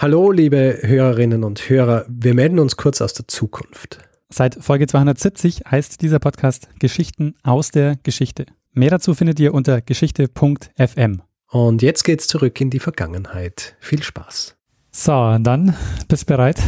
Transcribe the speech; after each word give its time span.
Hallo, 0.00 0.30
liebe 0.30 0.78
Hörerinnen 0.82 1.42
und 1.42 1.68
Hörer. 1.68 2.04
Wir 2.08 2.32
melden 2.32 2.60
uns 2.60 2.76
kurz 2.76 3.00
aus 3.00 3.14
der 3.14 3.26
Zukunft. 3.26 3.98
Seit 4.28 4.54
Folge 4.54 4.86
270 4.86 5.62
heißt 5.68 6.02
dieser 6.02 6.20
Podcast 6.20 6.68
Geschichten 6.78 7.34
aus 7.42 7.72
der 7.72 7.96
Geschichte. 8.04 8.46
Mehr 8.72 8.90
dazu 8.90 9.14
findet 9.14 9.40
ihr 9.40 9.52
unter 9.52 9.80
geschichte.fm. 9.80 11.22
Und 11.50 11.82
jetzt 11.82 12.04
geht's 12.04 12.28
zurück 12.28 12.60
in 12.60 12.70
die 12.70 12.78
Vergangenheit. 12.78 13.74
Viel 13.80 14.00
Spaß. 14.00 14.56
So, 14.92 15.36
dann 15.40 15.74
bist 16.06 16.22
du 16.22 16.26
bereit? 16.26 16.62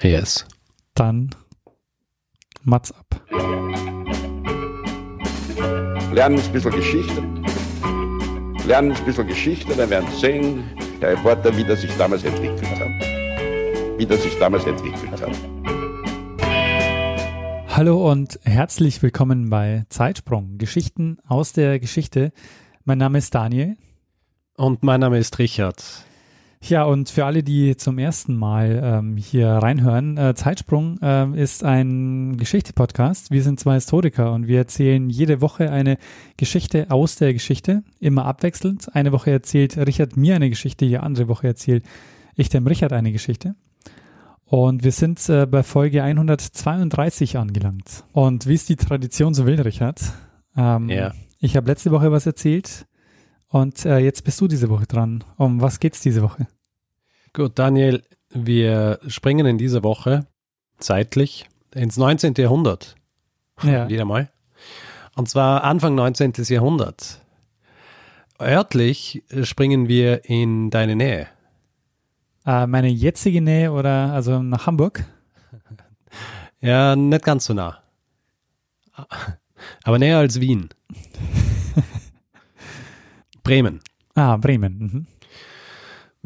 Yes. 0.00 0.46
Dann 0.94 1.34
Mats 2.62 2.90
ab. 2.90 3.20
Lernen 6.10 6.40
ein 6.40 6.52
bisschen 6.54 6.70
Geschichte. 6.70 7.22
Lernen 8.66 8.92
ein 8.92 9.04
bisschen 9.04 9.26
Geschichte, 9.26 9.76
dann 9.76 9.90
werden 9.90 10.08
Sie 10.10 10.20
sehen, 10.20 10.64
der 11.00 11.12
Reporter, 11.12 11.56
wie 11.56 11.64
das 11.64 11.80
sich 11.82 11.94
damals 11.96 12.24
entwickelt 12.24 12.80
hat. 12.80 13.98
Wie 13.98 14.06
das 14.06 14.22
sich 14.22 14.38
damals 14.38 14.64
entwickelt 14.66 15.20
hat. 15.20 15.30
Hallo 17.68 18.10
und 18.10 18.40
herzlich 18.44 19.02
willkommen 19.02 19.50
bei 19.50 19.84
Zeitsprung, 19.90 20.56
Geschichten 20.56 21.18
aus 21.26 21.52
der 21.52 21.78
Geschichte. 21.78 22.32
Mein 22.84 22.98
Name 22.98 23.18
ist 23.18 23.34
Daniel. 23.34 23.76
Und 24.56 24.82
mein 24.82 25.00
Name 25.00 25.18
ist 25.18 25.38
Richard. 25.38 26.05
Ja, 26.68 26.82
und 26.84 27.10
für 27.10 27.24
alle, 27.24 27.42
die 27.44 27.76
zum 27.76 27.98
ersten 27.98 28.34
Mal 28.36 28.80
ähm, 28.82 29.16
hier 29.16 29.48
reinhören, 29.48 30.16
äh, 30.16 30.34
Zeitsprung 30.34 30.98
äh, 31.00 31.40
ist 31.40 31.62
ein 31.62 32.36
Geschichte-Podcast. 32.38 33.30
Wir 33.30 33.42
sind 33.44 33.60
zwei 33.60 33.74
Historiker 33.74 34.32
und 34.32 34.48
wir 34.48 34.58
erzählen 34.58 35.08
jede 35.08 35.40
Woche 35.40 35.70
eine 35.70 35.96
Geschichte 36.36 36.86
aus 36.90 37.16
der 37.16 37.32
Geschichte, 37.34 37.84
immer 38.00 38.24
abwechselnd. 38.24 38.94
Eine 38.96 39.12
Woche 39.12 39.30
erzählt 39.30 39.76
Richard 39.76 40.16
mir 40.16 40.34
eine 40.34 40.50
Geschichte, 40.50 40.86
die 40.86 40.98
andere 40.98 41.28
Woche 41.28 41.46
erzähle 41.46 41.82
ich 42.34 42.48
dem 42.48 42.66
Richard 42.66 42.92
eine 42.92 43.12
Geschichte. 43.12 43.54
Und 44.44 44.82
wir 44.82 44.92
sind 44.92 45.28
äh, 45.28 45.46
bei 45.46 45.62
Folge 45.62 46.02
132 46.02 47.38
angelangt. 47.38 48.04
Und 48.12 48.46
wie 48.46 48.54
es 48.54 48.66
die 48.66 48.76
Tradition 48.76 49.34
so 49.34 49.46
will, 49.46 49.60
Richard, 49.60 50.00
ähm, 50.56 50.88
Ja. 50.88 51.12
ich 51.38 51.56
habe 51.56 51.68
letzte 51.68 51.92
Woche 51.92 52.10
was 52.10 52.26
erzählt 52.26 52.86
und 53.48 53.84
äh, 53.84 53.98
jetzt 53.98 54.24
bist 54.24 54.40
du 54.40 54.48
diese 54.48 54.68
Woche 54.68 54.86
dran. 54.86 55.22
Um 55.36 55.60
was 55.60 55.78
geht's 55.78 56.00
diese 56.00 56.22
Woche? 56.22 56.48
Gut, 57.36 57.58
Daniel, 57.58 58.02
wir 58.30 58.98
springen 59.08 59.44
in 59.44 59.58
dieser 59.58 59.82
Woche 59.82 60.26
zeitlich 60.78 61.46
ins 61.74 61.98
19. 61.98 62.32
Jahrhundert. 62.38 62.96
Ja. 63.62 63.90
Wieder 63.90 64.06
mal. 64.06 64.30
Und 65.16 65.28
zwar 65.28 65.62
Anfang 65.62 65.94
19. 65.94 66.32
Jahrhundert. 66.48 67.20
Örtlich 68.40 69.22
springen 69.42 69.86
wir 69.86 70.24
in 70.24 70.70
deine 70.70 70.96
Nähe. 70.96 71.26
Äh, 72.46 72.66
meine 72.66 72.88
jetzige 72.88 73.42
Nähe 73.42 73.70
oder 73.70 74.14
also 74.14 74.40
nach 74.42 74.66
Hamburg? 74.66 75.04
Ja, 76.62 76.96
nicht 76.96 77.22
ganz 77.22 77.44
so 77.44 77.52
nah. 77.52 77.82
Aber 79.84 79.98
näher 79.98 80.16
als 80.16 80.40
Wien. 80.40 80.70
Bremen. 83.42 83.80
Ah, 84.14 84.38
Bremen. 84.38 84.78
Mhm. 84.78 85.06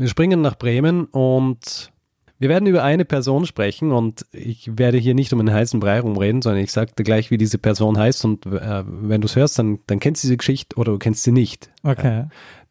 Wir 0.01 0.09
springen 0.09 0.41
nach 0.41 0.57
Bremen 0.57 1.05
und 1.05 1.93
wir 2.39 2.49
werden 2.49 2.67
über 2.67 2.83
eine 2.83 3.05
Person 3.05 3.45
sprechen 3.45 3.93
und 3.93 4.25
ich 4.33 4.79
werde 4.79 4.97
hier 4.97 5.13
nicht 5.13 5.31
um 5.35 5.41
einen 5.41 5.53
heißen 5.53 5.79
Brei 5.79 6.01
rumreden, 6.01 6.41
sondern 6.41 6.65
ich 6.65 6.73
sage 6.73 6.93
dir 6.97 7.05
gleich, 7.05 7.31
wie 7.31 7.37
diese 7.37 7.59
Person 7.59 7.99
heißt 7.99 8.25
und 8.25 8.47
äh, 8.47 8.83
wenn 8.87 9.21
du 9.21 9.27
es 9.27 9.37
hörst, 9.37 9.59
dann, 9.59 9.81
dann 9.89 10.01
kennst 10.01 10.25
du 10.25 10.29
diese 10.29 10.39
Geschichte 10.39 10.77
oder 10.77 10.93
du 10.93 10.99
kennst 10.99 11.25
sie 11.25 11.33
nicht. 11.33 11.69
Okay. 11.83 12.29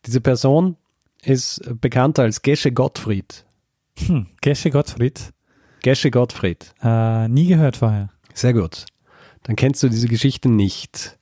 Diese 0.08 0.22
Person 0.22 0.76
ist 1.22 1.62
bekannt 1.80 2.18
als 2.18 2.42
Gesche 2.42 2.72
Gottfried. 2.72 3.46
Hm. 4.08 4.26
Gesche 4.42 4.72
Gottfried. 4.72 5.32
Gesche 5.84 6.10
Gottfried. 6.10 6.74
Äh, 6.82 7.28
nie 7.28 7.46
gehört 7.46 7.78
vorher. 7.78 8.10
Sehr 8.34 8.54
gut. 8.54 8.88
Dann 9.44 9.56
kennst 9.56 9.84
du 9.84 9.90
diese 9.90 10.08
Geschichte 10.08 10.50
nicht. 10.50 11.16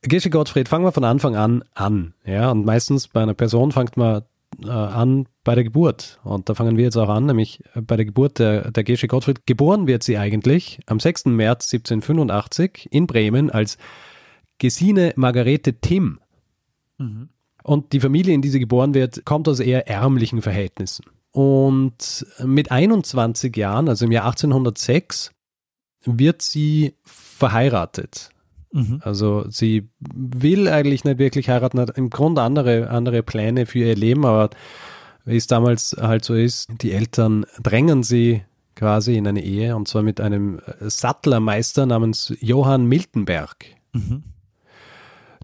Gesche 0.00 0.30
Gottfried, 0.30 0.70
fangen 0.70 0.86
wir 0.86 0.92
von 0.92 1.04
Anfang 1.04 1.36
an 1.36 1.64
an. 1.74 2.14
Ja, 2.24 2.50
und 2.50 2.64
meistens 2.64 3.08
bei 3.08 3.22
einer 3.22 3.34
Person 3.34 3.70
fängt 3.70 3.98
man 3.98 4.22
äh, 4.62 4.68
an 4.68 5.28
bei 5.42 5.54
der 5.54 5.64
Geburt. 5.64 6.20
Und 6.24 6.48
da 6.48 6.54
fangen 6.54 6.76
wir 6.76 6.84
jetzt 6.84 6.96
auch 6.96 7.08
an, 7.08 7.26
nämlich 7.26 7.62
bei 7.74 7.96
der 7.96 8.04
Geburt 8.04 8.38
der, 8.38 8.70
der 8.70 8.84
Gesche 8.84 9.08
Gottfried. 9.08 9.46
Geboren 9.46 9.86
wird 9.86 10.02
sie 10.02 10.18
eigentlich 10.18 10.80
am 10.86 11.00
6. 11.00 11.26
März 11.26 11.72
1785 11.72 12.88
in 12.90 13.06
Bremen 13.06 13.50
als 13.50 13.78
Gesine 14.58 15.12
Margarete 15.16 15.80
Timm. 15.80 16.20
Mhm. 16.98 17.28
Und 17.62 17.92
die 17.92 18.00
Familie, 18.00 18.34
in 18.34 18.42
die 18.42 18.50
sie 18.50 18.60
geboren 18.60 18.94
wird, 18.94 19.24
kommt 19.24 19.48
aus 19.48 19.60
eher 19.60 19.88
ärmlichen 19.88 20.42
Verhältnissen. 20.42 21.06
Und 21.32 22.26
mit 22.44 22.70
21 22.70 23.56
Jahren, 23.56 23.88
also 23.88 24.04
im 24.04 24.12
Jahr 24.12 24.26
1806, 24.26 25.32
wird 26.04 26.42
sie 26.42 26.94
verheiratet. 27.02 28.30
Mhm. 28.74 29.00
Also 29.02 29.44
sie 29.48 29.88
will 30.00 30.68
eigentlich 30.68 31.04
nicht 31.04 31.18
wirklich 31.18 31.48
heiraten, 31.48 31.78
hat 31.78 31.96
im 31.96 32.10
Grunde 32.10 32.42
andere, 32.42 32.90
andere 32.90 33.22
Pläne 33.22 33.66
für 33.66 33.78
ihr 33.78 33.94
Leben, 33.94 34.26
aber 34.26 34.50
wie 35.24 35.36
es 35.36 35.46
damals 35.46 35.96
halt 35.98 36.24
so 36.24 36.34
ist, 36.34 36.68
die 36.82 36.90
Eltern 36.90 37.46
drängen 37.62 38.02
sie 38.02 38.42
quasi 38.74 39.16
in 39.16 39.28
eine 39.28 39.44
Ehe 39.44 39.76
und 39.76 39.86
zwar 39.86 40.02
mit 40.02 40.20
einem 40.20 40.60
Sattlermeister 40.80 41.86
namens 41.86 42.34
Johann 42.40 42.86
Miltenberg. 42.86 43.64
Mhm. 43.92 44.24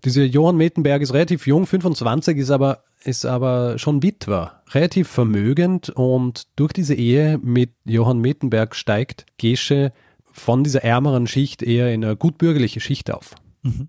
Dieser 0.04 0.24
Johann 0.24 0.56
Miltenberg 0.56 1.00
ist 1.00 1.14
relativ 1.14 1.46
jung, 1.46 1.66
25, 1.66 2.36
ist 2.36 2.50
aber, 2.50 2.82
ist 3.04 3.24
aber 3.24 3.78
schon 3.78 4.02
Witwer, 4.02 4.60
relativ 4.70 5.06
vermögend 5.06 5.90
und 5.90 6.48
durch 6.56 6.72
diese 6.72 6.94
Ehe 6.94 7.38
mit 7.38 7.70
Johann 7.84 8.18
Miltenberg 8.18 8.74
steigt 8.74 9.26
Gesche 9.38 9.92
von 10.40 10.64
dieser 10.64 10.82
ärmeren 10.82 11.26
Schicht 11.26 11.62
eher 11.62 11.92
in 11.92 12.04
eine 12.04 12.16
gutbürgerliche 12.16 12.80
Schicht 12.80 13.10
auf. 13.10 13.34
Mhm. 13.62 13.88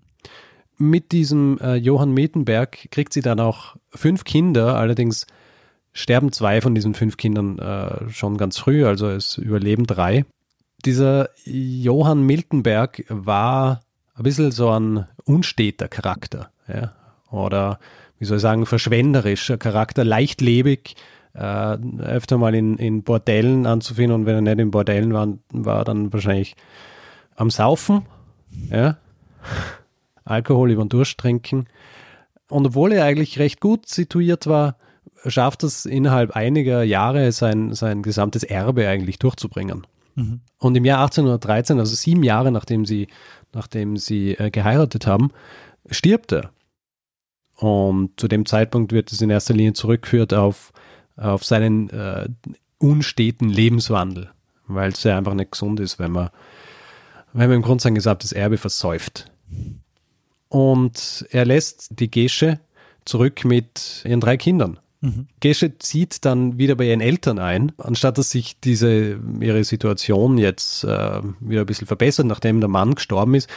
Mit 0.78 1.12
diesem 1.12 1.58
äh, 1.58 1.76
Johann 1.76 2.12
Miltenberg 2.12 2.90
kriegt 2.90 3.12
sie 3.12 3.22
dann 3.22 3.40
auch 3.40 3.76
fünf 3.90 4.24
Kinder, 4.24 4.76
allerdings 4.76 5.26
sterben 5.92 6.32
zwei 6.32 6.60
von 6.60 6.74
diesen 6.74 6.94
fünf 6.94 7.16
Kindern 7.16 7.58
äh, 7.58 8.10
schon 8.10 8.36
ganz 8.36 8.58
früh, 8.58 8.84
also 8.84 9.08
es 9.08 9.38
überleben 9.38 9.86
drei. 9.86 10.24
Dieser 10.84 11.30
Johann 11.44 12.22
Miltenberg 12.22 13.04
war 13.08 13.80
ein 14.14 14.24
bisschen 14.24 14.50
so 14.50 14.70
ein 14.70 15.06
unsteter 15.24 15.88
Charakter, 15.88 16.50
ja? 16.68 16.92
oder 17.30 17.78
wie 18.18 18.24
soll 18.24 18.36
ich 18.36 18.42
sagen, 18.42 18.66
verschwenderischer 18.66 19.58
Charakter, 19.58 20.04
leichtlebig, 20.04 20.96
äh, 21.34 21.76
öfter 22.00 22.38
mal 22.38 22.54
in, 22.54 22.76
in 22.78 23.02
Bordellen 23.02 23.66
anzufinden 23.66 24.14
und 24.14 24.26
wenn 24.26 24.34
er 24.34 24.40
nicht 24.42 24.62
in 24.62 24.70
Bordellen 24.70 25.12
war, 25.12 25.28
war 25.50 25.84
dann 25.84 26.12
wahrscheinlich 26.12 26.56
am 27.36 27.50
Saufen, 27.50 28.02
ja, 28.70 28.98
Alkohol 30.24 30.70
über 30.70 30.84
den 30.84 30.88
Durst 30.88 31.18
trinken. 31.18 31.66
Und 32.48 32.66
obwohl 32.66 32.92
er 32.92 33.04
eigentlich 33.04 33.38
recht 33.38 33.60
gut 33.60 33.88
situiert 33.88 34.46
war, 34.46 34.76
schafft 35.26 35.62
es 35.62 35.86
innerhalb 35.86 36.32
einiger 36.32 36.82
Jahre 36.82 37.32
sein, 37.32 37.74
sein 37.74 38.02
gesamtes 38.02 38.42
Erbe 38.42 38.88
eigentlich 38.88 39.18
durchzubringen. 39.18 39.86
Mhm. 40.14 40.40
Und 40.58 40.76
im 40.76 40.84
Jahr 40.84 41.00
1813, 41.00 41.78
also 41.78 41.94
sieben 41.94 42.22
Jahre 42.22 42.52
nachdem 42.52 42.84
sie, 42.84 43.08
nachdem 43.52 43.96
sie 43.96 44.32
äh, 44.32 44.50
geheiratet 44.50 45.06
haben, 45.06 45.30
stirbt 45.90 46.32
er. 46.32 46.50
Und 47.56 48.18
zu 48.18 48.28
dem 48.28 48.44
Zeitpunkt 48.44 48.92
wird 48.92 49.12
es 49.12 49.20
in 49.20 49.30
erster 49.30 49.54
Linie 49.54 49.72
zurückgeführt 49.72 50.34
auf, 50.34 50.72
auf 51.16 51.44
seinen 51.44 51.90
äh, 51.90 52.28
unsteten 52.78 53.48
Lebenswandel, 53.48 54.30
weil 54.66 54.92
es 54.92 55.02
ja 55.04 55.16
einfach 55.16 55.34
nicht 55.34 55.52
gesund 55.52 55.80
ist, 55.80 55.98
wenn 55.98 56.12
man, 56.12 56.30
wenn 57.32 57.48
man 57.48 57.56
im 57.56 57.62
Grunde 57.62 57.82
sein 57.82 57.94
gesamtes 57.94 58.32
Erbe 58.32 58.58
versäuft. 58.58 59.30
Und 60.48 61.26
er 61.30 61.44
lässt 61.44 61.98
die 61.98 62.10
Gesche 62.10 62.60
zurück 63.04 63.44
mit 63.44 64.02
ihren 64.04 64.20
drei 64.20 64.36
Kindern. 64.36 64.78
Mhm. 65.00 65.26
Gesche 65.40 65.78
zieht 65.78 66.24
dann 66.24 66.58
wieder 66.58 66.76
bei 66.76 66.84
ihren 66.84 67.00
Eltern 67.00 67.38
ein, 67.38 67.72
anstatt 67.78 68.18
dass 68.18 68.30
sich 68.30 68.60
diese 68.60 69.18
ihre 69.40 69.64
Situation 69.64 70.38
jetzt 70.38 70.84
äh, 70.84 71.20
wieder 71.40 71.60
ein 71.62 71.66
bisschen 71.66 71.88
verbessert, 71.88 72.26
nachdem 72.26 72.60
der 72.60 72.68
Mann 72.68 72.94
gestorben 72.94 73.34
ist, 73.34 73.48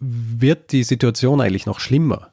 wird 0.00 0.72
die 0.72 0.82
Situation 0.82 1.40
eigentlich 1.40 1.66
noch 1.66 1.78
schlimmer, 1.78 2.30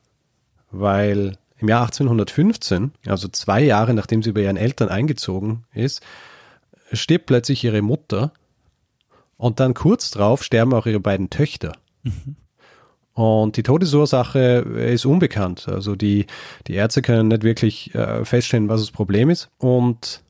weil 0.71 1.38
im 1.59 1.69
Jahr 1.69 1.83
1815, 1.83 2.92
also 3.06 3.27
zwei 3.27 3.63
Jahre 3.63 3.94
nachdem 3.94 4.21
sie 4.21 4.31
bei 4.31 4.42
ihren 4.42 4.57
Eltern 4.57 4.89
eingezogen 4.89 5.63
ist, 5.74 6.01
stirbt 6.92 7.25
plötzlich 7.25 7.63
ihre 7.63 7.81
Mutter 7.81 8.31
und 9.38 9.59
dann 9.59 9.74
kurz 9.74 10.12
drauf 10.12 10.44
sterben 10.44 10.74
auch 10.74 10.86
ihre 10.86 11.00
beiden 11.00 11.30
Töchter. 11.30 11.74
Und 13.13 13.57
die 13.57 13.63
Todesursache 13.63 14.39
ist 14.39 15.06
unbekannt. 15.06 15.68
Also 15.68 15.95
die, 15.95 16.27
die 16.68 16.75
Ärzte 16.75 17.01
können 17.01 17.30
nicht 17.30 17.42
wirklich 17.42 17.95
äh, 17.95 18.24
feststellen, 18.24 18.69
was 18.69 18.81
das 18.81 18.92
Problem 18.92 19.31
ist. 19.31 19.50
Und 19.57 20.21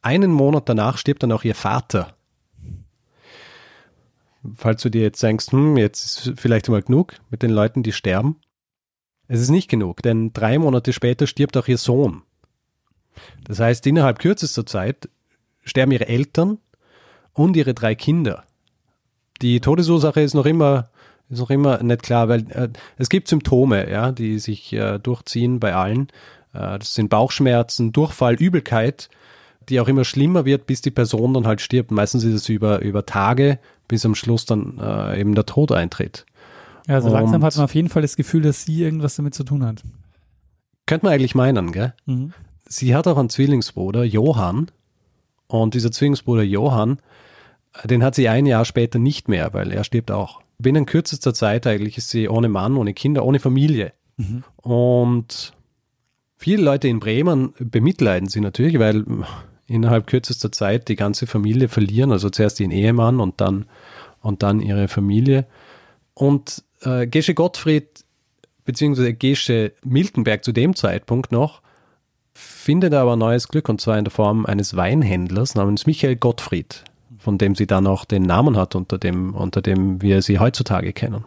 einen 0.00 0.32
Monat 0.32 0.66
danach 0.66 0.96
stirbt 0.96 1.22
dann 1.22 1.32
auch 1.32 1.44
ihr 1.44 1.54
Vater. 1.54 2.14
Falls 4.54 4.80
du 4.80 4.88
dir 4.88 5.02
jetzt 5.02 5.22
denkst, 5.22 5.52
hm, 5.52 5.76
jetzt 5.76 6.26
ist 6.26 6.40
vielleicht 6.40 6.70
mal 6.70 6.80
genug 6.80 7.16
mit 7.28 7.42
den 7.42 7.50
Leuten, 7.50 7.82
die 7.82 7.92
sterben. 7.92 8.36
Es 9.28 9.40
ist 9.40 9.50
nicht 9.50 9.68
genug, 9.68 10.02
denn 10.02 10.32
drei 10.32 10.58
Monate 10.58 10.92
später 10.92 11.26
stirbt 11.26 11.56
auch 11.56 11.68
ihr 11.68 11.78
Sohn. 11.78 12.22
Das 13.44 13.60
heißt, 13.60 13.86
innerhalb 13.86 14.18
kürzester 14.18 14.66
Zeit 14.66 15.08
sterben 15.64 15.92
ihre 15.92 16.08
Eltern 16.08 16.58
und 17.32 17.56
ihre 17.56 17.74
drei 17.74 17.94
Kinder. 17.94 18.44
Die 19.42 19.60
Todesursache 19.60 20.20
ist 20.20 20.34
noch 20.34 20.46
immer, 20.46 20.90
ist 21.28 21.40
noch 21.40 21.50
immer 21.50 21.82
nicht 21.82 22.02
klar, 22.02 22.28
weil 22.28 22.50
äh, 22.50 22.68
es 22.96 23.08
gibt 23.08 23.28
Symptome, 23.28 23.90
ja, 23.90 24.12
die 24.12 24.38
sich 24.38 24.72
äh, 24.72 24.98
durchziehen 24.98 25.60
bei 25.60 25.74
allen. 25.74 26.08
Äh, 26.54 26.78
das 26.78 26.94
sind 26.94 27.10
Bauchschmerzen, 27.10 27.92
Durchfall, 27.92 28.34
Übelkeit, 28.36 29.10
die 29.68 29.80
auch 29.80 29.88
immer 29.88 30.04
schlimmer 30.04 30.44
wird, 30.44 30.66
bis 30.66 30.80
die 30.80 30.90
Person 30.90 31.34
dann 31.34 31.46
halt 31.46 31.60
stirbt. 31.60 31.90
Meistens 31.90 32.24
ist 32.24 32.34
es 32.34 32.48
über, 32.48 32.80
über 32.80 33.04
Tage, 33.04 33.58
bis 33.88 34.06
am 34.06 34.14
Schluss 34.14 34.46
dann 34.46 34.78
äh, 34.80 35.20
eben 35.20 35.34
der 35.34 35.46
Tod 35.46 35.72
eintritt. 35.72 36.24
Ja, 36.86 36.94
also 36.94 37.08
langsam 37.08 37.42
hat 37.42 37.56
man 37.56 37.64
auf 37.64 37.74
jeden 37.74 37.88
Fall 37.88 38.02
das 38.02 38.16
Gefühl, 38.16 38.42
dass 38.42 38.64
sie 38.64 38.82
irgendwas 38.82 39.16
damit 39.16 39.34
zu 39.34 39.44
tun 39.44 39.64
hat. 39.64 39.82
Könnte 40.86 41.06
man 41.06 41.14
eigentlich 41.14 41.34
meinen, 41.34 41.72
gell? 41.72 41.94
Mhm. 42.06 42.32
Sie 42.64 42.94
hat 42.94 43.06
auch 43.06 43.18
einen 43.18 43.28
Zwillingsbruder, 43.28 44.04
Johann. 44.04 44.70
Und 45.48 45.74
dieser 45.74 45.92
Zwillingsbruder 45.92 46.42
Johann, 46.42 46.98
den 47.84 48.02
hat 48.02 48.14
sie 48.14 48.28
ein 48.28 48.46
Jahr 48.46 48.64
später 48.64 48.98
nicht 48.98 49.28
mehr, 49.28 49.52
weil 49.52 49.72
er 49.72 49.84
stirbt 49.84 50.10
auch. 50.10 50.40
Binnen 50.58 50.86
kürzester 50.86 51.34
Zeit 51.34 51.66
eigentlich 51.66 51.98
ist 51.98 52.10
sie 52.10 52.28
ohne 52.28 52.48
Mann, 52.48 52.76
ohne 52.76 52.94
Kinder, 52.94 53.24
ohne 53.24 53.40
Familie. 53.40 53.92
Mhm. 54.16 54.44
Und 54.56 55.52
viele 56.36 56.62
Leute 56.62 56.88
in 56.88 57.00
Bremen 57.00 57.52
bemitleiden 57.58 58.28
sie 58.28 58.40
natürlich, 58.40 58.78
weil 58.78 59.04
innerhalb 59.66 60.06
kürzester 60.06 60.50
Zeit 60.52 60.88
die 60.88 60.96
ganze 60.96 61.26
Familie 61.26 61.68
verlieren. 61.68 62.12
Also 62.12 62.30
zuerst 62.30 62.60
ihren 62.60 62.70
Ehemann 62.70 63.20
und 63.20 63.40
dann, 63.40 63.66
und 64.20 64.42
dann 64.42 64.60
ihre 64.60 64.88
Familie. 64.88 65.46
Und 66.14 66.62
äh, 66.82 67.06
Gesche 67.06 67.34
Gottfried 67.34 68.04
beziehungsweise 68.64 69.14
Gesche 69.14 69.72
Miltenberg 69.84 70.44
zu 70.44 70.52
dem 70.52 70.74
Zeitpunkt 70.74 71.32
noch, 71.32 71.62
findet 72.34 72.92
aber 72.92 73.16
neues 73.16 73.48
Glück 73.48 73.68
und 73.68 73.80
zwar 73.80 73.96
in 73.96 74.04
der 74.04 74.10
Form 74.10 74.44
eines 74.44 74.76
Weinhändlers 74.76 75.54
namens 75.54 75.86
Michael 75.86 76.16
Gottfried, 76.16 76.84
von 77.18 77.38
dem 77.38 77.54
sie 77.54 77.66
dann 77.66 77.86
auch 77.86 78.04
den 78.04 78.22
Namen 78.22 78.56
hat, 78.56 78.74
unter 78.74 78.98
dem, 78.98 79.34
unter 79.34 79.62
dem 79.62 80.02
wir 80.02 80.20
sie 80.20 80.38
heutzutage 80.38 80.92
kennen. 80.92 81.24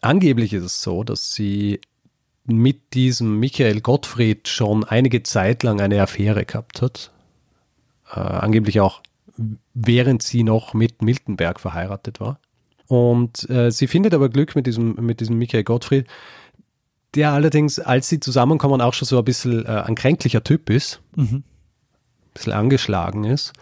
Angeblich 0.00 0.52
ist 0.52 0.64
es 0.64 0.82
so, 0.82 1.04
dass 1.04 1.32
sie 1.34 1.80
mit 2.44 2.94
diesem 2.94 3.38
Michael 3.38 3.80
Gottfried 3.80 4.48
schon 4.48 4.82
einige 4.82 5.22
Zeit 5.22 5.62
lang 5.62 5.80
eine 5.80 6.02
Affäre 6.02 6.44
gehabt 6.44 6.82
hat. 6.82 7.12
Äh, 8.10 8.18
angeblich 8.18 8.80
auch 8.80 9.00
während 9.74 10.22
sie 10.22 10.42
noch 10.42 10.74
mit 10.74 11.02
Miltenberg 11.02 11.60
verheiratet 11.60 12.20
war. 12.20 12.38
Und 12.92 13.48
äh, 13.48 13.70
sie 13.70 13.86
findet 13.86 14.12
aber 14.12 14.28
Glück 14.28 14.54
mit 14.54 14.66
diesem, 14.66 14.96
mit 14.96 15.20
diesem 15.20 15.38
Michael 15.38 15.64
Gottfried, 15.64 16.06
der 17.14 17.32
allerdings, 17.32 17.78
als 17.78 18.10
sie 18.10 18.20
zusammenkommen, 18.20 18.82
auch 18.82 18.92
schon 18.92 19.08
so 19.08 19.16
ein 19.16 19.24
bisschen 19.24 19.64
äh, 19.64 19.68
ein 19.86 19.94
kränklicher 19.94 20.44
Typ 20.44 20.68
ist, 20.68 21.00
Mhm. 21.16 21.36
ein 21.36 21.44
bisschen 22.34 22.52
angeschlagen 22.52 23.24
ist. 23.24 23.54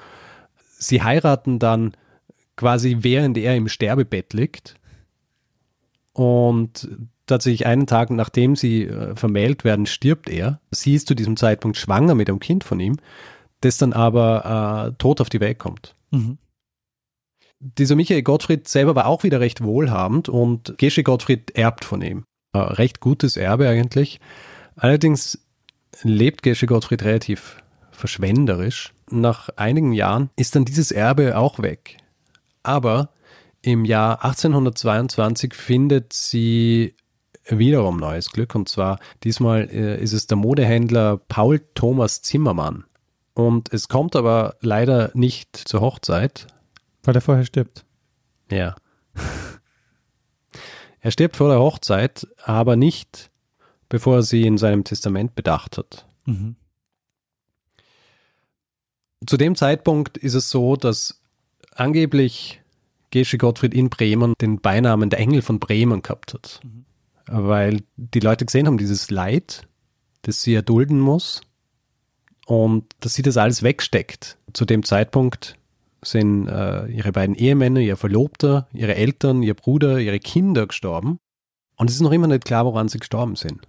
Sie 0.81 1.05
heiraten 1.05 1.61
dann 1.61 1.93
quasi 2.57 2.99
während 3.03 3.39
er 3.39 3.55
im 3.55 3.69
Sterbebett 3.69 4.33
liegt. 4.33 4.75
Und 6.13 6.89
tatsächlich 7.27 7.67
einen 7.67 7.87
Tag 7.87 8.11
nachdem 8.11 8.57
sie 8.57 8.83
äh, 8.87 9.15
vermählt 9.15 9.63
werden, 9.63 9.87
stirbt 9.87 10.29
er. 10.29 10.59
Sie 10.73 10.95
ist 10.95 11.07
zu 11.07 11.15
diesem 11.15 11.37
Zeitpunkt 11.37 11.77
schwanger 11.77 12.17
mit 12.17 12.29
einem 12.29 12.41
Kind 12.41 12.65
von 12.65 12.81
ihm, 12.81 12.97
das 13.61 13.79
dann 13.79 13.93
aber 13.93 14.89
äh, 14.91 14.93
tot 14.99 15.21
auf 15.21 15.29
die 15.29 15.39
Welt 15.39 15.61
kommt. 15.61 15.95
Mhm. 16.11 16.39
Dieser 17.61 17.95
Michael 17.95 18.23
Gottfried 18.23 18.67
selber 18.69 18.95
war 18.95 19.07
auch 19.07 19.23
wieder 19.23 19.41
recht 19.41 19.63
wohlhabend 19.63 20.29
und 20.31 20.75
Gesche 20.79 21.03
Gottfried 21.03 21.51
erbt 21.53 21.85
von 21.85 22.01
ihm. 22.01 22.25
Äh, 22.53 22.59
recht 22.59 23.01
gutes 23.01 23.37
Erbe 23.37 23.69
eigentlich. 23.69 24.19
Allerdings 24.77 25.39
lebt 26.03 26.43
Gesche 26.43 26.67
Gottfried 26.67 27.03
relativ 27.03 27.63
verschwenderisch. 27.91 28.95
Nach 29.11 29.51
einigen 29.57 29.93
Jahren 29.93 30.31
ist 30.37 30.57
dann 30.57 30.65
dieses 30.65 30.91
Erbe 30.91 31.37
auch 31.37 31.59
weg. 31.59 31.99
Aber 32.63 33.11
im 33.61 33.85
Jahr 33.85 34.25
1822 34.25 35.53
findet 35.53 36.15
sie 36.15 36.95
wiederum 37.47 37.99
neues 37.99 38.31
Glück 38.31 38.55
und 38.55 38.69
zwar 38.71 38.99
diesmal 39.23 39.69
äh, 39.71 40.01
ist 40.01 40.13
es 40.15 40.27
der 40.27 40.39
Modehändler 40.39 41.19
Paul 41.19 41.61
Thomas 41.75 42.23
Zimmermann. 42.23 42.85
Und 43.35 43.73
es 43.73 43.89
kommt 43.89 44.17
aber 44.17 44.57
leider 44.61 45.11
nicht 45.15 45.57
zur 45.57 45.81
Hochzeit. 45.81 46.47
Weil 47.03 47.15
er 47.15 47.21
vorher 47.21 47.45
stirbt. 47.45 47.85
Ja. 48.51 48.77
er 51.01 51.11
stirbt 51.11 51.37
vor 51.37 51.49
der 51.49 51.61
Hochzeit, 51.61 52.27
aber 52.43 52.77
nicht, 52.77 53.31
bevor 53.89 54.17
er 54.17 54.23
sie 54.23 54.43
in 54.43 54.59
seinem 54.59 54.85
Testament 54.85 55.35
bedacht 55.35 55.79
hat. 55.79 56.07
Mhm. 56.27 56.57
Zu 59.27 59.37
dem 59.37 59.55
Zeitpunkt 59.55 60.17
ist 60.17 60.35
es 60.35 60.51
so, 60.51 60.77
dass 60.77 61.21
angeblich 61.75 62.61
Gesche 63.11 63.39
Gottfried 63.39 63.75
in 63.75 63.91
Bremen 63.91 64.35
den 64.41 64.61
Beinamen 64.61 65.11
der 65.11 65.19
Engel 65.19 65.43
von 65.43 65.59
Bremen 65.59 66.03
gehabt 66.03 66.35
hat. 66.35 66.61
Weil 67.27 67.83
die 67.97 68.21
Leute 68.21 68.47
gesehen 68.47 68.67
haben, 68.67 68.79
dieses 68.79 69.11
Leid, 69.11 69.69
das 70.23 70.43
sie 70.43 70.55
erdulden 70.55 71.01
muss 71.01 71.43
und 72.47 72.85
dass 73.01 73.15
sie 73.15 73.23
das 73.23 73.37
alles 73.37 73.63
wegsteckt. 73.63 74.39
Zu 74.53 74.65
dem 74.65 74.85
Zeitpunkt 74.85 75.57
sind 76.03 76.49
äh, 76.49 76.87
ihre 76.87 77.13
beiden 77.13 77.35
Ehemänner, 77.35 77.81
ihr 77.81 77.97
Verlobter, 77.97 78.69
ihre 78.73 78.95
Eltern, 78.95 79.43
ihr 79.43 79.55
Bruder, 79.55 79.99
ihre 79.99 80.19
Kinder 80.19 80.67
gestorben. 80.67 81.19
Und 81.77 81.91
es 81.91 81.97
ist 81.97 82.03
noch 82.03 82.13
immer 82.13 82.27
nicht 82.27 82.45
klar, 82.45 82.65
woran 82.65 82.89
sie 82.89 82.99
gestorben 82.99 83.37
sind. 83.37 83.61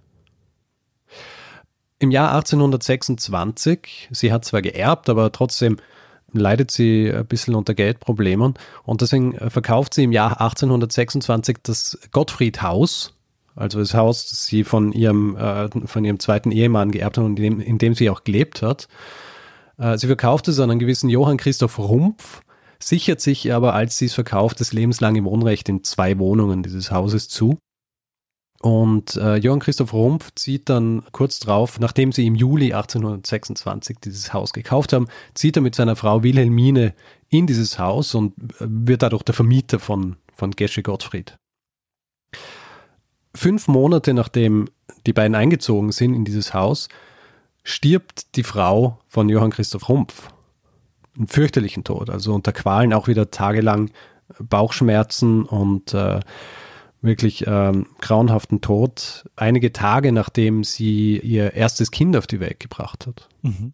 Im 1.98 2.10
Jahr 2.10 2.32
1826, 2.34 4.08
sie 4.10 4.32
hat 4.32 4.44
zwar 4.44 4.60
geerbt, 4.60 5.08
aber 5.08 5.30
trotzdem 5.30 5.76
leidet 6.32 6.70
sie 6.70 7.12
ein 7.12 7.26
bisschen 7.26 7.54
unter 7.54 7.74
Geldproblemen 7.74 8.54
und 8.84 9.00
deswegen 9.00 9.34
verkauft 9.50 9.94
sie 9.94 10.04
im 10.04 10.12
Jahr 10.12 10.40
1826 10.40 11.58
das 11.62 11.98
Gottfried-Haus, 12.10 13.14
also 13.54 13.78
das 13.78 13.94
Haus, 13.94 14.28
das 14.28 14.46
sie 14.46 14.64
von 14.64 14.92
ihrem, 14.92 15.36
äh, 15.36 15.68
von 15.86 16.04
ihrem 16.04 16.18
zweiten 16.18 16.50
Ehemann 16.50 16.90
geerbt 16.90 17.18
hat 17.18 17.24
und 17.24 17.38
in 17.38 17.42
dem, 17.42 17.60
in 17.60 17.78
dem 17.78 17.94
sie 17.94 18.10
auch 18.10 18.24
gelebt 18.24 18.62
hat. 18.62 18.88
Äh, 19.78 19.98
sie 19.98 20.06
verkauft 20.06 20.48
es 20.48 20.58
an 20.58 20.70
einen 20.70 20.80
gewissen 20.80 21.08
Johann 21.08 21.36
Christoph 21.36 21.78
Rumpf, 21.78 22.42
sichert 22.78 23.20
sich 23.20 23.52
aber, 23.52 23.74
als 23.74 23.98
sie 23.98 24.06
es 24.06 24.14
verkauft, 24.14 24.60
das 24.60 24.72
lebenslange 24.72 25.24
Wohnrecht 25.24 25.68
in 25.68 25.84
zwei 25.84 26.18
Wohnungen 26.18 26.62
dieses 26.62 26.90
Hauses 26.90 27.28
zu. 27.28 27.58
Und 28.62 29.16
äh, 29.16 29.36
Johann 29.36 29.58
Christoph 29.58 29.92
Rumpf 29.92 30.30
zieht 30.36 30.68
dann 30.68 31.02
kurz 31.10 31.40
drauf, 31.40 31.80
nachdem 31.80 32.12
sie 32.12 32.26
im 32.28 32.36
Juli 32.36 32.72
1826 32.72 33.98
dieses 33.98 34.32
Haus 34.32 34.52
gekauft 34.52 34.92
haben, 34.92 35.08
zieht 35.34 35.56
er 35.56 35.62
mit 35.62 35.74
seiner 35.74 35.96
Frau 35.96 36.22
Wilhelmine 36.22 36.94
in 37.28 37.48
dieses 37.48 37.80
Haus 37.80 38.14
und 38.14 38.34
äh, 38.60 38.66
wird 38.68 39.02
dadurch 39.02 39.24
der 39.24 39.34
Vermieter 39.34 39.80
von, 39.80 40.16
von 40.32 40.52
Gesche 40.52 40.84
Gottfried. 40.84 41.36
Fünf 43.34 43.66
Monate 43.66 44.14
nachdem 44.14 44.68
die 45.06 45.12
beiden 45.12 45.34
eingezogen 45.34 45.90
sind 45.90 46.14
in 46.14 46.24
dieses 46.24 46.54
Haus, 46.54 46.88
stirbt 47.62 48.36
die 48.36 48.42
Frau 48.42 48.98
von 49.06 49.28
Johann 49.28 49.50
Christoph 49.50 49.88
Rumpf. 49.88 50.28
Einen 51.16 51.28
fürchterlichen 51.28 51.84
Tod, 51.84 52.10
also 52.10 52.34
unter 52.34 52.52
Qualen 52.52 52.92
auch 52.92 53.06
wieder 53.06 53.30
tagelang 53.30 53.90
Bauchschmerzen 54.38 55.44
und 55.44 55.92
äh, 55.92 56.20
wirklich 57.02 57.44
ähm, 57.46 57.86
grauenhaften 58.00 58.60
Tod, 58.60 59.28
einige 59.36 59.72
Tage 59.72 60.12
nachdem 60.12 60.64
sie 60.64 61.18
ihr 61.18 61.52
erstes 61.54 61.90
Kind 61.90 62.16
auf 62.16 62.26
die 62.26 62.40
Welt 62.40 62.60
gebracht 62.60 63.06
hat. 63.06 63.28
Mhm. 63.42 63.72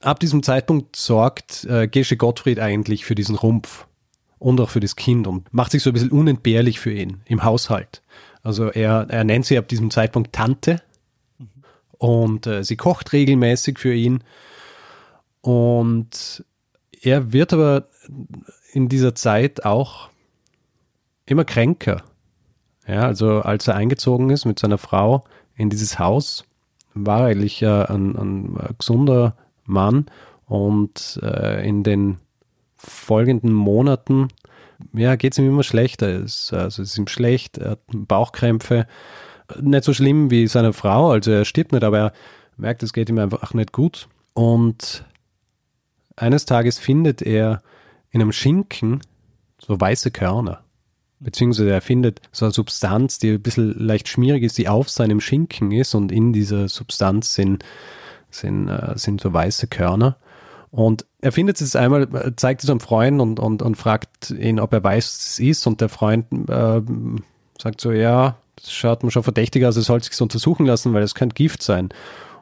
Ab 0.00 0.20
diesem 0.20 0.42
Zeitpunkt 0.42 0.96
sorgt 0.96 1.64
äh, 1.64 1.88
Gesche 1.88 2.16
Gottfried 2.16 2.60
eigentlich 2.60 3.04
für 3.04 3.14
diesen 3.14 3.36
Rumpf 3.36 3.86
und 4.38 4.60
auch 4.60 4.70
für 4.70 4.80
das 4.80 4.96
Kind 4.96 5.26
und 5.26 5.52
macht 5.52 5.72
sich 5.72 5.82
so 5.82 5.90
ein 5.90 5.94
bisschen 5.94 6.12
unentbehrlich 6.12 6.78
für 6.78 6.92
ihn 6.92 7.22
im 7.24 7.42
Haushalt. 7.44 8.02
Also 8.42 8.70
er, 8.70 9.06
er 9.08 9.24
nennt 9.24 9.46
sie 9.46 9.58
ab 9.58 9.68
diesem 9.68 9.90
Zeitpunkt 9.90 10.32
Tante 10.32 10.82
und 11.98 12.46
äh, 12.46 12.64
sie 12.64 12.76
kocht 12.76 13.12
regelmäßig 13.12 13.78
für 13.78 13.92
ihn 13.92 14.22
und 15.40 16.44
er 17.00 17.32
wird 17.32 17.52
aber 17.52 17.88
in 18.72 18.88
dieser 18.88 19.14
Zeit 19.14 19.64
auch 19.64 20.08
immer 21.26 21.44
kränker. 21.44 22.02
Ja, 22.86 23.02
also 23.02 23.40
als 23.42 23.68
er 23.68 23.74
eingezogen 23.74 24.30
ist 24.30 24.46
mit 24.46 24.58
seiner 24.58 24.78
Frau 24.78 25.24
in 25.54 25.70
dieses 25.70 25.98
Haus, 25.98 26.44
war 26.94 27.20
er 27.20 27.26
eigentlich 27.26 27.62
äh, 27.62 27.66
ein, 27.66 28.16
ein, 28.16 28.56
ein 28.56 28.74
gesunder 28.78 29.36
Mann 29.64 30.06
und 30.46 31.20
äh, 31.22 31.68
in 31.68 31.82
den 31.82 32.18
folgenden 32.76 33.52
Monaten 33.52 34.28
ja, 34.92 35.16
geht 35.16 35.32
es 35.32 35.38
ihm 35.38 35.48
immer 35.48 35.64
schlechter. 35.64 36.08
Es, 36.08 36.52
also 36.52 36.82
es 36.82 36.92
ist 36.92 36.98
ihm 36.98 37.08
schlecht, 37.08 37.58
er 37.58 37.72
hat 37.72 37.80
Bauchkrämpfe. 37.92 38.86
Nicht 39.60 39.84
so 39.84 39.94
schlimm 39.94 40.30
wie 40.30 40.46
seine 40.46 40.72
Frau, 40.72 41.10
also 41.10 41.30
er 41.30 41.44
stirbt 41.44 41.72
nicht, 41.72 41.84
aber 41.84 41.98
er 41.98 42.12
merkt, 42.56 42.82
es 42.82 42.92
geht 42.92 43.08
ihm 43.08 43.18
einfach 43.18 43.54
nicht 43.54 43.72
gut. 43.72 44.08
Und 44.34 45.04
eines 46.16 46.44
Tages 46.44 46.78
findet 46.78 47.22
er 47.22 47.62
in 48.10 48.20
einem 48.20 48.32
Schinken 48.32 49.00
so 49.58 49.80
weiße 49.80 50.10
Körner. 50.10 50.60
beziehungsweise 51.20 51.70
er 51.70 51.80
findet 51.80 52.20
so 52.30 52.44
eine 52.44 52.52
Substanz, 52.52 53.18
die 53.18 53.32
ein 53.32 53.42
bisschen 53.42 53.74
leicht 53.78 54.08
schmierig 54.08 54.44
ist, 54.44 54.58
die 54.58 54.68
auf 54.68 54.88
seinem 54.88 55.20
Schinken 55.20 55.72
ist 55.72 55.94
und 55.94 56.12
in 56.12 56.32
dieser 56.32 56.68
Substanz 56.68 57.34
sind, 57.34 57.64
sind, 58.30 58.68
äh, 58.68 58.96
sind 58.96 59.20
so 59.20 59.32
weiße 59.32 59.66
Körner. 59.66 60.16
Und 60.70 61.06
er 61.20 61.32
findet 61.32 61.60
es 61.60 61.74
einmal, 61.74 62.02
äh, 62.14 62.36
zeigt 62.36 62.62
es 62.62 62.70
einem 62.70 62.80
Freund 62.80 63.20
und, 63.20 63.40
und, 63.40 63.62
und 63.62 63.76
fragt 63.76 64.30
ihn, 64.30 64.60
ob 64.60 64.72
er 64.72 64.84
weiß, 64.84 65.04
was 65.04 65.26
es 65.26 65.38
ist. 65.38 65.66
Und 65.66 65.80
der 65.80 65.88
Freund 65.88 66.26
äh, 66.48 66.80
sagt 67.60 67.80
so, 67.80 67.90
ja, 67.90 68.36
das 68.60 68.72
schaut 68.72 69.02
mir 69.02 69.10
schon 69.10 69.22
verdächtig 69.22 69.64
aus, 69.64 69.76
er 69.76 69.82
soll 69.82 70.02
sich 70.02 70.20
untersuchen 70.20 70.66
lassen, 70.66 70.92
weil 70.94 71.02
es 71.02 71.14
könnte 71.14 71.34
Gift 71.34 71.62
sein. 71.62 71.90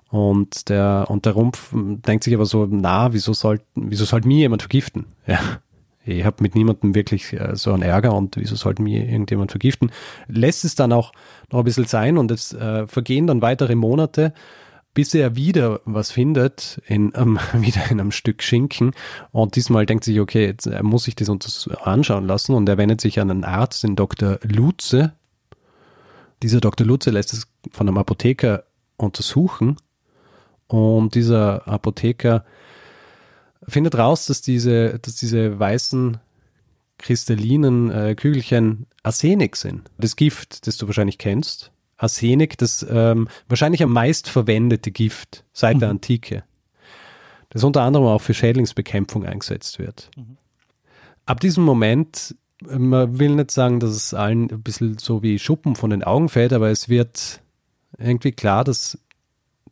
Und 0.09 0.69
der, 0.69 1.07
und 1.09 1.27
der 1.27 1.33
Rumpf 1.33 1.71
denkt 1.73 2.25
sich 2.25 2.35
aber 2.35 2.47
so, 2.47 2.67
na, 2.71 3.13
wieso 3.13 3.33
soll, 3.33 3.61
wieso 3.75 4.05
sollte 4.05 4.29
mir 4.29 4.39
jemand 4.39 4.63
vergiften? 4.63 5.07
Ja. 5.27 5.41
Ich 6.09 6.25
habe 6.25 6.41
mit 6.41 6.55
niemandem 6.55 6.95
wirklich 6.95 7.33
äh, 7.33 7.57
so 7.57 7.73
einen 7.73 7.83
Ärger 7.83 8.15
und 8.15 8.37
wieso 8.37 8.55
sollte 8.55 8.81
mir 8.81 9.05
irgendjemand 9.05 9.51
vergiften? 9.51 9.91
Lässt 10.29 10.65
es 10.65 10.77
dann 10.77 10.93
auch 10.93 11.13
noch 11.51 11.59
ein 11.59 11.65
bisschen 11.65 11.87
sein 11.87 12.17
und 12.17 12.31
es 12.31 12.53
äh, 12.53 12.87
vergehen 12.87 13.27
dann 13.27 13.43
weitere 13.43 13.75
Monate 13.75 14.33
bis 14.97 15.13
er 15.13 15.37
wieder 15.37 15.81
was 15.85 16.11
findet, 16.11 16.81
in, 16.87 17.13
ähm, 17.15 17.39
wieder 17.53 17.83
in 17.91 18.01
einem 18.01 18.11
Stück 18.11 18.43
Schinken. 18.43 18.93
Und 19.31 19.55
diesmal 19.55 19.85
denkt 19.85 20.05
sich, 20.05 20.19
okay, 20.19 20.47
jetzt 20.47 20.67
äh, 20.67 20.83
muss 20.83 21.07
ich 21.07 21.15
das 21.15 21.29
anschauen 21.83 22.27
lassen. 22.27 22.55
Und 22.55 22.67
er 22.67 22.79
wendet 22.79 23.03
sich 23.03 23.21
an 23.21 23.31
einen 23.31 23.45
Arzt, 23.45 23.85
den 23.85 23.95
Dr. 23.95 24.39
Lutze. 24.43 25.13
Dieser 26.43 26.61
Dr. 26.61 26.87
Lutze 26.87 27.11
lässt 27.11 27.33
es 27.33 27.47
von 27.71 27.88
einem 27.88 27.99
Apotheker 27.99 28.64
untersuchen. 28.97 29.76
Und 30.66 31.14
dieser 31.14 31.66
Apotheker 31.69 32.45
findet 33.69 33.97
raus, 33.97 34.26
dass 34.26 34.43
diese, 34.43 34.99
dass 34.99 35.16
diese 35.16 35.59
weißen 35.59 36.19
kristallinen 36.99 37.90
äh, 37.90 38.14
Kügelchen 38.14 38.87
Arsenik 39.02 39.57
sind. 39.57 39.90
Das 39.99 40.16
Gift, 40.16 40.66
das 40.66 40.76
du 40.76 40.87
wahrscheinlich 40.87 41.19
kennst. 41.19 41.73
Arsenik 41.99 42.59
das 42.59 42.85
ähm, 42.88 43.28
wahrscheinlich 43.49 43.83
am 43.83 43.93
meist 43.93 44.28
verwendete 44.28 44.90
Gift 44.90 45.45
seit 45.52 45.76
mhm. 45.76 45.81
der 45.81 45.88
Antike, 45.90 46.45
das 47.49 47.64
unter 47.64 47.83
anderem 47.83 48.07
auch 48.07 48.21
für 48.21 48.35
Schädlingsbekämpfung 48.35 49.25
eingesetzt 49.25 49.78
wird. 49.78 50.11
Mhm. 50.16 50.37
Ab 51.25 51.40
diesem 51.40 51.64
Moment, 51.64 52.35
man 52.63 53.19
will 53.19 53.35
nicht 53.35 53.51
sagen, 53.51 53.81
dass 53.81 53.91
es 53.91 54.15
allen 54.15 54.51
ein 54.51 54.63
bisschen 54.63 54.99
so 54.99 55.23
wie 55.23 55.39
Schuppen 55.39 55.77
von 55.77 55.91
den 55.91 56.03
Augen 56.03 56.29
fällt, 56.29 56.53
aber 56.53 56.71
es 56.71 56.89
wird 56.89 57.41
irgendwie 57.99 58.33
klar, 58.33 58.65
dass 58.65 58.99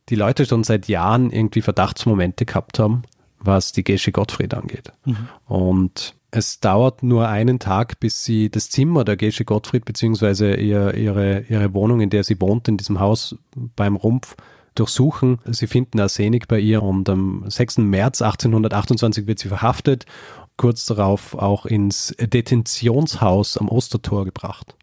die 0.09 0.17
Leute 0.17 0.45
schon 0.45 0.65
seit 0.65 0.89
Jahren 0.89 1.31
irgendwie 1.31 1.63
Verdachtsmomente 1.63 2.45
gehabt 2.45 2.79
haben, 2.79 3.03
was 3.39 3.73
die 3.73 3.85
Gesche 3.85 4.13
Gottfried 4.13 4.55
angeht. 4.55 4.93
Mhm. 5.05 5.29
Und 5.47 6.15
es 6.31 6.61
dauert 6.61 7.03
nur 7.03 7.29
einen 7.29 7.59
Tag, 7.59 8.01
bis 8.01 8.25
sie 8.25 8.51
das 8.51 8.69
Zimmer 8.69 9.05
der 9.05 9.17
Gesche 9.17 9.45
Gottfried 9.45 9.85
beziehungsweise 9.85 10.55
ihr, 10.55 10.95
ihre, 10.95 11.45
ihre 11.49 11.73
Wohnung, 11.75 12.01
in 12.01 12.11
der 12.11 12.25
sie 12.25 12.41
wohnt, 12.41 12.69
in 12.69 12.77
diesem 12.77 13.01
Haus 13.01 13.37
beim 13.55 13.97
Rumpf, 13.97 14.37
durchsuchen. 14.75 15.39
Sie 15.47 15.69
finden 15.69 16.01
Arsenik 16.01 16.49
bei 16.49 16.59
ihr 16.59 16.83
und 16.83 17.09
am 17.09 17.45
6. 17.49 17.79
März 17.79 18.21
1828 18.23 19.29
wird 19.29 19.39
sie 19.39 19.49
verhaftet, 19.49 20.07
kurz 20.57 20.87
darauf 20.87 21.35
auch 21.35 21.67
ins 21.67 22.15
Detentionshaus 22.19 23.59
am 23.59 23.69
Ostertor 23.69 24.25
gebracht. 24.25 24.77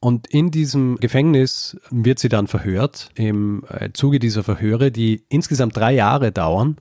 Und 0.00 0.26
in 0.26 0.50
diesem 0.50 0.96
Gefängnis 0.96 1.76
wird 1.90 2.18
sie 2.18 2.28
dann 2.28 2.48
verhört. 2.48 3.10
Im 3.14 3.64
äh, 3.68 3.90
Zuge 3.92 4.18
dieser 4.18 4.42
Verhöre, 4.42 4.90
die 4.90 5.24
insgesamt 5.28 5.76
drei 5.76 5.94
Jahre 5.94 6.32
dauern, 6.32 6.76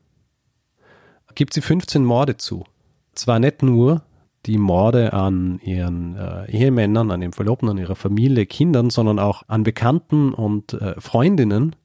gibt 1.35 1.53
sie 1.53 1.61
15 1.61 2.03
Morde 2.03 2.37
zu 2.37 2.65
zwar 3.13 3.39
nicht 3.39 3.63
nur 3.63 4.03
die 4.45 4.57
Morde 4.57 5.13
an 5.13 5.59
ihren 5.63 6.15
äh, 6.15 6.49
Ehemännern, 6.51 7.11
an 7.11 7.21
den 7.21 7.31
Verlobten, 7.31 7.69
an 7.69 7.77
ihrer 7.77 7.95
Familie, 7.95 8.45
Kindern, 8.45 8.89
sondern 8.89 9.19
auch 9.19 9.43
an 9.47 9.63
Bekannten 9.63 10.33
und 10.33 10.73
äh, 10.73 10.99
Freundinnen 10.99 11.75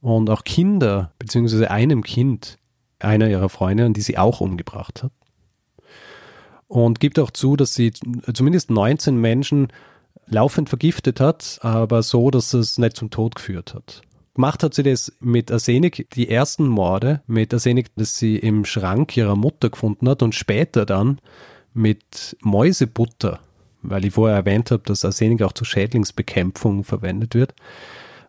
und 0.00 0.28
auch 0.28 0.42
Kinder, 0.42 1.12
beziehungsweise 1.18 1.70
einem 1.70 2.02
Kind 2.02 2.58
einer 2.98 3.28
ihrer 3.28 3.48
Freundinnen, 3.48 3.94
die 3.94 4.00
sie 4.00 4.18
auch 4.18 4.40
umgebracht 4.40 5.02
hat. 5.02 5.12
Und 6.68 6.98
gibt 6.98 7.18
auch 7.18 7.30
zu, 7.30 7.56
dass 7.56 7.74
sie 7.74 7.92
zumindest 8.32 8.70
19 8.70 9.16
Menschen 9.20 9.68
laufend 10.26 10.68
vergiftet 10.68 11.20
hat, 11.20 11.58
aber 11.62 12.02
so, 12.02 12.30
dass 12.30 12.52
es 12.54 12.78
nicht 12.78 12.96
zum 12.96 13.10
Tod 13.10 13.36
geführt 13.36 13.74
hat. 13.74 14.02
Gemacht 14.34 14.62
hat 14.62 14.74
sie 14.74 14.82
das 14.82 15.12
mit 15.20 15.50
Arsenik, 15.50 16.10
die 16.10 16.28
ersten 16.28 16.66
Morde 16.66 17.22
mit 17.26 17.54
Arsenik, 17.54 17.94
das 17.96 18.18
sie 18.18 18.36
im 18.36 18.64
Schrank 18.64 19.16
ihrer 19.16 19.36
Mutter 19.36 19.70
gefunden 19.70 20.08
hat 20.08 20.22
und 20.22 20.34
später 20.34 20.84
dann 20.84 21.20
mit 21.72 22.36
Mäusebutter, 22.42 23.40
weil 23.82 24.04
ich 24.04 24.14
vorher 24.14 24.36
erwähnt 24.36 24.70
habe, 24.70 24.82
dass 24.84 25.04
Arsenik 25.04 25.42
auch 25.42 25.52
zur 25.52 25.66
Schädlingsbekämpfung 25.66 26.84
verwendet 26.84 27.34
wird. 27.34 27.54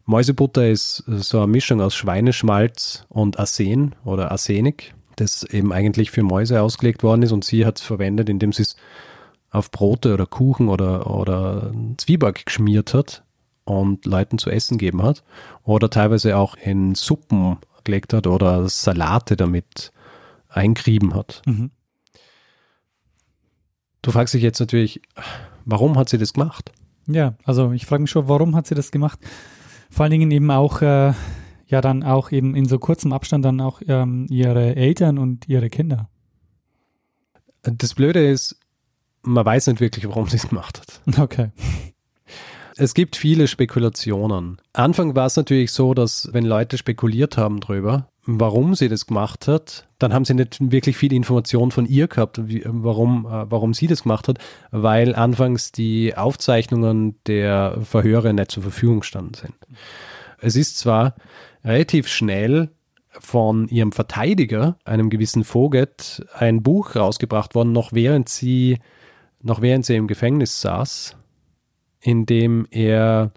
Mäusebutter 0.08 0.70
ist 0.70 1.04
so 1.06 1.40
eine 1.40 1.48
Mischung 1.48 1.82
aus 1.82 1.94
Schweineschmalz 1.94 3.06
und 3.10 3.40
Arsen 3.40 3.94
oder 4.06 4.32
Arsenik, 4.32 4.96
das 5.18 5.44
eben 5.44 5.74
eigentlich 5.74 6.12
für 6.12 6.24
Mäuse 6.24 6.62
ausgelegt 6.62 7.04
worden 7.04 7.24
ist 7.24 7.34
und 7.34 7.44
sie 7.44 7.66
hat 7.66 7.80
es 7.80 7.84
verwendet, 7.84 8.30
indem 8.30 8.54
sie 8.54 8.64
es 8.64 8.78
auf 9.52 9.70
Brote 9.70 10.14
oder 10.14 10.26
Kuchen 10.26 10.70
oder, 10.70 11.14
oder 11.14 11.74
Zwieback 11.98 12.46
geschmiert 12.46 12.94
hat 12.94 13.24
und 13.66 14.06
Leuten 14.06 14.38
zu 14.38 14.50
essen 14.50 14.78
gegeben 14.78 15.04
hat 15.04 15.26
oder 15.64 15.90
teilweise 15.90 16.38
auch 16.38 16.56
in 16.56 16.96
Suppen 16.96 17.58
gelegt 17.84 18.14
hat 18.14 18.28
oder 18.28 18.70
Salate 18.70 19.36
damit 19.36 19.92
eingrieben 20.48 21.16
hat. 21.16 21.42
Mhm. 21.46 21.72
Du 24.02 24.12
fragst 24.12 24.34
dich 24.34 24.42
jetzt 24.42 24.62
natürlich, 24.62 25.02
warum 25.66 25.98
hat 25.98 26.08
sie 26.08 26.18
das 26.18 26.32
gemacht? 26.32 26.72
Ja, 27.08 27.36
also 27.44 27.74
ich 27.74 27.86
frage 27.86 28.04
mich 28.04 28.12
schon, 28.12 28.30
warum 28.30 28.56
hat 28.56 28.68
sie 28.68 28.76
das 28.76 28.92
gemacht? 28.92 29.20
Vor 29.90 30.04
allen 30.04 30.12
Dingen 30.12 30.32
eben 30.32 30.52
auch, 30.52 30.82
äh, 30.82 31.14
ja, 31.68 31.82
dann 31.82 32.04
auch 32.04 32.32
eben 32.32 32.56
in 32.56 32.66
so 32.66 32.80
kurzem 32.80 33.14
Abstand 33.14 33.46
dann 33.46 33.62
auch 33.62 33.82
ähm, 33.88 34.28
ihre 34.30 34.76
Eltern 34.76 35.18
und 35.18 35.48
ihre 35.48 35.70
Kinder. 35.70 36.10
Das 37.64 37.96
Blöde 37.96 38.26
ist, 38.26 38.60
man 39.24 39.46
weiß 39.46 39.68
nicht 39.68 39.80
wirklich, 39.80 40.08
warum 40.08 40.28
sie 40.30 40.38
es 40.38 40.48
gemacht 40.48 40.82
hat. 40.82 41.20
Okay 41.20 41.52
es 42.78 42.94
gibt 42.94 43.16
viele 43.16 43.48
Spekulationen. 43.48 44.58
Anfang 44.74 45.16
war 45.16 45.26
es 45.26 45.36
natürlich 45.36 45.72
so, 45.72 45.94
dass 45.94 46.30
wenn 46.32 46.46
Leute 46.46 46.78
spekuliert 46.78 47.38
haben 47.38 47.60
drüber, 47.60 48.10
warum 48.28 48.76
sie 48.76 48.90
das 48.90 49.08
gemacht 49.08 49.48
hat, 49.48 49.88
dann 50.00 50.14
haben 50.14 50.26
sie 50.26 50.34
nicht 50.34 50.58
wirklich 50.60 50.98
viel 50.98 51.14
Information 51.14 51.72
von 51.72 51.86
ihr 51.86 52.08
gehabt, 52.08 52.48
wie, 52.48 52.62
warum, 52.66 53.26
äh, 53.26 53.50
warum 53.50 53.74
sie 53.74 53.88
das 53.88 54.04
gemacht 54.04 54.28
hat, 54.28 54.38
weil 54.70 55.16
anfangs 55.16 55.72
die 55.72 56.16
Aufzeichnungen 56.16 57.16
der 57.26 57.80
Verhöre 57.82 58.34
nicht 58.34 58.52
zur 58.52 58.64
Verfügung 58.64 59.02
standen 59.02 59.34
sind. 59.34 59.56
Es 60.40 60.56
ist 60.56 60.78
zwar 60.78 61.16
relativ 61.64 62.10
schnell 62.10 62.70
von 63.08 63.68
ihrem 63.70 63.94
Verteidiger, 63.94 64.78
einem 64.84 65.10
gewissen 65.10 65.44
Voget, 65.44 66.24
ein 66.34 66.62
Buch 66.62 66.96
rausgebracht 66.96 67.56
worden, 67.56 67.72
noch 67.72 67.94
während 67.94 68.30
sie, 68.30 68.78
noch 69.42 69.62
während 69.62 69.86
sie 69.86 69.96
im 69.96 70.08
Gefängnis 70.08 70.62
saß, 70.62 71.16
in 72.02 72.26
dem 72.26 72.68
er 72.72 73.32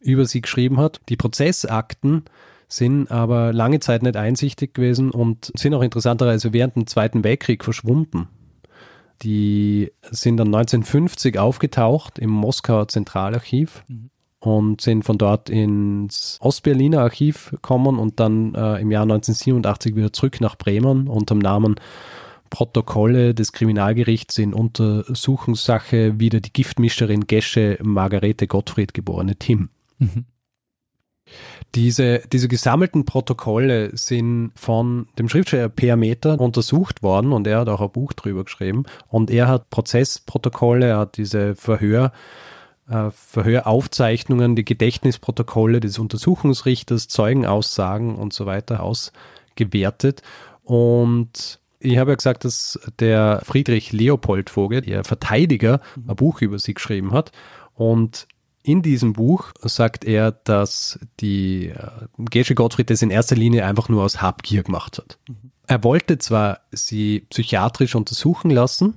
über 0.00 0.24
sie 0.24 0.40
geschrieben 0.40 0.78
hat. 0.78 1.00
Die 1.08 1.16
Prozessakten 1.16 2.24
sind 2.68 3.10
aber 3.10 3.52
lange 3.52 3.80
Zeit 3.80 4.02
nicht 4.02 4.16
einsichtig 4.16 4.74
gewesen 4.74 5.10
und 5.10 5.52
sind 5.56 5.74
auch 5.74 5.82
interessanterweise 5.82 6.52
während 6.52 6.76
dem 6.76 6.86
Zweiten 6.86 7.24
Weltkrieg 7.24 7.64
verschwunden. 7.64 8.28
Die 9.22 9.92
sind 10.02 10.36
dann 10.36 10.48
1950 10.48 11.38
aufgetaucht 11.38 12.18
im 12.18 12.30
Moskauer 12.30 12.88
Zentralarchiv 12.88 13.84
mhm. 13.88 14.10
und 14.40 14.80
sind 14.80 15.04
von 15.04 15.16
dort 15.16 15.48
ins 15.48 16.38
Ostberliner 16.40 17.00
Archiv 17.00 17.50
gekommen 17.50 17.98
und 17.98 18.20
dann 18.20 18.54
äh, 18.54 18.80
im 18.80 18.90
Jahr 18.90 19.04
1987 19.04 19.96
wieder 19.96 20.12
zurück 20.12 20.40
nach 20.40 20.56
Bremen 20.56 21.08
unter 21.08 21.34
dem 21.34 21.38
Namen 21.38 21.76
Protokolle 22.50 23.34
des 23.34 23.52
Kriminalgerichts 23.52 24.38
in 24.38 24.54
Untersuchungssache 24.54 26.20
wieder 26.20 26.40
die 26.40 26.52
Giftmischerin 26.52 27.26
Gesche 27.26 27.78
Margarete 27.82 28.46
Gottfried 28.46 28.94
geborene 28.94 29.36
Tim. 29.36 29.70
Mhm. 29.98 30.26
Diese, 31.74 32.22
diese 32.32 32.48
gesammelten 32.48 33.04
Protokolle 33.04 33.96
sind 33.96 34.52
von 34.54 35.08
dem 35.18 35.28
Schriftsteller 35.28 35.68
Per 35.68 35.96
Meter 35.96 36.40
untersucht 36.40 37.02
worden 37.02 37.32
und 37.32 37.46
er 37.46 37.60
hat 37.60 37.68
auch 37.68 37.80
ein 37.80 37.90
Buch 37.90 38.12
drüber 38.12 38.44
geschrieben. 38.44 38.84
Und 39.08 39.30
er 39.30 39.48
hat 39.48 39.70
Prozessprotokolle, 39.70 40.86
er 40.86 40.98
hat 40.98 41.16
diese 41.16 41.54
Verhör, 41.54 42.12
äh, 42.88 43.10
Verhöraufzeichnungen, 43.10 44.56
die 44.56 44.64
Gedächtnisprotokolle 44.64 45.80
des 45.80 45.98
Untersuchungsrichters, 45.98 47.08
Zeugenaussagen 47.08 48.14
und 48.14 48.32
so 48.32 48.46
weiter 48.46 48.82
ausgewertet. 48.82 50.22
Und 50.62 51.60
ich 51.78 51.98
habe 51.98 52.12
ja 52.12 52.16
gesagt, 52.16 52.44
dass 52.44 52.80
der 52.98 53.42
Friedrich 53.44 53.92
Leopold 53.92 54.50
Vogel, 54.50 54.80
der 54.80 55.04
Verteidiger, 55.04 55.80
ein 56.06 56.16
Buch 56.16 56.40
über 56.40 56.58
sie 56.58 56.74
geschrieben 56.74 57.12
hat. 57.12 57.32
Und 57.74 58.26
in 58.66 58.82
diesem 58.82 59.12
Buch 59.12 59.52
sagt 59.62 60.04
er, 60.04 60.32
dass 60.32 60.98
die 61.20 61.68
äh, 61.68 61.88
Gesche 62.18 62.56
Gottfried 62.56 62.90
das 62.90 63.00
in 63.00 63.10
erster 63.10 63.36
Linie 63.36 63.64
einfach 63.64 63.88
nur 63.88 64.02
aus 64.02 64.20
Habgier 64.20 64.64
gemacht 64.64 64.98
hat. 64.98 65.18
Mhm. 65.28 65.52
Er 65.68 65.84
wollte 65.84 66.18
zwar 66.18 66.60
sie 66.72 67.20
psychiatrisch 67.30 67.94
untersuchen 67.94 68.50
lassen, 68.50 68.94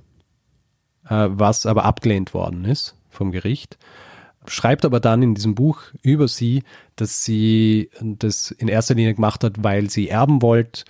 äh, 1.08 1.28
was 1.30 1.68
aber 1.68 1.86
abgelehnt 1.86 2.34
worden 2.34 2.66
ist 2.66 2.96
vom 3.10 3.32
Gericht. 3.32 3.78
Schreibt 4.48 4.86
aber 4.86 5.00
dann 5.00 5.22
in 5.22 5.36
diesem 5.36 5.54
Buch 5.54 5.82
über 6.02 6.28
sie, 6.28 6.64
dass 6.96 7.24
sie 7.24 7.92
das 8.02 8.50
in 8.50 8.70
erster 8.70 8.96
Linie 8.96 9.14
gemacht 9.14 9.44
hat, 9.44 9.64
weil 9.64 9.92
sie 9.92 10.10
erben 10.10 10.42
wollte 10.42 10.86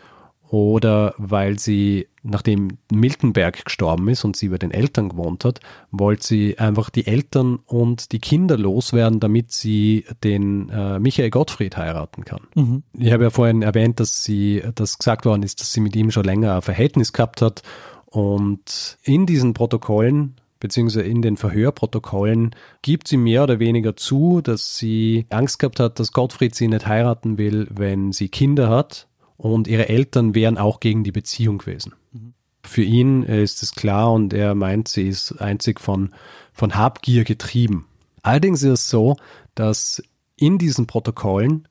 oder 0.50 1.14
weil 1.18 1.60
sie, 1.60 2.08
nachdem 2.24 2.80
Miltenberg 2.92 3.66
gestorben 3.66 4.08
ist 4.10 4.24
und 4.24 4.36
sie 4.36 4.50
bei 4.50 4.58
den 4.58 4.72
Eltern 4.72 5.10
gewohnt 5.10 5.46
hat, 5.46 5.60
wollte 5.92 6.26
sie 6.26 6.58
einfach 6.58 6.90
die 6.90 7.06
Eltern 7.06 7.60
und 7.68 8.12
die 8.12 8.20
Kinder 8.20 8.58
loswerden, 8.58 9.20
damit 9.20 9.52
sie 9.52 10.06
den 10.24 10.70
äh, 10.70 10.98
Michael 10.98 11.30
Gottfried 11.30 11.78
heiraten 11.78 12.26
kann. 12.26 12.48
Mhm. 12.56 12.84
Ich 12.94 13.12
habe 13.12 13.26
ja 13.26 13.30
vorhin 13.30 13.62
erwähnt, 13.62 14.00
dass 14.00 14.24
sie, 14.24 14.64
dass 14.74 14.98
gesagt 14.98 15.26
worden 15.26 15.44
ist, 15.44 15.62
dass 15.62 15.72
sie 15.72 15.82
mit 15.82 15.96
ihm 15.96 16.10
schon 16.10 16.26
länger 16.26 16.56
ein 16.56 16.62
Verhältnis 16.64 17.14
gehabt 17.14 17.44
hat 17.44 17.62
und 18.08 18.98
in 19.04 19.28
diesen 19.28 19.54
Protokollen 19.54 20.36
beziehungsweise 20.60 21.04
in 21.04 21.22
den 21.22 21.38
Verhörprotokollen 21.38 22.54
gibt 22.82 23.08
sie 23.08 23.16
mehr 23.16 23.44
oder 23.44 23.60
weniger 23.60 23.96
zu, 23.96 24.42
dass 24.42 24.78
sie 24.78 25.26
Angst 25.30 25.60
gehabt 25.60 25.80
hat, 25.80 26.00
dass 26.00 26.12
Gottfried 26.12 26.54
sie 26.54 26.68
nicht 26.68 26.86
heiraten 26.86 27.38
will, 27.38 27.68
wenn 27.72 28.12
sie 28.12 28.28
Kinder 28.28 28.68
hat 28.68 29.08
und 29.40 29.68
ihre 29.68 29.88
Eltern 29.88 30.36
wären 30.36 30.58
auch 30.58 30.82
gegen 30.82 31.04
die 31.04 31.14
Beziehung 31.14 31.60
gewesen. 31.60 31.94
Mhm. 32.12 32.34
Für 32.62 32.84
ihn 32.84 33.24
ist 33.24 33.64
es 33.64 33.74
klar 33.74 34.12
und 34.12 34.34
er 34.34 34.54
meint, 34.54 34.90
sie 34.90 35.08
ist 35.08 35.32
einzig 35.42 35.80
von, 35.80 36.14
von 36.52 36.76
Habgier 36.76 37.24
getrieben. 37.24 37.88
Allerdings 38.22 38.62
ist 38.64 38.70
es 38.70 38.90
so, 38.90 39.16
dass 39.56 40.04
in 40.36 40.58
diesen 40.58 40.88
Protokollen 40.88 41.68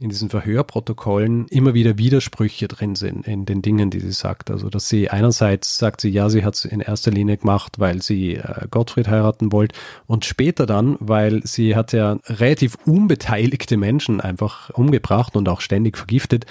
in 0.00 0.10
diesen 0.10 0.28
Verhörprotokollen 0.28 1.46
immer 1.48 1.72
wieder 1.72 1.96
Widersprüche 1.98 2.66
drin 2.66 2.96
sind 2.96 3.26
in 3.28 3.46
den 3.46 3.62
Dingen, 3.62 3.90
die 3.90 4.00
sie 4.00 4.12
sagt. 4.12 4.50
Also, 4.50 4.68
dass 4.68 4.88
sie 4.88 5.08
einerseits 5.08 5.78
sagt 5.78 6.00
sie, 6.00 6.10
ja, 6.10 6.28
sie 6.28 6.44
hat 6.44 6.56
es 6.56 6.64
in 6.64 6.80
erster 6.80 7.12
Linie 7.12 7.36
gemacht, 7.36 7.78
weil 7.78 8.02
sie 8.02 8.34
äh, 8.34 8.66
Gottfried 8.70 9.08
heiraten 9.08 9.52
wollte 9.52 9.76
und 10.06 10.24
später 10.24 10.66
dann, 10.66 10.96
weil 10.98 11.42
sie 11.46 11.76
hat 11.76 11.92
ja 11.92 12.18
relativ 12.26 12.76
unbeteiligte 12.84 13.76
Menschen 13.76 14.20
einfach 14.20 14.70
umgebracht 14.70 15.36
und 15.36 15.48
auch 15.48 15.60
ständig 15.60 15.96
vergiftet, 15.96 16.44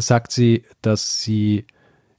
sagt 0.00 0.32
sie, 0.32 0.64
dass 0.82 1.22
sie 1.22 1.66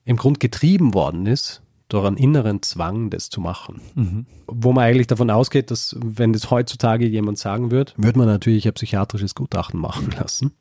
im 0.05 0.17
Grund 0.17 0.39
getrieben 0.39 0.93
worden 0.93 1.25
ist 1.25 1.61
durch 1.89 2.05
einen 2.05 2.17
inneren 2.17 2.61
Zwang, 2.61 3.09
das 3.09 3.29
zu 3.29 3.41
machen. 3.41 3.81
Mhm. 3.93 4.25
Wo 4.47 4.73
man 4.73 4.85
eigentlich 4.85 5.07
davon 5.07 5.29
ausgeht, 5.29 5.71
dass 5.71 5.95
wenn 6.03 6.33
das 6.33 6.49
heutzutage 6.49 7.05
jemand 7.05 7.37
sagen 7.37 7.71
würde, 7.71 7.93
würde 7.97 8.17
man 8.17 8.27
natürlich 8.27 8.67
ein 8.67 8.73
psychiatrisches 8.73 9.35
Gutachten 9.35 9.79
machen 9.79 10.11
lassen. 10.19 10.51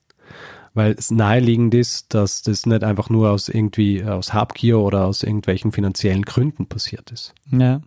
Weil 0.75 0.93
es 0.93 1.11
naheliegend 1.11 1.73
ist, 1.73 2.15
dass 2.15 2.43
das 2.43 2.67
nicht 2.67 2.83
einfach 2.83 3.09
nur 3.09 3.31
aus 3.31 3.49
irgendwie 3.49 4.03
aus 4.05 4.35
Habgier 4.35 4.81
oder 4.81 5.07
aus 5.07 5.23
irgendwelchen 5.23 5.71
finanziellen 5.71 6.23
Gründen 6.23 6.67
passiert 6.67 7.13
ist. 7.13 7.33
Ja. 7.51 7.81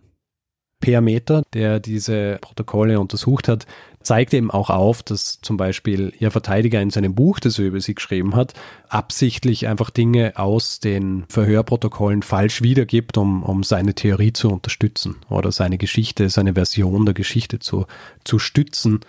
Per 0.80 1.00
Meter, 1.00 1.42
der 1.52 1.80
diese 1.80 2.38
Protokolle 2.40 3.00
untersucht 3.00 3.48
hat, 3.48 3.66
zeigt 4.00 4.32
eben 4.32 4.50
auch 4.50 4.70
auf, 4.70 5.02
dass 5.02 5.40
zum 5.42 5.56
Beispiel 5.56 6.12
ihr 6.18 6.30
Verteidiger 6.30 6.80
in 6.80 6.90
seinem 6.90 7.14
Buch, 7.14 7.40
das 7.40 7.58
er 7.58 7.66
über 7.66 7.80
sie 7.80 7.94
geschrieben 7.94 8.36
hat, 8.36 8.54
absichtlich 8.88 9.66
einfach 9.66 9.90
Dinge 9.90 10.32
aus 10.36 10.80
den 10.80 11.24
Verhörprotokollen 11.28 12.22
falsch 12.22 12.62
wiedergibt, 12.62 13.18
um, 13.18 13.42
um 13.42 13.64
seine 13.64 13.94
Theorie 13.94 14.32
zu 14.32 14.50
unterstützen 14.50 15.16
oder 15.28 15.52
seine 15.52 15.78
Geschichte, 15.78 16.30
seine 16.30 16.54
Version 16.54 17.04
der 17.04 17.14
Geschichte 17.14 17.58
zu, 17.58 17.86
zu 18.24 18.38
stützen, 18.38 19.00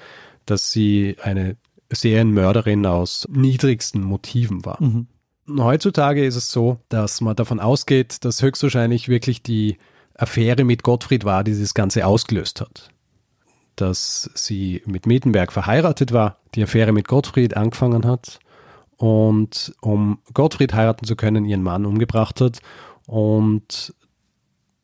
dass 0.46 0.72
sie 0.72 1.16
eine 1.22 1.56
Serienmörderin 1.92 2.86
aus 2.86 3.28
niedrigsten 3.32 4.04
Motiven 4.04 4.66
war. 4.66 4.82
Mhm. 4.82 5.08
Heutzutage 5.58 6.26
ist 6.26 6.36
es 6.36 6.52
so, 6.52 6.80
dass 6.90 7.22
man 7.22 7.36
davon 7.36 7.60
ausgeht, 7.60 8.24
dass 8.26 8.42
höchstwahrscheinlich 8.42 9.08
wirklich 9.08 9.42
die 9.42 9.78
Affäre 10.22 10.64
mit 10.64 10.84
Gottfried 10.84 11.26
war, 11.26 11.44
die 11.44 11.60
das 11.60 11.74
Ganze 11.74 12.06
ausgelöst 12.06 12.62
hat 12.62 12.92
dass 13.80 14.30
sie 14.34 14.82
mit 14.86 15.06
Mietenberg 15.06 15.52
verheiratet 15.52 16.12
war, 16.12 16.38
die 16.56 16.64
Affäre 16.64 16.92
mit 16.92 17.08
Gottfried 17.08 17.56
angefangen 17.56 18.06
hat 18.06 18.40
und 18.98 19.74
um 19.82 20.20
Gottfried 20.34 20.74
heiraten 20.74 21.06
zu 21.06 21.16
können, 21.16 21.46
ihren 21.46 21.64
Mann 21.64 21.86
umgebracht 21.86 22.42
hat 22.42 22.60
und 23.08 23.94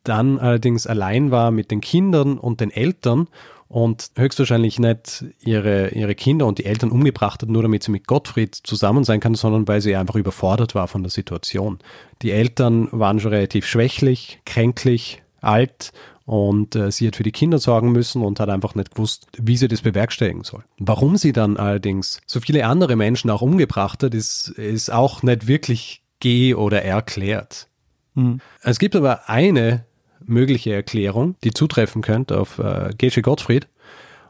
dann 0.04 0.40
allerdings 0.40 0.88
allein 0.88 1.32
war 1.32 1.52
mit 1.52 1.72
den 1.72 1.82
Kindern 1.82 2.38
und 2.38 2.62
den 2.62 2.72
Eltern 2.72 3.28
und 3.68 4.12
höchstwahrscheinlich 4.16 4.80
nicht 4.80 5.26
ihre, 5.40 5.90
ihre 5.90 6.14
Kinder 6.14 6.46
und 6.46 6.60
die 6.60 6.66
Eltern 6.66 6.92
umgebracht 6.92 7.42
hat, 7.42 7.50
nur 7.50 7.64
damit 7.64 7.84
sie 7.84 7.92
mit 7.92 8.06
Gottfried 8.06 8.56
zusammen 8.56 9.04
sein 9.04 9.20
kann, 9.20 9.34
sondern 9.34 9.68
weil 9.68 9.82
sie 9.82 9.96
einfach 9.96 10.16
überfordert 10.16 10.76
war 10.76 10.88
von 10.88 11.02
der 11.02 11.10
Situation. 11.10 11.80
Die 12.22 12.32
Eltern 12.32 12.88
waren 12.92 13.20
schon 13.20 13.34
relativ 13.34 13.66
schwächlich, 13.66 14.40
kränklich, 14.46 15.24
alt 15.46 15.92
und 16.26 16.76
äh, 16.76 16.92
sie 16.92 17.08
hat 17.08 17.16
für 17.16 17.24
die 17.24 17.32
Kinder 17.32 17.60
sorgen 17.60 17.92
müssen 17.92 18.24
und 18.24 18.40
hat 18.40 18.50
einfach 18.50 18.76
nicht 18.76 18.92
gewusst, 18.92 19.28
wie 19.38 19.58
sie 19.58 19.68
das 19.68 19.82
bewerkstelligen 19.82 20.44
soll. 20.44 20.64
Warum 20.80 21.18
sie 21.18 21.34
dann 21.34 21.58
allerdings 21.58 22.20
so 22.26 22.40
viele 22.40 22.66
andere 22.66 22.96
Menschen 22.96 23.30
auch 23.30 23.42
umgebracht 23.42 24.02
hat, 24.04 24.14
ist, 24.14 24.50
ist 24.50 24.92
auch 24.92 25.22
nicht 25.24 25.48
wirklich 25.48 26.02
geh- 26.20 26.56
oder 26.56 26.82
erklärt. 26.82 27.68
Mhm. 28.16 28.42
Es 28.62 28.80
gibt 28.80 28.96
aber 28.96 29.30
eine 29.30 29.86
mögliche 30.26 30.74
Erklärung, 30.74 31.36
die 31.44 31.52
zutreffen 31.52 32.02
könnte 32.02 32.40
auf 32.40 32.58
äh, 32.58 32.90
Gesche 32.98 33.22
Gottfried. 33.22 33.68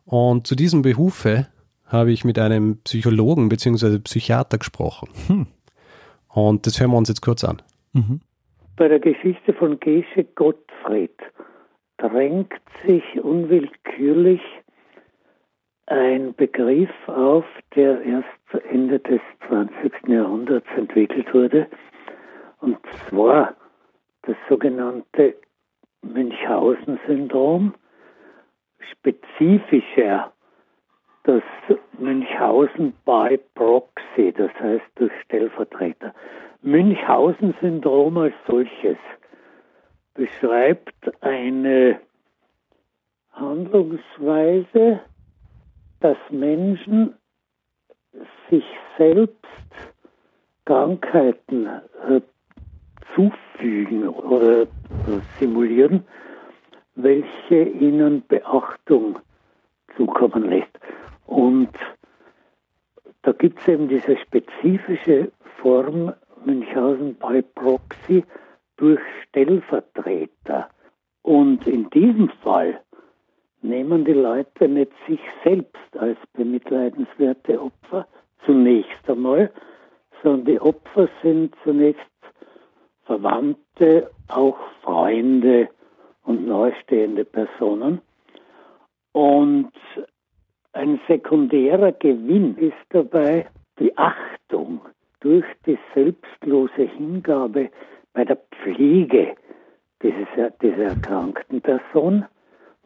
Und 0.03 0.45
zu 0.47 0.55
diesem 0.55 0.81
Behufe 0.81 1.47
habe 1.85 2.11
ich 2.11 2.25
mit 2.25 2.37
einem 2.37 2.77
Psychologen 2.83 3.47
bzw. 3.47 3.99
Psychiater 3.99 4.57
gesprochen. 4.57 5.09
Hm. 5.27 5.47
Und 6.27 6.67
das 6.67 6.79
hören 6.79 6.91
wir 6.91 6.97
uns 6.97 7.09
jetzt 7.09 7.21
kurz 7.21 7.43
an. 7.43 7.61
Mhm. 7.93 8.19
Bei 8.77 8.89
der 8.89 8.99
Geschichte 8.99 9.53
von 9.53 9.79
Gesche 9.79 10.25
Gottfried 10.35 11.17
drängt 11.97 12.53
sich 12.85 13.03
unwillkürlich 13.23 14.41
ein 15.85 16.33
Begriff 16.35 16.89
auf, 17.07 17.45
der 17.75 18.01
erst 18.01 18.65
Ende 18.69 18.99
des 18.99 19.21
20. 19.47 20.09
Jahrhunderts 20.09 20.67
entwickelt 20.75 21.33
wurde, 21.33 21.67
und 22.59 22.77
zwar 23.07 23.55
das 24.23 24.35
sogenannte 24.49 25.35
Münchhausen-Syndrom, 26.01 27.75
spezifischer 28.91 30.33
das 31.23 31.43
Münchhausen 31.97 32.93
by 33.05 33.39
Proxy, 33.55 34.33
das 34.33 34.51
heißt 34.59 34.85
durch 34.95 35.13
Stellvertreter. 35.23 36.13
Münchhausen-Syndrom 36.65 38.17
als 38.17 38.33
solches 38.47 38.97
beschreibt 40.15 40.93
eine 41.21 41.99
Handlungsweise, 43.33 44.99
dass 45.99 46.17
Menschen 46.31 47.13
sich 48.49 48.63
selbst 48.97 49.35
Krankheiten 50.65 51.67
äh, 51.67 52.21
zufügen 53.13 54.09
oder 54.09 54.65
simulieren, 55.39 56.03
welche 56.95 57.63
ihnen 57.63 58.25
Beachtung 58.27 59.19
zukommen 59.95 60.49
lässt. 60.49 60.79
Und 61.27 61.69
da 63.21 63.33
gibt 63.33 63.59
es 63.59 63.67
eben 63.67 63.87
diese 63.87 64.17
spezifische 64.17 65.31
Form 65.61 66.13
Münchhausen 66.45 67.15
by 67.15 67.41
Proxy, 67.41 68.23
durch 68.77 68.99
Stellvertreter. 69.27 70.69
Und 71.21 71.65
in 71.67 71.89
diesem 71.89 72.29
Fall 72.43 72.81
nehmen 73.61 74.05
die 74.05 74.13
Leute 74.13 74.67
nicht 74.67 74.91
sich 75.07 75.19
selbst 75.43 75.97
als 75.97 76.17
bemitleidenswerte 76.33 77.61
Opfer 77.61 78.07
zunächst 78.45 79.09
einmal, 79.09 79.51
sondern 80.21 80.45
die 80.45 80.61
Opfer 80.61 81.09
sind 81.23 81.55
zunächst 81.63 82.01
Verwandte, 83.05 84.11
auch 84.27 84.57
Freunde 84.81 85.69
und 86.23 86.47
nahestehende 86.47 87.25
Personen. 87.25 88.01
Und 89.11 89.71
ein 90.73 90.99
sekundärer 91.07 91.93
Gewinn 91.93 92.57
ist 92.57 92.73
dabei 92.89 93.47
die 93.79 93.97
Achtung 93.97 94.81
durch 95.25 95.45
die 95.65 95.79
selbstlose 95.95 96.83
Hingabe 96.83 97.71
bei 98.13 98.23
der 98.23 98.37
Pflege 98.61 99.35
dieses, 100.03 100.27
dieser 100.61 100.83
erkrankten 100.83 101.61
Person, 101.61 102.25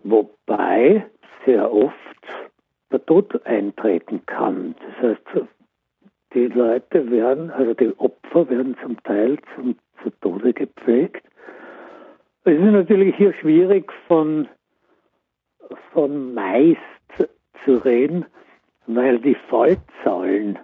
wobei 0.04 1.06
sehr 1.46 1.70
oft 1.70 1.94
der 2.94 3.06
Tod 3.06 3.46
eintreten 3.46 4.26
kann. 4.26 4.74
Das 4.80 5.10
heißt, 5.12 5.48
die 6.34 6.48
Leute 6.48 7.12
werden, 7.12 7.52
also 7.52 7.74
die 7.74 7.92
Opfer 8.00 8.50
werden 8.50 8.78
zum 8.82 9.04
Teil 9.04 9.38
zum, 9.56 9.76
zu 10.02 10.10
Tode 10.22 10.54
gepflegt. 10.54 11.28
Es 12.46 12.54
ist 12.54 12.62
natürlich 12.62 13.18
hier 13.18 13.34
schwierig 13.34 13.92
von, 14.08 14.48
von 15.92 16.34
meist 16.34 16.80
zu 17.66 17.84
reden, 17.84 18.26
weil 18.88 19.20
die 19.20 19.36
Fallzahlen 19.50 20.58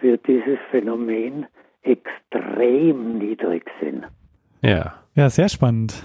für 0.00 0.18
dieses 0.18 0.58
Phänomen 0.70 1.46
extrem 1.82 3.18
niedrig 3.18 3.64
sind. 3.80 4.04
Ja. 4.62 4.94
Ja, 5.14 5.28
sehr 5.30 5.48
spannend. 5.48 6.02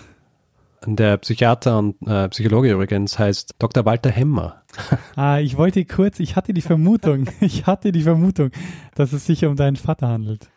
Der 0.86 1.18
Psychiater 1.18 1.80
und 1.80 1.96
äh, 2.08 2.30
Psychologe 2.30 2.72
übrigens 2.72 3.18
heißt 3.18 3.56
Dr. 3.60 3.86
Walter 3.86 4.10
Hemmer. 4.10 4.62
Ah, 5.16 5.40
ich 5.40 5.58
wollte 5.58 5.84
kurz, 5.86 6.20
ich 6.20 6.36
hatte 6.36 6.54
die 6.54 6.62
Vermutung, 6.62 7.28
ich 7.42 7.66
hatte 7.66 7.92
die 7.92 8.04
Vermutung, 8.04 8.52
dass 8.94 9.12
es 9.14 9.26
sich 9.26 9.44
um 9.46 9.56
deinen 9.56 9.76
Vater 9.76 10.08
handelt. 10.08 10.50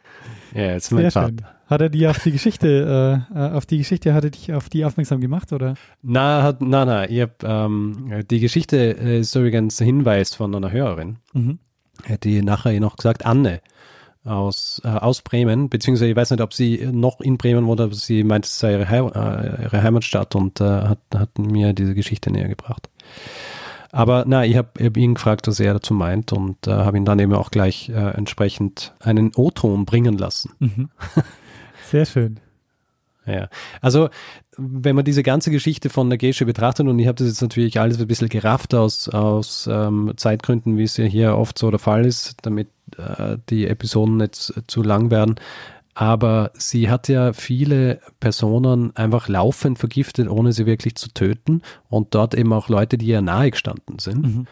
Ja, 0.54 0.72
jetzt 0.72 0.92
mein 0.92 1.02
Sehr 1.02 1.10
Vater. 1.12 1.28
schön. 1.28 1.40
Hat 1.66 1.80
er 1.80 1.88
die 1.88 2.06
auf 2.06 2.18
die 2.18 2.32
Geschichte, 2.32 3.24
äh, 3.34 3.38
äh, 3.38 3.50
auf 3.52 3.64
die 3.64 3.78
Geschichte, 3.78 4.12
hat 4.12 4.24
er 4.24 4.30
dich 4.30 4.52
auf 4.52 4.68
die 4.68 4.84
aufmerksam 4.84 5.20
gemacht, 5.20 5.52
oder? 5.52 5.74
Na, 6.02 6.42
hat, 6.42 6.60
na, 6.60 6.84
na, 6.84 7.08
ich 7.08 7.22
hab, 7.22 7.42
ähm, 7.42 8.24
die 8.30 8.40
Geschichte 8.40 8.76
ist 8.76 9.34
übrigens 9.34 9.80
ein 9.80 9.86
Hinweis 9.86 10.34
von 10.34 10.54
einer 10.54 10.70
Hörerin. 10.70 11.16
Mhm. 11.32 11.58
Hätte 12.04 12.28
die 12.28 12.42
nachher 12.42 12.78
noch 12.80 12.96
gesagt, 12.96 13.24
Anne 13.26 13.60
aus, 14.24 14.80
äh, 14.84 14.88
aus 14.88 15.22
Bremen, 15.22 15.68
beziehungsweise 15.68 16.10
ich 16.10 16.16
weiß 16.16 16.30
nicht, 16.30 16.42
ob 16.42 16.52
sie 16.52 16.88
noch 16.92 17.20
in 17.20 17.38
Bremen 17.38 17.66
wohnt, 17.66 17.80
aber 17.80 17.94
sie 17.94 18.22
meint, 18.24 18.44
es 18.44 18.58
sei 18.58 18.72
ihre, 18.72 18.88
Hei 18.88 18.98
äh, 18.98 19.62
ihre 19.62 19.82
Heimatstadt 19.82 20.34
und 20.34 20.60
äh, 20.60 20.64
hat, 20.64 20.98
hat 21.14 21.38
mir 21.38 21.72
diese 21.72 21.94
Geschichte 21.94 22.30
näher 22.30 22.48
gebracht. 22.48 22.90
Aber 23.92 24.24
na, 24.26 24.44
ich 24.44 24.56
habe 24.56 24.84
hab 24.84 24.96
ihn 24.96 25.14
gefragt, 25.14 25.48
was 25.48 25.58
er 25.58 25.72
dazu 25.72 25.94
meint 25.94 26.32
und 26.32 26.66
äh, 26.66 26.70
habe 26.70 26.96
ihn 26.96 27.04
dann 27.04 27.18
eben 27.18 27.34
auch 27.34 27.50
gleich 27.50 27.88
äh, 27.88 27.92
entsprechend 27.92 28.92
einen 29.00 29.32
O-Ton 29.34 29.84
bringen 29.84 30.16
lassen. 30.16 30.52
Mhm. 30.58 30.90
Sehr 31.90 32.06
schön. 32.06 32.38
Ja, 33.30 33.48
also 33.80 34.08
wenn 34.56 34.96
man 34.96 35.04
diese 35.04 35.22
ganze 35.22 35.50
Geschichte 35.50 35.88
von 35.88 36.10
der 36.10 36.18
betrachtet, 36.18 36.86
und 36.86 36.98
ich 36.98 37.06
habe 37.06 37.16
das 37.16 37.28
jetzt 37.28 37.42
natürlich 37.42 37.80
alles 37.80 38.00
ein 38.00 38.06
bisschen 38.06 38.28
gerafft 38.28 38.74
aus, 38.74 39.08
aus 39.08 39.68
ähm, 39.70 40.12
Zeitgründen, 40.16 40.76
wie 40.76 40.84
es 40.84 40.96
ja 40.96 41.04
hier 41.04 41.36
oft 41.36 41.58
so 41.58 41.70
der 41.70 41.78
Fall 41.78 42.04
ist, 42.04 42.36
damit 42.42 42.68
äh, 42.96 43.38
die 43.48 43.66
Episoden 43.66 44.16
nicht 44.18 44.52
zu 44.66 44.82
lang 44.82 45.10
werden. 45.10 45.36
Aber 45.94 46.50
sie 46.54 46.88
hat 46.88 47.08
ja 47.08 47.32
viele 47.32 48.00
Personen 48.20 48.94
einfach 48.96 49.28
laufend 49.28 49.78
vergiftet, 49.78 50.28
ohne 50.28 50.52
sie 50.52 50.66
wirklich 50.66 50.94
zu 50.94 51.12
töten. 51.12 51.62
Und 51.88 52.14
dort 52.14 52.34
eben 52.34 52.52
auch 52.52 52.68
Leute, 52.68 52.96
die 52.96 53.06
ihr 53.06 53.22
nahe 53.22 53.50
gestanden 53.50 53.98
sind. 53.98 54.22
Mhm. 54.22 54.46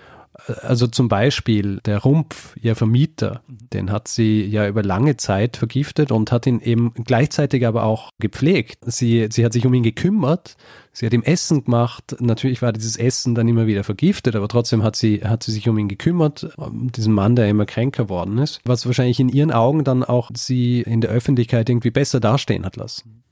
Also 0.46 0.87
zum 0.87 1.09
Beispiel 1.09 1.81
der 1.85 1.98
Rumpf, 1.98 2.57
ihr 2.61 2.77
Vermieter, 2.77 3.42
den 3.48 3.90
hat 3.90 4.09
sie 4.09 4.44
ja 4.44 4.68
über 4.68 4.83
lange 4.83 5.16
Zeit 5.16 5.57
vergiftet 5.57 6.12
und 6.12 6.31
hat 6.31 6.46
ihn 6.46 6.61
eben 6.61 6.92
gleichzeitig 6.94 7.66
aber 7.66 7.83
auch 7.83 8.11
gepflegt. 8.18 8.79
Sie, 8.87 9.29
sie 9.31 9.44
hat 9.44 9.53
sich 9.53 9.66
um 9.66 9.74
ihn 9.74 9.83
gekümmert, 9.83 10.57
sie 10.92 11.07
hat 11.07 11.12
ihm 11.12 11.22
Essen 11.22 11.64
gemacht. 11.64 12.16
Natürlich 12.20 12.62
war 12.62 12.72
dieses 12.72 12.96
Essen 12.96 13.35
dann 13.35 13.48
immer 13.48 13.66
wieder 13.66 13.85
vergiftet, 13.85 14.37
aber 14.37 14.48
trotzdem 14.48 14.83
hat 14.83 14.96
sie, 14.96 15.22
hat 15.24 15.42
sie 15.42 15.53
sich 15.53 15.68
um 15.68 15.77
ihn 15.77 15.88
gekümmert, 15.88 16.48
um 16.57 16.92
diesen 16.92 17.12
Mann, 17.12 17.37
der 17.37 17.48
immer 17.48 17.66
kränker 17.66 18.09
worden 18.09 18.38
ist, 18.38 18.61
was 18.64 18.87
wahrscheinlich 18.87 19.20
in 19.20 19.29
ihren 19.29 19.53
Augen 19.53 19.85
dann 19.85 20.05
auch 20.05 20.31
sie 20.35 20.83
in 20.83 21.01
der 21.01 21.11
Öffentlichkeit 21.11 21.68
irgendwie 21.68 21.90
besser 21.90 22.20
dastehen 22.20 22.64
hat 22.64 22.77
lassen. 22.77 23.24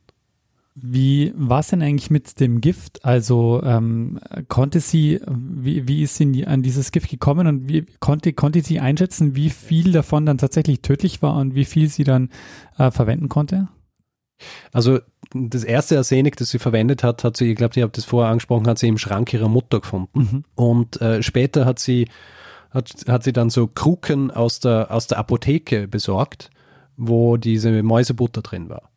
Wie 0.79 1.33
war 1.35 1.61
es 1.61 1.69
denn 1.69 1.81
eigentlich 1.81 2.11
mit 2.11 2.39
dem 2.39 2.61
Gift? 2.61 3.03
Also 3.03 3.63
ähm, 3.65 4.21
konnte 4.49 4.81
sie, 4.81 5.21
wie, 5.27 5.89
wie 5.89 6.03
ist 6.03 6.17
sie 6.17 6.31
die, 6.31 6.47
an 6.47 6.63
dieses 6.63 6.93
Gift 6.93 7.09
gekommen 7.09 7.47
und 7.47 7.67
wie 7.67 7.87
konnte, 7.99 8.35
konnte 8.35 8.61
sie 8.61 8.79
einschätzen, 8.79 9.35
wie 9.35 9.49
viel 9.49 9.93
davon 9.93 10.27
dann 10.27 10.37
tatsächlich 10.37 10.83
tödlich 10.83 11.23
war 11.23 11.37
und 11.37 11.55
wie 11.55 11.65
viel 11.65 11.89
sie 11.89 12.05
dann 12.05 12.29
äh, 12.77 12.91
verwenden 12.91 13.31
konnte? 13.31 13.69
Also 14.71 14.99
das 15.33 15.65
erste 15.65 15.97
Arsenik, 15.97 16.37
das 16.37 16.51
sie 16.51 16.59
verwendet 16.59 17.03
hat, 17.03 17.25
hat 17.25 17.39
sie, 17.39 17.53
ich 17.53 17.57
glaube, 17.57 17.73
ich 17.75 17.83
habe 17.83 17.93
das 17.93 18.05
vorher 18.05 18.31
angesprochen, 18.31 18.69
hat 18.69 18.79
sie 18.79 18.89
im 18.89 18.99
Schrank 18.99 19.33
ihrer 19.33 19.49
Mutter 19.49 19.81
gefunden. 19.81 20.19
Mhm. 20.19 20.45
Und 20.57 21.01
äh, 21.01 21.23
später 21.23 21.65
hat 21.65 21.79
sie, 21.79 22.07
hat, 22.71 22.93
hat 23.09 23.25
sie 23.25 23.33
dann 23.33 23.49
so 23.49 23.67
Kruken 23.67 24.31
aus 24.31 24.61
der, 24.61 24.91
aus 24.91 25.07
der 25.07 25.17
Apotheke 25.17 25.89
besorgt, 25.89 26.51
wo 26.99 27.39
diese 27.39 27.83
Mäusebutter 27.83 28.43
drin 28.43 28.69
war. 28.69 28.91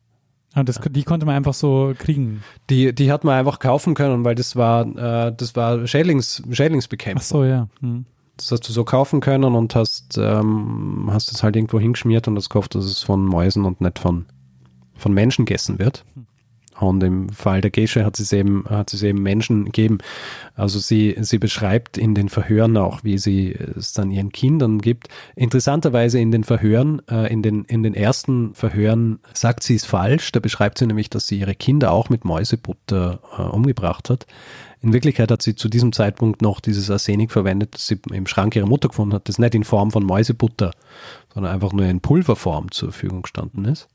Ah, 0.52 0.64
das, 0.64 0.80
die 0.90 1.04
konnte 1.04 1.26
man 1.26 1.36
einfach 1.36 1.54
so 1.54 1.94
kriegen. 1.96 2.42
Die, 2.70 2.92
die 2.92 3.12
hat 3.12 3.22
man 3.22 3.34
einfach 3.34 3.60
kaufen 3.60 3.94
können, 3.94 4.24
weil 4.24 4.34
das 4.34 4.56
war, 4.56 4.84
äh, 4.84 5.32
das 5.36 5.54
war 5.54 5.86
Schädlings, 5.86 6.42
Schädlingsbekämpfung. 6.50 7.22
Ach 7.22 7.42
so, 7.42 7.44
ja. 7.44 7.68
Hm. 7.80 8.04
Das 8.36 8.50
hast 8.50 8.68
du 8.68 8.72
so 8.72 8.84
kaufen 8.84 9.20
können 9.20 9.54
und 9.54 9.74
hast, 9.74 10.18
ähm, 10.18 11.08
hast 11.12 11.30
es 11.30 11.42
halt 11.42 11.56
irgendwo 11.56 11.78
hingeschmiert 11.78 12.26
und 12.26 12.34
das 12.34 12.48
gehofft, 12.48 12.74
dass 12.74 12.84
es 12.86 13.02
von 13.02 13.24
Mäusen 13.26 13.64
und 13.64 13.80
nicht 13.80 13.98
von, 13.98 14.24
von 14.96 15.12
Menschen 15.12 15.44
gegessen 15.44 15.78
wird. 15.78 16.04
Und 16.80 17.02
im 17.02 17.28
Fall 17.28 17.60
der 17.60 17.70
Gesche 17.70 18.04
hat 18.04 18.18
es 18.18 18.32
eben, 18.32 18.64
hat 18.68 18.92
es 18.94 19.02
eben 19.02 19.22
Menschen 19.22 19.66
gegeben. 19.66 19.98
Also 20.54 20.78
sie, 20.78 21.16
sie 21.20 21.38
beschreibt 21.38 21.98
in 21.98 22.14
den 22.14 22.28
Verhören 22.28 22.76
auch, 22.76 23.04
wie 23.04 23.18
sie 23.18 23.52
es 23.52 23.92
dann 23.92 24.10
ihren 24.10 24.32
Kindern 24.32 24.78
gibt. 24.78 25.08
Interessanterweise 25.36 26.18
in 26.18 26.32
den 26.32 26.44
Verhören, 26.44 27.02
äh, 27.10 27.30
in, 27.30 27.42
den, 27.42 27.64
in 27.64 27.82
den 27.82 27.94
ersten 27.94 28.54
Verhören 28.54 29.20
sagt 29.34 29.62
sie 29.62 29.74
es 29.74 29.84
falsch. 29.84 30.32
Da 30.32 30.40
beschreibt 30.40 30.78
sie 30.78 30.86
nämlich, 30.86 31.10
dass 31.10 31.26
sie 31.26 31.38
ihre 31.38 31.54
Kinder 31.54 31.92
auch 31.92 32.08
mit 32.08 32.24
Mäusebutter 32.24 33.20
äh, 33.36 33.42
umgebracht 33.42 34.08
hat. 34.08 34.26
In 34.82 34.94
Wirklichkeit 34.94 35.30
hat 35.30 35.42
sie 35.42 35.54
zu 35.54 35.68
diesem 35.68 35.92
Zeitpunkt 35.92 36.40
noch 36.40 36.60
dieses 36.60 36.90
Arsenik 36.90 37.30
verwendet, 37.30 37.74
das 37.74 37.86
sie 37.86 38.00
im 38.10 38.26
Schrank 38.26 38.56
ihrer 38.56 38.66
Mutter 38.66 38.88
gefunden 38.88 39.14
hat, 39.14 39.28
das 39.28 39.38
nicht 39.38 39.54
in 39.54 39.64
Form 39.64 39.90
von 39.90 40.04
Mäusebutter, 40.04 40.70
sondern 41.34 41.52
einfach 41.52 41.74
nur 41.74 41.84
in 41.84 42.00
Pulverform 42.00 42.70
zur 42.70 42.90
Verfügung 42.90 43.20
gestanden 43.20 43.66
ist 43.66 43.88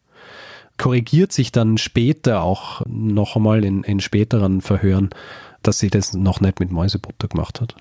korrigiert 0.77 1.31
sich 1.31 1.51
dann 1.51 1.77
später 1.77 2.41
auch 2.41 2.81
noch 2.87 3.35
einmal 3.35 3.63
in, 3.63 3.83
in 3.83 3.99
späteren 3.99 4.61
Verhören, 4.61 5.09
dass 5.63 5.79
sie 5.79 5.89
das 5.89 6.13
noch 6.13 6.41
nicht 6.41 6.59
mit 6.59 6.71
Mäusebutter 6.71 7.27
gemacht 7.27 7.61
hat. 7.61 7.75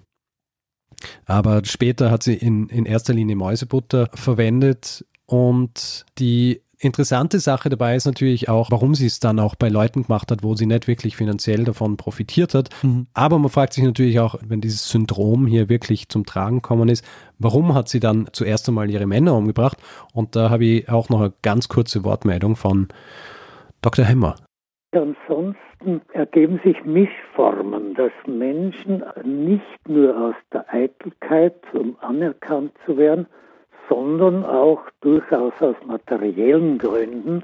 Aber 1.26 1.64
später 1.64 2.10
hat 2.10 2.22
sie 2.22 2.34
in, 2.34 2.68
in 2.68 2.86
erster 2.86 3.12
Linie 3.12 3.36
Mäusebutter 3.36 4.08
verwendet 4.14 5.04
und 5.26 6.06
die 6.18 6.62
interessante 6.84 7.38
Sache 7.38 7.68
dabei 7.68 7.96
ist 7.96 8.06
natürlich 8.06 8.48
auch, 8.48 8.70
warum 8.70 8.94
sie 8.94 9.06
es 9.06 9.20
dann 9.20 9.38
auch 9.38 9.54
bei 9.54 9.68
Leuten 9.68 10.02
gemacht 10.02 10.30
hat, 10.30 10.42
wo 10.42 10.54
sie 10.54 10.66
nicht 10.66 10.86
wirklich 10.86 11.16
finanziell 11.16 11.64
davon 11.64 11.96
profitiert 11.96 12.54
hat. 12.54 12.70
Mhm. 12.82 13.06
Aber 13.14 13.38
man 13.38 13.50
fragt 13.50 13.72
sich 13.72 13.84
natürlich 13.84 14.20
auch, 14.20 14.36
wenn 14.46 14.60
dieses 14.60 14.88
Syndrom 14.88 15.46
hier 15.46 15.68
wirklich 15.68 16.08
zum 16.08 16.24
Tragen 16.24 16.56
gekommen 16.56 16.88
ist, 16.88 17.04
warum 17.38 17.74
hat 17.74 17.88
sie 17.88 18.00
dann 18.00 18.28
zuerst 18.32 18.68
einmal 18.68 18.90
ihre 18.90 19.06
Männer 19.06 19.34
umgebracht? 19.34 19.78
Und 20.12 20.36
da 20.36 20.50
habe 20.50 20.64
ich 20.64 20.88
auch 20.88 21.08
noch 21.08 21.20
eine 21.20 21.32
ganz 21.42 21.68
kurze 21.68 22.04
Wortmeldung 22.04 22.56
von 22.56 22.88
Dr. 23.82 24.04
Hemmer. 24.04 24.36
Ansonsten 24.92 26.00
ergeben 26.12 26.60
sich 26.64 26.84
Mischformen, 26.84 27.94
dass 27.94 28.12
Menschen 28.26 29.02
nicht 29.24 29.88
nur 29.88 30.16
aus 30.16 30.34
der 30.52 30.72
Eitelkeit, 30.72 31.56
um 31.72 31.96
anerkannt 32.00 32.72
zu 32.86 32.96
werden, 32.96 33.26
sondern 33.88 34.44
auch 34.44 34.82
durchaus 35.00 35.52
aus 35.60 35.76
materiellen 35.86 36.78
Gründen 36.78 37.42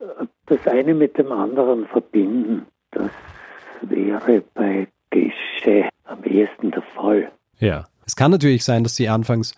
äh, 0.00 0.26
das 0.46 0.66
eine 0.66 0.94
mit 0.94 1.18
dem 1.18 1.32
anderen 1.32 1.86
verbinden. 1.86 2.66
Das 2.90 3.10
wäre 3.82 4.42
bei 4.54 4.88
Gesche 5.10 5.88
am 6.04 6.24
ehesten 6.24 6.70
der 6.70 6.82
Fall. 6.82 7.30
Ja, 7.58 7.86
es 8.06 8.16
kann 8.16 8.30
natürlich 8.30 8.64
sein, 8.64 8.82
dass 8.82 8.96
sie 8.96 9.08
anfangs 9.08 9.54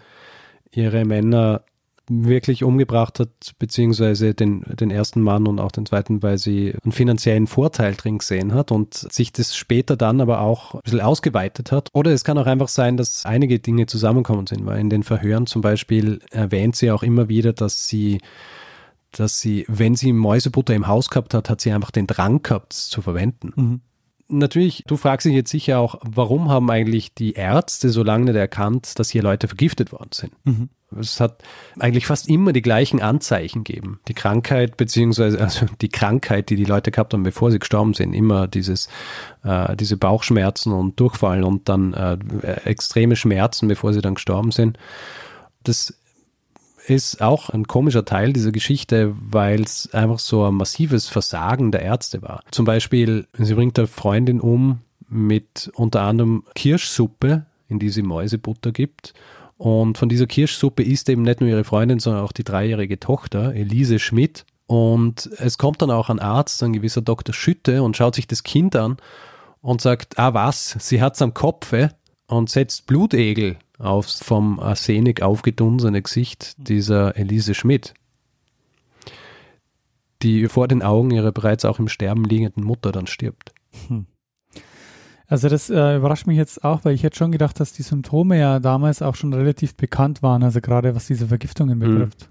ihre 0.72 1.04
Männer 1.04 1.62
wirklich 2.10 2.64
umgebracht 2.64 3.20
hat, 3.20 3.30
beziehungsweise 3.58 4.34
den, 4.34 4.62
den 4.62 4.90
ersten 4.90 5.20
Mann 5.20 5.46
und 5.46 5.60
auch 5.60 5.70
den 5.70 5.86
zweiten, 5.86 6.22
weil 6.22 6.38
sie 6.38 6.74
einen 6.82 6.92
finanziellen 6.92 7.46
Vorteil 7.46 7.94
drin 7.94 8.18
gesehen 8.18 8.52
hat 8.52 8.72
und 8.72 8.94
sich 8.94 9.32
das 9.32 9.56
später 9.56 9.96
dann 9.96 10.20
aber 10.20 10.40
auch 10.40 10.74
ein 10.74 10.80
bisschen 10.82 11.00
ausgeweitet 11.00 11.72
hat. 11.72 11.88
Oder 11.92 12.10
es 12.10 12.24
kann 12.24 12.36
auch 12.36 12.46
einfach 12.46 12.68
sein, 12.68 12.96
dass 12.96 13.24
einige 13.24 13.60
Dinge 13.60 13.86
zusammenkommen 13.86 14.46
sind, 14.46 14.66
weil 14.66 14.80
in 14.80 14.90
den 14.90 15.04
Verhören 15.04 15.46
zum 15.46 15.62
Beispiel 15.62 16.20
erwähnt 16.30 16.76
sie 16.76 16.90
auch 16.90 17.02
immer 17.02 17.28
wieder, 17.28 17.52
dass 17.52 17.86
sie 17.86 18.20
dass 19.12 19.40
sie, 19.40 19.64
wenn 19.66 19.96
sie 19.96 20.12
Mäusebutter 20.12 20.72
im 20.72 20.86
Haus 20.86 21.10
gehabt 21.10 21.34
hat, 21.34 21.50
hat 21.50 21.60
sie 21.60 21.72
einfach 21.72 21.90
den 21.90 22.06
Drang 22.06 22.42
gehabt, 22.42 22.74
es 22.74 22.88
zu 22.88 23.02
verwenden. 23.02 23.52
Mhm. 23.56 23.80
Natürlich, 24.30 24.84
du 24.86 24.96
fragst 24.96 25.26
dich 25.26 25.34
jetzt 25.34 25.50
sicher 25.50 25.78
auch, 25.78 25.96
warum 26.02 26.48
haben 26.48 26.70
eigentlich 26.70 27.14
die 27.14 27.32
Ärzte 27.32 27.90
so 27.90 28.02
lange 28.02 28.26
nicht 28.26 28.36
erkannt, 28.36 28.98
dass 28.98 29.10
hier 29.10 29.22
Leute 29.22 29.48
vergiftet 29.48 29.92
worden 29.92 30.10
sind? 30.12 30.32
Mhm. 30.44 30.68
Es 30.98 31.20
hat 31.20 31.42
eigentlich 31.78 32.06
fast 32.06 32.28
immer 32.28 32.52
die 32.52 32.62
gleichen 32.62 33.00
Anzeichen 33.00 33.62
gegeben. 33.62 34.00
Die 34.08 34.14
Krankheit, 34.14 34.76
beziehungsweise 34.76 35.40
also 35.40 35.66
die 35.80 35.88
Krankheit, 35.88 36.50
die 36.50 36.56
die 36.56 36.64
Leute 36.64 36.90
gehabt 36.90 37.12
haben, 37.12 37.22
bevor 37.22 37.50
sie 37.50 37.60
gestorben 37.60 37.94
sind. 37.94 38.12
Immer 38.12 38.48
dieses, 38.48 38.88
äh, 39.44 39.76
diese 39.76 39.96
Bauchschmerzen 39.96 40.72
und 40.72 40.98
Durchfall 40.98 41.44
und 41.44 41.68
dann 41.68 41.92
äh, 41.94 42.18
extreme 42.64 43.14
Schmerzen, 43.14 43.68
bevor 43.68 43.92
sie 43.92 44.00
dann 44.00 44.14
gestorben 44.14 44.50
sind. 44.50 44.78
Das 45.62 45.99
ist 46.86 47.20
auch 47.20 47.50
ein 47.50 47.66
komischer 47.66 48.04
Teil 48.04 48.32
dieser 48.32 48.52
Geschichte, 48.52 49.14
weil 49.18 49.62
es 49.62 49.92
einfach 49.92 50.18
so 50.18 50.44
ein 50.44 50.54
massives 50.54 51.08
Versagen 51.08 51.72
der 51.72 51.82
Ärzte 51.82 52.22
war. 52.22 52.42
Zum 52.50 52.64
Beispiel, 52.64 53.26
sie 53.32 53.54
bringt 53.54 53.78
eine 53.78 53.88
Freundin 53.88 54.40
um 54.40 54.80
mit 55.08 55.70
unter 55.74 56.02
anderem 56.02 56.44
Kirschsuppe, 56.54 57.46
in 57.68 57.78
die 57.78 57.90
sie 57.90 58.02
Mäusebutter 58.02 58.72
gibt. 58.72 59.14
Und 59.56 59.98
von 59.98 60.08
dieser 60.08 60.26
Kirschsuppe 60.26 60.82
isst 60.82 61.08
eben 61.08 61.22
nicht 61.22 61.40
nur 61.40 61.50
ihre 61.50 61.64
Freundin, 61.64 61.98
sondern 61.98 62.24
auch 62.24 62.32
die 62.32 62.44
dreijährige 62.44 62.98
Tochter, 62.98 63.54
Elise 63.54 63.98
Schmidt. 63.98 64.46
Und 64.66 65.28
es 65.36 65.58
kommt 65.58 65.82
dann 65.82 65.90
auch 65.90 66.08
ein 66.08 66.20
Arzt, 66.20 66.62
ein 66.62 66.72
gewisser 66.72 67.02
Dr. 67.02 67.34
Schütte, 67.34 67.82
und 67.82 67.96
schaut 67.96 68.14
sich 68.14 68.26
das 68.26 68.42
Kind 68.42 68.76
an 68.76 68.96
und 69.60 69.80
sagt, 69.80 70.18
ah 70.18 70.32
was, 70.32 70.76
sie 70.78 71.02
hat's 71.02 71.20
am 71.20 71.34
Kopfe 71.34 71.90
und 72.26 72.48
setzt 72.48 72.86
Blutegel 72.86 73.58
aufs 73.80 74.22
vom 74.22 74.60
Arsenik 74.60 75.22
aufgedunsene 75.22 76.02
Gesicht 76.02 76.54
dieser 76.58 77.16
Elise 77.16 77.54
Schmidt, 77.54 77.94
die 80.22 80.48
vor 80.48 80.68
den 80.68 80.82
Augen 80.82 81.10
ihrer 81.10 81.32
bereits 81.32 81.64
auch 81.64 81.78
im 81.78 81.88
Sterben 81.88 82.24
liegenden 82.24 82.64
Mutter 82.64 82.92
dann 82.92 83.06
stirbt. 83.06 83.52
Hm. 83.88 84.06
Also 85.26 85.48
das 85.48 85.70
äh, 85.70 85.96
überrascht 85.96 86.26
mich 86.26 86.36
jetzt 86.36 86.64
auch, 86.64 86.84
weil 86.84 86.94
ich 86.94 87.04
hätte 87.04 87.16
schon 87.16 87.30
gedacht, 87.30 87.60
dass 87.60 87.72
die 87.72 87.82
Symptome 87.82 88.38
ja 88.38 88.58
damals 88.58 89.00
auch 89.00 89.14
schon 89.14 89.32
relativ 89.32 89.76
bekannt 89.76 90.22
waren, 90.22 90.42
also 90.42 90.60
gerade 90.60 90.94
was 90.96 91.06
diese 91.06 91.28
Vergiftungen 91.28 91.78
betrifft. 91.78 92.28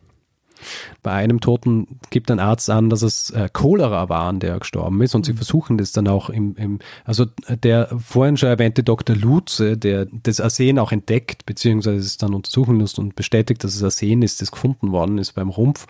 Bei 1.03 1.11
einem 1.11 1.39
Toten 1.39 1.99
gibt 2.09 2.31
ein 2.31 2.39
Arzt 2.39 2.69
an, 2.69 2.89
dass 2.89 3.01
es 3.01 3.29
äh, 3.31 3.49
Cholera 3.51 4.09
war, 4.09 4.27
an 4.27 4.39
der 4.39 4.53
er 4.53 4.59
gestorben 4.59 5.01
ist 5.01 5.15
und 5.15 5.25
sie 5.25 5.33
versuchen 5.33 5.77
das 5.77 5.91
dann 5.91 6.07
auch 6.07 6.29
im, 6.29 6.55
im 6.55 6.79
also 7.05 7.25
der 7.63 7.89
vorhin 7.99 8.37
schon 8.37 8.49
erwähnte 8.49 8.83
Dr. 8.83 9.15
Lutze, 9.15 9.77
der 9.77 10.07
das 10.11 10.39
Arsen 10.39 10.79
auch 10.79 10.91
entdeckt, 10.91 11.45
beziehungsweise 11.45 11.99
es 11.99 12.17
dann 12.17 12.33
untersuchen 12.33 12.79
lässt 12.79 12.99
und 12.99 13.15
bestätigt, 13.15 13.63
dass 13.63 13.75
es 13.75 13.83
Arsen 13.83 14.21
ist, 14.21 14.41
das 14.41 14.51
gefunden 14.51 14.91
worden 14.91 15.17
ist 15.17 15.33
beim 15.33 15.49
Rumpf, 15.49 15.87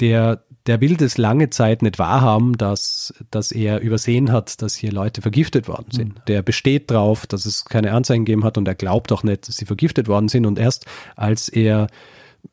der 0.00 0.42
der 0.68 0.82
will 0.82 0.96
das 0.96 1.16
lange 1.16 1.48
Zeit 1.48 1.80
nicht 1.80 1.98
wahrhaben, 1.98 2.58
dass, 2.58 3.14
dass 3.30 3.52
er 3.52 3.80
übersehen 3.80 4.30
hat, 4.30 4.60
dass 4.60 4.74
hier 4.74 4.92
Leute 4.92 5.22
vergiftet 5.22 5.66
worden 5.66 5.90
sind. 5.90 6.14
Mhm. 6.16 6.22
Der 6.28 6.42
besteht 6.42 6.90
drauf, 6.90 7.26
dass 7.26 7.46
es 7.46 7.64
keine 7.64 7.92
Anzeigen 7.92 8.26
gegeben 8.26 8.44
hat 8.44 8.58
und 8.58 8.68
er 8.68 8.74
glaubt 8.74 9.10
auch 9.10 9.22
nicht, 9.22 9.48
dass 9.48 9.56
sie 9.56 9.64
vergiftet 9.64 10.08
worden 10.08 10.28
sind. 10.28 10.44
Und 10.44 10.58
erst 10.58 10.84
als 11.16 11.48
er 11.48 11.86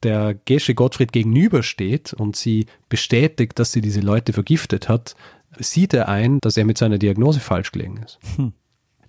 der 0.03 0.35
Gesche 0.45 0.75
Gottfried 0.75 1.11
gegenübersteht 1.11 2.13
und 2.13 2.35
sie 2.35 2.65
bestätigt, 2.89 3.59
dass 3.59 3.71
sie 3.71 3.81
diese 3.81 4.01
Leute 4.01 4.33
vergiftet 4.33 4.89
hat, 4.89 5.15
sieht 5.57 5.93
er 5.93 6.09
ein, 6.09 6.39
dass 6.41 6.57
er 6.57 6.65
mit 6.65 6.77
seiner 6.77 6.97
Diagnose 6.97 7.39
falsch 7.39 7.71
gelegen 7.71 8.01
ist. 8.03 8.19
Hm. 8.35 8.53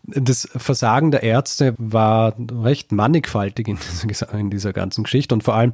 Das 0.09 0.49
Versagen 0.55 1.11
der 1.11 1.25
Ärzte 1.25 1.75
war 1.79 2.37
recht 2.39 2.93
mannigfaltig 2.93 3.67
in 3.67 3.79
dieser, 4.09 4.33
in 4.35 4.51
dieser 4.51 4.73
ganzen 4.73 5.05
Geschichte 5.05 5.35
und 5.35 5.43
vor 5.43 5.55
allem 5.55 5.73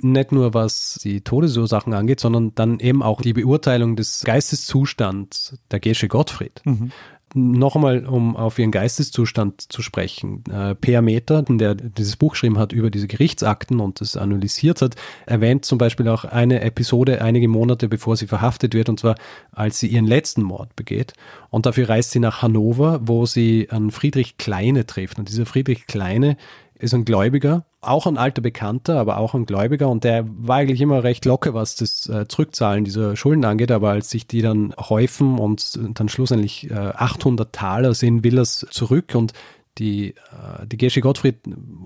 nicht 0.00 0.32
nur 0.32 0.54
was 0.54 0.98
die 1.02 1.20
Todesursachen 1.20 1.92
angeht, 1.92 2.20
sondern 2.20 2.54
dann 2.54 2.80
eben 2.80 3.02
auch 3.02 3.20
die 3.20 3.34
Beurteilung 3.34 3.96
des 3.96 4.22
Geisteszustands 4.24 5.58
der 5.70 5.80
Gesche 5.80 6.08
Gottfried. 6.08 6.62
Mhm. 6.64 6.92
Noch 7.34 7.74
einmal, 7.74 8.06
um 8.06 8.36
auf 8.36 8.58
ihren 8.58 8.70
Geisteszustand 8.70 9.60
zu 9.72 9.82
sprechen. 9.82 10.44
Äh, 10.48 10.76
Per 10.76 11.02
Meter, 11.02 11.42
der 11.42 11.74
dieses 11.74 12.16
Buch 12.16 12.32
geschrieben 12.32 12.56
hat 12.56 12.72
über 12.72 12.88
diese 12.88 13.08
Gerichtsakten 13.08 13.80
und 13.80 14.00
das 14.00 14.16
analysiert 14.16 14.80
hat, 14.80 14.94
erwähnt 15.26 15.64
zum 15.64 15.76
Beispiel 15.76 16.08
auch 16.08 16.24
eine 16.24 16.60
Episode 16.60 17.20
einige 17.22 17.48
Monate 17.48 17.88
bevor 17.88 18.16
sie 18.16 18.28
verhaftet 18.28 18.74
wird, 18.74 18.88
und 18.88 19.00
zwar 19.00 19.16
als 19.50 19.80
sie 19.80 19.88
ihren 19.88 20.06
letzten 20.06 20.42
Mord 20.42 20.76
begeht. 20.76 21.14
Und 21.50 21.66
dafür 21.66 21.88
reist 21.88 22.12
sie 22.12 22.20
nach 22.20 22.42
Hannover, 22.42 23.00
wo 23.02 23.26
sie 23.26 23.68
an 23.70 23.90
Friedrich 23.90 24.38
Kleine 24.38 24.86
trifft. 24.86 25.18
Und 25.18 25.28
dieser 25.28 25.46
Friedrich 25.46 25.86
Kleine 25.86 26.36
ist 26.78 26.94
ein 26.94 27.04
Gläubiger, 27.04 27.64
auch 27.80 28.06
ein 28.06 28.18
alter 28.18 28.42
Bekannter, 28.42 28.98
aber 28.98 29.18
auch 29.18 29.34
ein 29.34 29.46
Gläubiger 29.46 29.88
und 29.88 30.04
der 30.04 30.26
war 30.26 30.56
eigentlich 30.56 30.80
immer 30.80 31.04
recht 31.04 31.24
locker, 31.24 31.54
was 31.54 31.76
das 31.76 32.08
äh, 32.08 32.26
Zurückzahlen 32.28 32.84
dieser 32.84 33.16
Schulden 33.16 33.44
angeht, 33.44 33.70
aber 33.70 33.90
als 33.90 34.10
sich 34.10 34.26
die 34.26 34.42
dann 34.42 34.74
häufen 34.78 35.38
und 35.38 35.78
dann 35.98 36.08
schlussendlich 36.08 36.70
äh, 36.70 36.74
800 36.74 37.52
Taler 37.52 37.94
sind, 37.94 38.24
will 38.24 38.38
er 38.38 38.42
es 38.42 38.66
zurück 38.70 39.14
und 39.14 39.32
die, 39.78 40.10
äh, 40.10 40.66
die 40.66 40.76
Gesche 40.76 41.00
Gottfried 41.00 41.36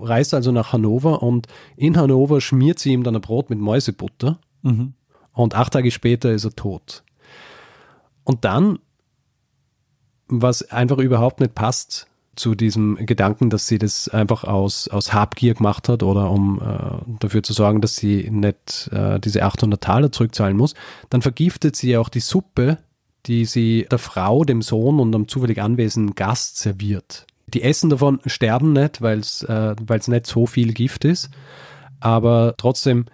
reist 0.01 0.35
also 0.35 0.53
nach 0.53 0.73
Hannover 0.73 1.23
und 1.23 1.47
in 1.77 1.97
Hannover 1.97 2.41
schmiert 2.41 2.79
sie 2.79 2.93
ihm 2.93 3.03
dann 3.03 3.17
ein 3.17 3.21
Brot 3.21 3.51
mit 3.51 3.59
Mäusebutter 3.59 4.39
mhm. 4.63 4.95
und 5.33 5.55
acht 5.55 5.73
Tage 5.73 5.91
später 5.91 6.31
ist 6.33 6.45
er 6.45 6.55
tot. 6.55 7.03
Und 8.25 8.45
dann, 8.45 8.79
was 10.29 10.71
einfach 10.71 10.99
überhaupt 10.99 11.41
nicht 11.41 11.55
passt, 11.55 12.10
zu 12.41 12.55
diesem 12.55 12.97
Gedanken, 12.97 13.51
dass 13.51 13.67
sie 13.67 13.79
das 13.79 14.09
einfach 14.09 14.45
aus, 14.45 14.89
aus 14.89 15.13
Habgier 15.13 15.55
gemacht 15.55 15.89
hat 15.89 16.03
oder 16.03 16.31
um 16.31 16.61
äh, 16.61 17.17
dafür 17.21 17.43
zu 17.43 17.53
sorgen, 17.53 17.81
dass 17.81 17.97
sie 17.97 18.29
nicht 18.31 18.91
äh, 18.93 19.21
diese 19.21 19.45
800 19.45 19.81
Taler 19.81 20.11
zurückzahlen 20.11 20.57
muss, 20.57 20.75
dann 21.11 21.23
vergiftet 21.23 21.77
sie 21.77 21.97
auch 21.97 22.09
die 22.09 22.21
Suppe, 22.21 22.79
die 23.27 23.45
sie 23.45 23.87
der 23.91 23.99
Frau, 23.99 24.45
dem 24.45 24.63
Sohn 24.63 24.99
und 24.99 25.15
einem 25.15 25.29
zufällig 25.29 25.61
anwesenden 25.61 26.15
Gast 26.15 26.59
serviert. 26.59 27.27
Die 27.47 27.63
essen 27.63 27.91
davon, 27.91 28.21
sterben 28.27 28.73
nicht, 28.73 29.03
weil 29.03 29.19
es 29.19 29.43
äh, 29.43 29.75
nicht 30.07 30.27
so 30.27 30.47
viel 30.47 30.73
Gift 30.73 31.05
ist, 31.05 31.31
aber 32.01 32.55
trotzdem 32.57 33.07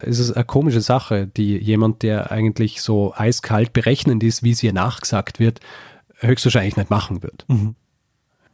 ist 0.00 0.18
es 0.18 0.32
eine 0.32 0.44
komische 0.44 0.80
Sache, 0.80 1.26
die 1.26 1.56
jemand, 1.56 2.02
der 2.02 2.32
eigentlich 2.32 2.82
so 2.82 3.14
eiskalt 3.14 3.72
berechnend 3.72 4.22
ist, 4.22 4.42
wie 4.42 4.50
es 4.50 4.62
ihr 4.62 4.72
nachgesagt 4.72 5.38
wird, 5.38 5.60
höchstwahrscheinlich 6.18 6.76
nicht 6.76 6.90
machen 6.90 7.22
wird. 7.22 7.44
Mhm. 7.48 7.76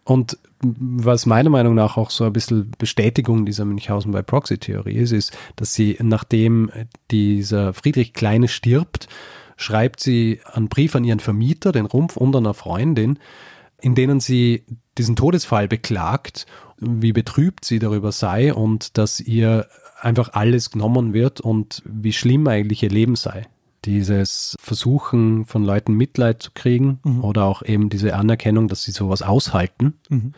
Und 0.04 0.38
was 0.62 1.26
meiner 1.26 1.50
Meinung 1.50 1.74
nach 1.74 1.96
auch 1.96 2.10
so 2.10 2.24
ein 2.24 2.32
bisschen 2.32 2.72
Bestätigung 2.78 3.46
dieser 3.46 3.64
Münchhausen 3.64 4.12
bei 4.12 4.22
Proxy-Theorie 4.22 4.96
ist, 4.96 5.12
ist, 5.12 5.36
dass 5.56 5.74
sie, 5.74 5.96
nachdem 6.00 6.70
dieser 7.10 7.72
Friedrich 7.72 8.12
Kleine 8.12 8.48
stirbt, 8.48 9.08
schreibt 9.56 10.00
sie 10.00 10.40
einen 10.52 10.68
Brief 10.68 10.94
an 10.96 11.04
ihren 11.04 11.20
Vermieter, 11.20 11.72
den 11.72 11.86
Rumpf 11.86 12.16
und 12.16 12.34
einer 12.34 12.54
Freundin, 12.54 13.18
in 13.80 13.94
denen 13.94 14.20
sie 14.20 14.64
diesen 14.98 15.16
Todesfall 15.16 15.68
beklagt, 15.68 16.46
wie 16.78 17.12
betrübt 17.12 17.64
sie 17.64 17.78
darüber 17.78 18.12
sei 18.12 18.52
und 18.52 18.98
dass 18.98 19.20
ihr 19.20 19.66
einfach 20.00 20.32
alles 20.32 20.70
genommen 20.70 21.12
wird 21.12 21.40
und 21.40 21.82
wie 21.84 22.12
schlimm 22.12 22.46
eigentlich 22.48 22.82
ihr 22.82 22.90
Leben 22.90 23.16
sei 23.16 23.46
dieses 23.84 24.56
Versuchen 24.60 25.44
von 25.46 25.64
Leuten 25.64 25.94
Mitleid 25.94 26.42
zu 26.42 26.50
kriegen 26.52 27.00
mhm. 27.04 27.24
oder 27.24 27.44
auch 27.44 27.62
eben 27.62 27.88
diese 27.88 28.14
Anerkennung, 28.14 28.68
dass 28.68 28.82
sie 28.82 28.92
sowas 28.92 29.22
aushalten, 29.22 29.94
mhm. 30.08 30.32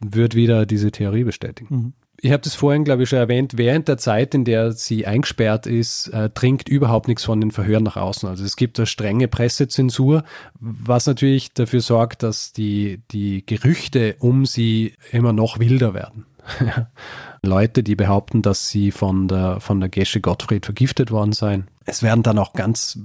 wird 0.00 0.34
wieder 0.34 0.66
diese 0.66 0.90
Theorie 0.90 1.24
bestätigen. 1.24 1.74
Mhm. 1.74 1.92
Ich 2.22 2.32
habe 2.32 2.42
das 2.42 2.54
vorhin, 2.54 2.84
glaube 2.84 3.02
ich, 3.02 3.08
schon 3.08 3.18
erwähnt, 3.18 3.56
während 3.56 3.88
der 3.88 3.96
Zeit, 3.96 4.34
in 4.34 4.44
der 4.44 4.72
sie 4.72 5.06
eingesperrt 5.06 5.66
ist, 5.66 6.08
äh, 6.08 6.28
dringt 6.28 6.68
überhaupt 6.68 7.08
nichts 7.08 7.24
von 7.24 7.40
den 7.40 7.50
Verhören 7.50 7.82
nach 7.82 7.96
außen. 7.96 8.28
Also 8.28 8.44
es 8.44 8.56
gibt 8.56 8.78
eine 8.78 8.86
strenge 8.86 9.26
Pressezensur, 9.26 10.24
was 10.58 11.06
natürlich 11.06 11.54
dafür 11.54 11.80
sorgt, 11.80 12.22
dass 12.22 12.52
die, 12.52 13.00
die 13.10 13.44
Gerüchte 13.46 14.16
um 14.18 14.44
sie 14.44 14.94
immer 15.12 15.32
noch 15.32 15.60
wilder 15.60 15.94
werden. 15.94 16.26
Leute, 17.42 17.82
die 17.82 17.96
behaupten, 17.96 18.42
dass 18.42 18.68
sie 18.68 18.90
von 18.90 19.28
der, 19.28 19.60
von 19.60 19.80
der 19.80 19.88
Gesche 19.88 20.20
Gottfried 20.20 20.64
vergiftet 20.66 21.10
worden 21.10 21.32
seien. 21.32 21.68
Es 21.86 22.02
werden 22.02 22.22
dann 22.22 22.38
auch 22.38 22.52
ganz 22.52 22.98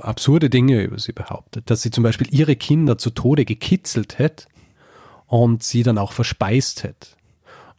absurde 0.00 0.48
Dinge 0.48 0.82
über 0.82 0.98
sie 0.98 1.12
behauptet, 1.12 1.70
dass 1.70 1.82
sie 1.82 1.90
zum 1.90 2.02
Beispiel 2.02 2.28
ihre 2.30 2.56
Kinder 2.56 2.96
zu 2.98 3.10
Tode 3.10 3.44
gekitzelt 3.44 4.18
hätte 4.18 4.46
und 5.26 5.62
sie 5.62 5.82
dann 5.82 5.98
auch 5.98 6.12
verspeist 6.12 6.84
hätte. 6.84 7.08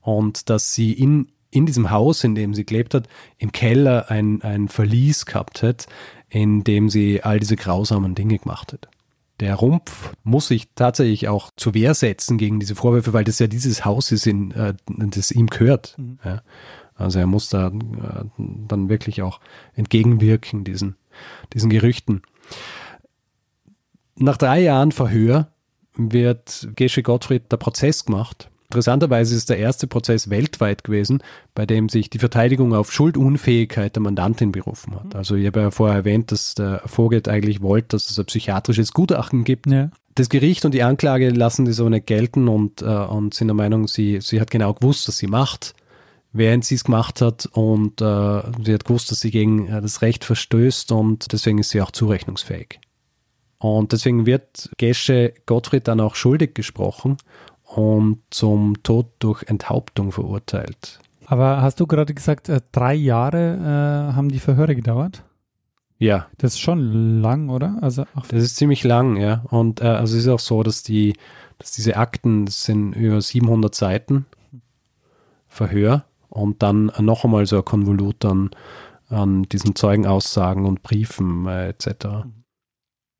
Und 0.01 0.49
dass 0.49 0.73
sie 0.73 0.93
in, 0.93 1.29
in 1.49 1.65
diesem 1.65 1.89
Haus, 1.89 2.23
in 2.23 2.35
dem 2.35 2.53
sie 2.53 2.65
gelebt 2.65 2.93
hat, 2.93 3.09
im 3.37 3.51
Keller 3.51 4.09
ein, 4.09 4.41
ein 4.43 4.67
Verlies 4.67 5.25
gehabt 5.25 5.63
hätte, 5.63 5.87
in 6.29 6.63
dem 6.63 6.89
sie 6.89 7.23
all 7.23 7.39
diese 7.39 7.55
grausamen 7.55 8.13
Dinge 8.13 8.37
gemacht 8.37 8.73
hat 8.73 8.87
der 9.39 9.55
Rumpf 9.55 10.13
muss 10.23 10.47
sich 10.47 10.69
tatsächlich 10.75 11.27
auch 11.27 11.51
zur 11.55 11.73
Wehr 11.73 11.93
setzen 11.93 12.37
gegen 12.37 12.59
diese 12.59 12.75
Vorwürfe, 12.75 13.13
weil 13.13 13.23
das 13.23 13.39
ja 13.39 13.47
dieses 13.47 13.85
Haus 13.85 14.11
ist, 14.11 14.25
in, 14.25 14.51
äh, 14.51 14.73
das 14.87 15.31
ihm 15.31 15.47
gehört. 15.47 15.95
Mhm. 15.97 16.19
Ja. 16.23 16.41
Also 16.95 17.19
er 17.19 17.27
muss 17.27 17.49
da 17.49 17.67
äh, 17.67 18.25
dann 18.37 18.89
wirklich 18.89 19.21
auch 19.21 19.39
entgegenwirken, 19.75 20.63
diesen, 20.63 20.95
diesen 21.53 21.69
Gerüchten. 21.69 22.23
Nach 24.15 24.37
drei 24.37 24.61
Jahren 24.61 24.91
Verhör 24.91 25.51
wird 25.95 26.69
Gesche 26.75 27.03
Gottfried 27.03 27.51
der 27.51 27.57
Prozess 27.57 28.05
gemacht 28.05 28.49
Interessanterweise 28.69 29.33
ist 29.33 29.39
es 29.39 29.45
der 29.45 29.59
erste 29.59 29.87
Prozess 29.87 30.29
weltweit 30.29 30.83
gewesen, 30.83 31.23
bei 31.55 31.65
dem 31.65 31.87
sich 31.87 32.09
die 32.09 32.19
Verteidigung 32.19 32.73
auf 32.73 32.91
Schuldunfähigkeit 32.91 33.95
der 33.95 34.03
Mandantin 34.03 34.51
berufen 34.51 34.93
hat. 34.95 35.15
Also 35.15 35.35
ich 35.35 35.47
habe 35.47 35.61
ja 35.61 35.71
vorher 35.71 35.99
erwähnt, 35.99 36.33
dass 36.33 36.53
der 36.53 36.81
Vorgeld 36.85 37.29
eigentlich 37.29 37.61
wollte, 37.61 37.89
dass 37.89 38.09
es 38.09 38.19
ein 38.19 38.25
psychiatrisches 38.25 38.91
Gutachten 38.91 39.45
gibt. 39.45 39.67
Ja. 39.67 39.89
Das 40.15 40.27
Gericht 40.27 40.65
und 40.65 40.73
die 40.73 40.83
Anklage 40.83 41.29
lassen 41.29 41.63
die 41.63 41.71
so 41.71 41.87
nicht 41.87 42.07
gelten 42.07 42.49
und, 42.49 42.81
äh, 42.81 42.85
und 42.85 43.33
sind 43.33 43.47
der 43.47 43.55
Meinung, 43.55 43.87
sie, 43.87 44.19
sie 44.19 44.41
hat 44.41 44.51
genau 44.51 44.73
gewusst, 44.73 45.07
was 45.07 45.17
sie 45.17 45.27
macht, 45.27 45.73
während 46.33 46.65
sie 46.65 46.75
es 46.75 46.83
gemacht 46.83 47.21
hat 47.21 47.45
und 47.45 48.01
äh, 48.01 48.41
sie 48.65 48.73
hat 48.73 48.83
gewusst, 48.83 49.11
dass 49.11 49.21
sie 49.21 49.31
gegen 49.31 49.67
äh, 49.67 49.81
das 49.81 50.01
Recht 50.01 50.25
verstößt 50.25 50.91
und 50.91 51.31
deswegen 51.31 51.59
ist 51.59 51.69
sie 51.69 51.81
auch 51.81 51.91
zurechnungsfähig. 51.91 52.81
Und 53.59 53.91
deswegen 53.91 54.25
wird 54.25 54.69
Gesche 54.77 55.33
Gottfried 55.45 55.87
dann 55.87 55.99
auch 55.99 56.15
schuldig 56.15 56.53
gesprochen 56.53 57.17
und 57.77 58.23
zum 58.31 58.81
Tod 58.81 59.05
durch 59.19 59.43
Enthauptung 59.43 60.11
verurteilt. 60.11 60.99
Aber 61.27 61.61
hast 61.61 61.79
du 61.79 61.85
gerade 61.85 62.15
gesagt, 62.15 62.49
äh, 62.49 62.61
drei 62.71 62.95
Jahre 62.95 64.09
äh, 64.09 64.15
haben 64.15 64.29
die 64.29 64.39
Verhöre 64.39 64.75
gedauert? 64.75 65.23
Ja. 65.99 66.25
Das 66.39 66.53
ist 66.53 66.59
schon 66.59 67.21
lang, 67.21 67.49
oder? 67.49 67.77
Also 67.81 68.05
das 68.29 68.41
ist 68.41 68.55
ziemlich 68.55 68.83
lang, 68.83 69.17
ja. 69.17 69.43
Und 69.51 69.81
äh, 69.81 69.85
also 69.85 70.15
es 70.17 70.23
ist 70.23 70.27
auch 70.27 70.39
so, 70.39 70.63
dass 70.63 70.81
die, 70.81 71.13
dass 71.59 71.71
diese 71.71 71.97
Akten 71.97 72.47
das 72.47 72.63
sind 72.63 72.93
über 72.93 73.21
700 73.21 73.75
Seiten 73.75 74.25
Verhör 75.47 76.05
und 76.29 76.63
dann 76.63 76.91
noch 76.97 77.25
einmal 77.25 77.45
so 77.45 77.57
ein 77.57 77.65
Konvolut 77.65 78.25
an, 78.25 78.49
an 79.07 79.43
diesen 79.43 79.75
Zeugenaussagen 79.75 80.65
und 80.65 80.81
Briefen 80.81 81.45
äh, 81.45 81.69
etc. 81.69 82.05
Mhm. 82.25 82.43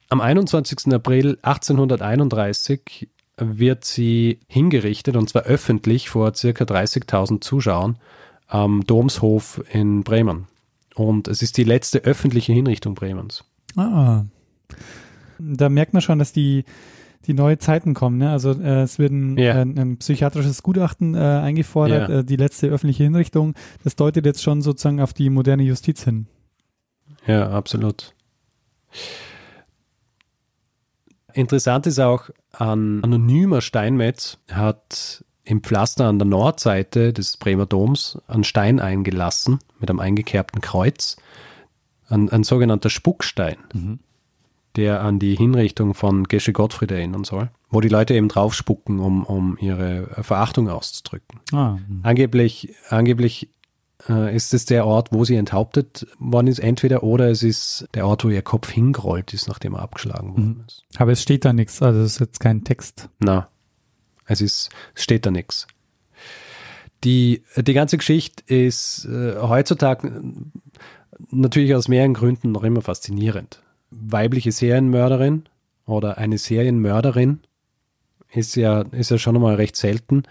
Am 0.10 0.20
21. 0.20 0.92
April 0.94 1.38
1831 1.44 3.10
wird 3.38 3.86
sie 3.86 4.40
hingerichtet 4.48 5.16
und 5.16 5.30
zwar 5.30 5.44
öffentlich 5.44 6.10
vor 6.10 6.34
circa 6.34 6.64
30.000 6.66 7.42
Zuschauern 7.42 7.98
am 8.48 8.86
Domshof 8.86 9.62
in 9.72 10.04
Bremen. 10.04 10.48
Und 10.96 11.28
es 11.28 11.42
ist 11.42 11.58
die 11.58 11.64
letzte 11.64 12.00
öffentliche 12.00 12.54
Hinrichtung 12.54 12.96
Bremens. 12.96 13.44
Ah. 13.76 14.26
Da 15.38 15.70
merkt 15.70 15.94
man 15.94 16.02
schon, 16.02 16.18
dass 16.18 16.34
die, 16.34 16.64
die 17.28 17.34
neue 17.34 17.60
Zeiten 17.60 17.94
kommen. 17.94 18.18
Ne? 18.18 18.32
Also 18.32 18.52
äh, 18.60 18.82
es 18.82 18.98
wird 18.98 19.12
ein, 19.12 19.38
Ja. 19.38 19.54
äh, 19.58 19.62
ein 19.62 19.98
psychiatrisches 19.98 20.64
Gutachten 20.64 21.14
äh, 21.14 21.20
eingefordert, 21.20 22.10
Ja. 22.10 22.20
äh, 22.20 22.24
die 22.24 22.38
letzte 22.38 22.68
öffentliche 22.70 23.04
Hinrichtung. 23.04 23.54
Das 23.84 23.96
deutet 23.96 24.26
jetzt 24.26 24.42
schon 24.42 24.64
sozusagen 24.64 25.00
auf 25.00 25.14
die 25.14 25.30
moderne 25.30 25.62
Justiz 25.64 26.04
hin. 26.04 26.26
Ja, 27.28 27.50
absolut. 27.52 28.16
Interessant 31.38 31.86
ist 31.86 32.00
auch, 32.00 32.32
ein 32.52 33.04
anonymer 33.04 33.62
Steinmetz 33.62 34.40
hat 34.52 35.24
im 35.44 35.62
Pflaster 35.62 36.08
an 36.08 36.18
der 36.18 36.28
Nordseite 36.28 37.14
des 37.14 37.38
Bremer 37.38 37.68
Doms 37.68 38.18
einen 38.28 38.44
Stein 38.44 38.80
eingelassen 38.80 39.60
mit 39.80 39.92
einem 39.92 40.00
eingekerbten 40.00 40.62
Kreuz, 40.62 41.16
ein, 42.10 42.30
ein 42.30 42.44
sogenannter 42.44 42.90
Spuckstein, 42.90 44.00
der 44.78 45.02
an 45.02 45.20
die 45.20 45.36
Hinrichtung 45.36 45.94
von 45.94 46.24
Gesche 46.24 46.54
Gottfried 46.54 46.90
erinnern 46.90 47.24
soll, 47.24 47.52
wo 47.70 47.82
die 47.82 47.90
Leute 47.90 48.16
eben 48.16 48.30
drauf 48.30 48.56
spucken, 48.56 48.98
um, 49.00 49.24
um 49.24 49.60
ihre 49.62 50.24
Verachtung 50.24 50.70
auszudrücken. 50.70 51.40
Ah, 51.52 51.78
Angeblich, 52.02 52.74
angeblich 52.90 53.50
äh, 54.10 54.36
ist 54.36 54.54
es 54.54 54.66
der 54.66 54.86
Ort, 54.86 55.12
wo 55.12 55.26
sie 55.26 55.36
enthauptet 55.36 56.08
worden 56.20 56.48
ist, 56.48 56.60
entweder 56.60 57.04
oder 57.04 57.30
es 57.30 57.44
ist 57.44 57.88
der 57.94 58.08
Ort, 58.08 58.24
wo 58.24 58.30
ihr 58.30 58.42
Kopf 58.42 58.70
hingerollt 58.70 59.34
ist, 59.34 59.48
nachdem 59.48 59.74
er 59.74 59.82
abgeschlagen 59.82 60.32
worden 60.32 60.64
ist. 60.68 60.84
aber 60.98 61.12
es 61.12 61.22
steht 61.22 61.46
da 61.46 61.54
nichts, 61.54 61.82
also 61.82 62.02
es 62.02 62.14
ist 62.14 62.20
jetzt 62.20 62.40
kein 62.40 62.64
Text. 62.64 63.10
Na, 63.20 63.50
es 64.26 64.42
ist, 64.42 64.70
es 64.96 65.04
steht 65.04 65.26
da 65.26 65.32
nichts. 65.32 65.68
Die, 67.04 67.44
die 67.56 67.74
ganze 67.74 67.98
Geschichte 67.98 68.44
ist 68.54 69.06
äh, 69.06 69.36
heutzutage 69.38 70.08
äh, 70.08 70.22
natürlich 71.32 71.76
aus 71.76 71.88
mehreren 71.88 72.14
Gründen 72.14 72.52
noch 72.52 72.64
immer 72.64 72.82
faszinierend. 72.82 73.62
Weibliche 73.92 74.52
Serienmörderin 74.52 75.44
oder 75.86 76.18
eine 76.18 76.38
Serienmörderin 76.38 77.42
ist 78.32 78.56
ja, 78.56 78.82
ist 78.82 79.12
ja 79.12 79.18
schon 79.18 79.36
einmal 79.36 79.56
recht 79.56 79.76
selten. 79.76 80.24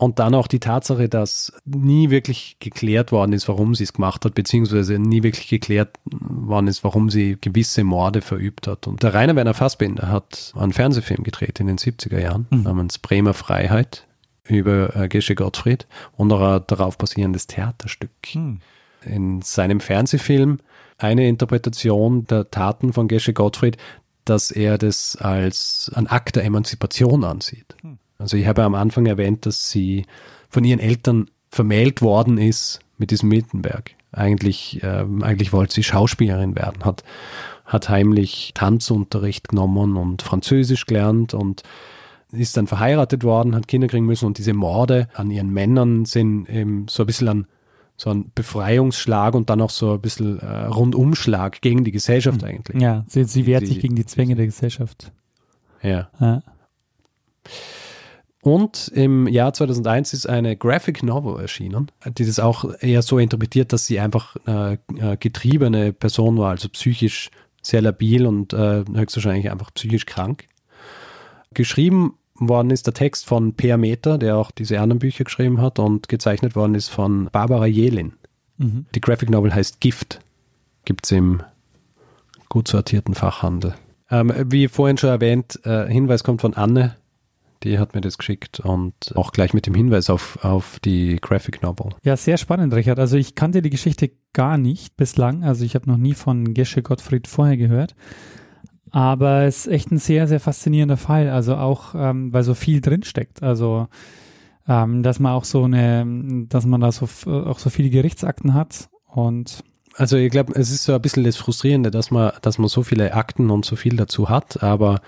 Und 0.00 0.20
dann 0.20 0.36
auch 0.36 0.46
die 0.46 0.60
Tatsache, 0.60 1.08
dass 1.08 1.52
nie 1.64 2.08
wirklich 2.08 2.56
geklärt 2.60 3.10
worden 3.10 3.32
ist, 3.32 3.48
warum 3.48 3.74
sie 3.74 3.82
es 3.82 3.92
gemacht 3.92 4.24
hat, 4.24 4.34
beziehungsweise 4.34 4.96
nie 5.00 5.24
wirklich 5.24 5.48
geklärt 5.48 5.96
worden 6.04 6.68
ist, 6.68 6.84
warum 6.84 7.10
sie 7.10 7.36
gewisse 7.40 7.82
Morde 7.82 8.20
verübt 8.20 8.68
hat. 8.68 8.86
Und 8.86 9.02
der 9.02 9.12
Rainer 9.12 9.34
Werner 9.34 9.54
Fassbinder 9.54 10.08
hat 10.08 10.52
einen 10.56 10.72
Fernsehfilm 10.72 11.24
gedreht 11.24 11.58
in 11.58 11.66
den 11.66 11.78
70er 11.78 12.20
Jahren 12.20 12.46
namens 12.62 12.98
Bremer 12.98 13.34
Freiheit 13.34 14.06
über 14.46 14.94
äh, 14.94 15.08
Gesche 15.08 15.34
Gottfried 15.34 15.88
und 16.16 16.32
auch 16.32 16.40
ein 16.40 16.62
darauf 16.68 16.96
basierendes 16.96 17.48
Theaterstück. 17.48 18.10
In 19.04 19.42
seinem 19.42 19.80
Fernsehfilm 19.80 20.58
eine 20.96 21.28
Interpretation 21.28 22.24
der 22.26 22.50
Taten 22.52 22.92
von 22.92 23.08
Gesche 23.08 23.32
Gottfried, 23.32 23.76
dass 24.24 24.50
er 24.52 24.78
das 24.78 25.16
als 25.16 25.90
ein 25.94 26.06
Akt 26.06 26.36
der 26.36 26.44
Emanzipation 26.44 27.24
ansieht. 27.24 27.74
Also 28.18 28.36
ich 28.36 28.46
habe 28.46 28.64
am 28.64 28.74
Anfang 28.74 29.06
erwähnt, 29.06 29.46
dass 29.46 29.70
sie 29.70 30.04
von 30.48 30.64
ihren 30.64 30.80
Eltern 30.80 31.30
vermählt 31.50 32.02
worden 32.02 32.38
ist 32.38 32.80
mit 32.98 33.10
diesem 33.10 33.28
Miltenberg. 33.28 33.92
Eigentlich, 34.12 34.80
ähm, 34.82 35.22
eigentlich 35.22 35.52
wollte 35.52 35.74
sie 35.74 35.84
Schauspielerin 35.84 36.56
werden, 36.56 36.84
hat, 36.84 37.04
hat 37.64 37.88
heimlich 37.88 38.52
Tanzunterricht 38.54 39.48
genommen 39.48 39.96
und 39.96 40.22
Französisch 40.22 40.86
gelernt 40.86 41.34
und 41.34 41.62
ist 42.32 42.56
dann 42.56 42.66
verheiratet 42.66 43.22
worden, 43.24 43.54
hat 43.54 43.68
Kinder 43.68 43.86
kriegen 43.86 44.06
müssen 44.06 44.26
und 44.26 44.38
diese 44.38 44.52
Morde 44.52 45.08
an 45.14 45.30
ihren 45.30 45.50
Männern 45.50 46.04
sind 46.04 46.48
eben 46.48 46.86
so 46.88 47.02
ein 47.02 47.06
bisschen 47.06 47.28
an 47.28 47.46
so 48.00 48.10
ein 48.10 48.30
Befreiungsschlag 48.32 49.34
und 49.34 49.50
dann 49.50 49.60
auch 49.60 49.70
so 49.70 49.94
ein 49.94 50.00
bisschen 50.00 50.38
äh, 50.38 50.66
Rundumschlag 50.66 51.60
gegen 51.60 51.82
die 51.82 51.90
Gesellschaft 51.90 52.44
eigentlich. 52.44 52.80
Ja, 52.80 53.04
sie, 53.08 53.24
sie 53.24 53.44
wehrt 53.44 53.66
sich 53.66 53.80
gegen 53.80 53.96
die 53.96 54.06
Zwänge 54.06 54.36
der 54.36 54.46
Gesellschaft. 54.46 55.10
Ja. 55.82 56.08
Ja. 56.20 56.42
Und 58.42 58.88
im 58.94 59.26
Jahr 59.26 59.52
2001 59.52 60.12
ist 60.12 60.28
eine 60.28 60.56
Graphic 60.56 61.02
Novel 61.02 61.40
erschienen, 61.40 61.90
die 62.06 62.24
das 62.24 62.38
auch 62.38 62.72
eher 62.80 63.02
so 63.02 63.18
interpretiert, 63.18 63.72
dass 63.72 63.86
sie 63.86 63.98
einfach 63.98 64.36
äh, 64.46 64.74
äh, 64.74 65.16
getriebene 65.18 65.92
Person 65.92 66.38
war, 66.38 66.50
also 66.50 66.68
psychisch 66.68 67.30
sehr 67.62 67.82
labil 67.82 68.26
und 68.26 68.52
äh, 68.52 68.84
höchstwahrscheinlich 68.94 69.50
einfach 69.50 69.74
psychisch 69.74 70.06
krank. 70.06 70.46
Geschrieben 71.52 72.14
worden 72.34 72.70
ist 72.70 72.86
der 72.86 72.94
Text 72.94 73.26
von 73.26 73.54
Per 73.54 73.76
Meter, 73.76 74.18
der 74.18 74.36
auch 74.36 74.52
diese 74.52 74.80
anderen 74.80 75.00
Bücher 75.00 75.24
geschrieben 75.24 75.60
hat 75.60 75.78
und 75.78 76.08
gezeichnet 76.08 76.54
worden 76.54 76.76
ist 76.76 76.88
von 76.88 77.28
Barbara 77.32 77.66
Jelin. 77.66 78.12
Mhm. 78.58 78.86
Die 78.94 79.00
Graphic 79.00 79.30
Novel 79.30 79.54
heißt 79.54 79.80
Gift. 79.80 80.20
Gibt 80.84 81.06
es 81.06 81.12
im 81.12 81.42
gut 82.48 82.68
sortierten 82.68 83.14
Fachhandel. 83.14 83.74
Ähm, 84.10 84.32
wie 84.46 84.68
vorhin 84.68 84.96
schon 84.96 85.10
erwähnt, 85.10 85.60
äh, 85.64 85.86
Hinweis 85.86 86.24
kommt 86.24 86.40
von 86.40 86.54
Anne. 86.54 86.96
Die 87.64 87.78
hat 87.78 87.94
mir 87.94 88.00
das 88.00 88.18
geschickt 88.18 88.60
und 88.60 88.94
auch 89.14 89.32
gleich 89.32 89.52
mit 89.54 89.66
dem 89.66 89.74
Hinweis 89.74 90.10
auf, 90.10 90.44
auf 90.44 90.78
die 90.80 91.16
Graphic 91.20 91.62
Novel. 91.62 91.92
Ja, 92.04 92.16
sehr 92.16 92.36
spannend, 92.36 92.72
Richard. 92.74 92.98
Also 92.98 93.16
ich 93.16 93.34
kannte 93.34 93.62
die 93.62 93.70
Geschichte 93.70 94.10
gar 94.32 94.58
nicht 94.58 94.96
bislang. 94.96 95.42
Also 95.44 95.64
ich 95.64 95.74
habe 95.74 95.88
noch 95.90 95.96
nie 95.96 96.14
von 96.14 96.54
Gesche 96.54 96.82
Gottfried 96.82 97.26
vorher 97.26 97.56
gehört. 97.56 97.94
Aber 98.90 99.42
es 99.42 99.66
ist 99.66 99.72
echt 99.72 99.90
ein 99.90 99.98
sehr, 99.98 100.28
sehr 100.28 100.40
faszinierender 100.40 100.96
Fall. 100.96 101.28
Also 101.28 101.56
auch, 101.56 101.94
ähm, 101.94 102.32
weil 102.32 102.42
so 102.42 102.54
viel 102.54 102.80
drinsteckt. 102.80 103.42
Also 103.42 103.88
ähm, 104.68 105.02
dass 105.02 105.18
man 105.18 105.32
auch 105.32 105.44
so 105.44 105.64
eine, 105.64 106.46
dass 106.48 106.66
man 106.66 106.80
da 106.80 106.92
so 106.92 107.08
auch 107.26 107.58
so 107.58 107.70
viele 107.70 107.90
Gerichtsakten 107.90 108.54
hat 108.54 108.90
und 109.06 109.64
Also 109.96 110.16
ich 110.16 110.30
glaube, 110.30 110.52
es 110.54 110.70
ist 110.70 110.84
so 110.84 110.92
ein 110.94 111.02
bisschen 111.02 111.24
das 111.24 111.36
Frustrierende, 111.36 111.90
dass 111.90 112.10
man, 112.10 112.32
dass 112.42 112.58
man 112.58 112.68
so 112.68 112.82
viele 112.82 113.14
Akten 113.14 113.50
und 113.50 113.64
so 113.64 113.76
viel 113.76 113.96
dazu 113.96 114.28
hat, 114.28 114.62
aber 114.62 115.00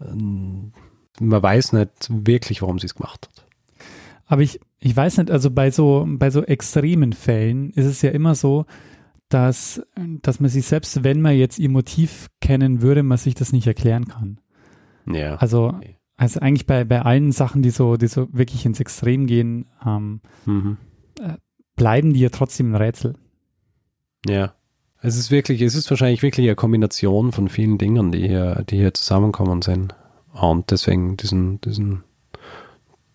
ähm, 0.00 0.72
man 1.20 1.42
weiß 1.42 1.72
nicht 1.72 1.90
wirklich, 2.08 2.62
warum 2.62 2.78
sie 2.78 2.86
es 2.86 2.94
gemacht 2.94 3.28
hat. 3.28 3.46
Aber 4.26 4.42
ich, 4.42 4.60
ich 4.80 4.96
weiß 4.96 5.18
nicht, 5.18 5.30
also 5.30 5.50
bei 5.50 5.70
so, 5.70 6.04
bei 6.08 6.30
so 6.30 6.42
extremen 6.42 7.12
Fällen 7.12 7.70
ist 7.70 7.86
es 7.86 8.02
ja 8.02 8.10
immer 8.10 8.34
so, 8.34 8.66
dass, 9.28 9.82
dass 10.22 10.40
man 10.40 10.50
sich 10.50 10.66
selbst, 10.66 11.02
wenn 11.04 11.20
man 11.20 11.36
jetzt 11.36 11.58
ihr 11.58 11.68
Motiv 11.68 12.28
kennen 12.40 12.82
würde, 12.82 13.02
man 13.02 13.18
sich 13.18 13.34
das 13.34 13.52
nicht 13.52 13.66
erklären 13.66 14.06
kann. 14.06 14.40
Ja. 15.06 15.36
Also, 15.36 15.78
also 16.16 16.40
eigentlich 16.40 16.66
bei, 16.66 16.84
bei 16.84 17.02
allen 17.02 17.32
Sachen, 17.32 17.62
die 17.62 17.70
so, 17.70 17.96
die 17.96 18.06
so 18.08 18.28
wirklich 18.32 18.64
ins 18.66 18.80
Extrem 18.80 19.26
gehen, 19.26 19.66
ähm, 19.84 20.20
Mhm. 20.44 20.76
bleiben 21.76 22.12
die 22.12 22.20
ja 22.20 22.28
trotzdem 22.30 22.72
ein 22.72 22.76
Rätsel. 22.76 23.14
Ja. 24.26 24.54
Es 25.02 25.16
ist 25.16 25.30
wirklich, 25.30 25.60
es 25.60 25.74
ist 25.74 25.88
wahrscheinlich 25.90 26.22
wirklich 26.22 26.46
eine 26.46 26.56
Kombination 26.56 27.30
von 27.30 27.48
vielen 27.48 27.78
Dingen, 27.78 28.10
die 28.12 28.26
hier, 28.26 28.64
die 28.68 28.76
hier 28.76 28.94
zusammenkommen 28.94 29.62
sind. 29.62 29.94
Und 30.40 30.70
deswegen 30.70 31.16
diesen, 31.16 31.60
diesen, 31.60 32.04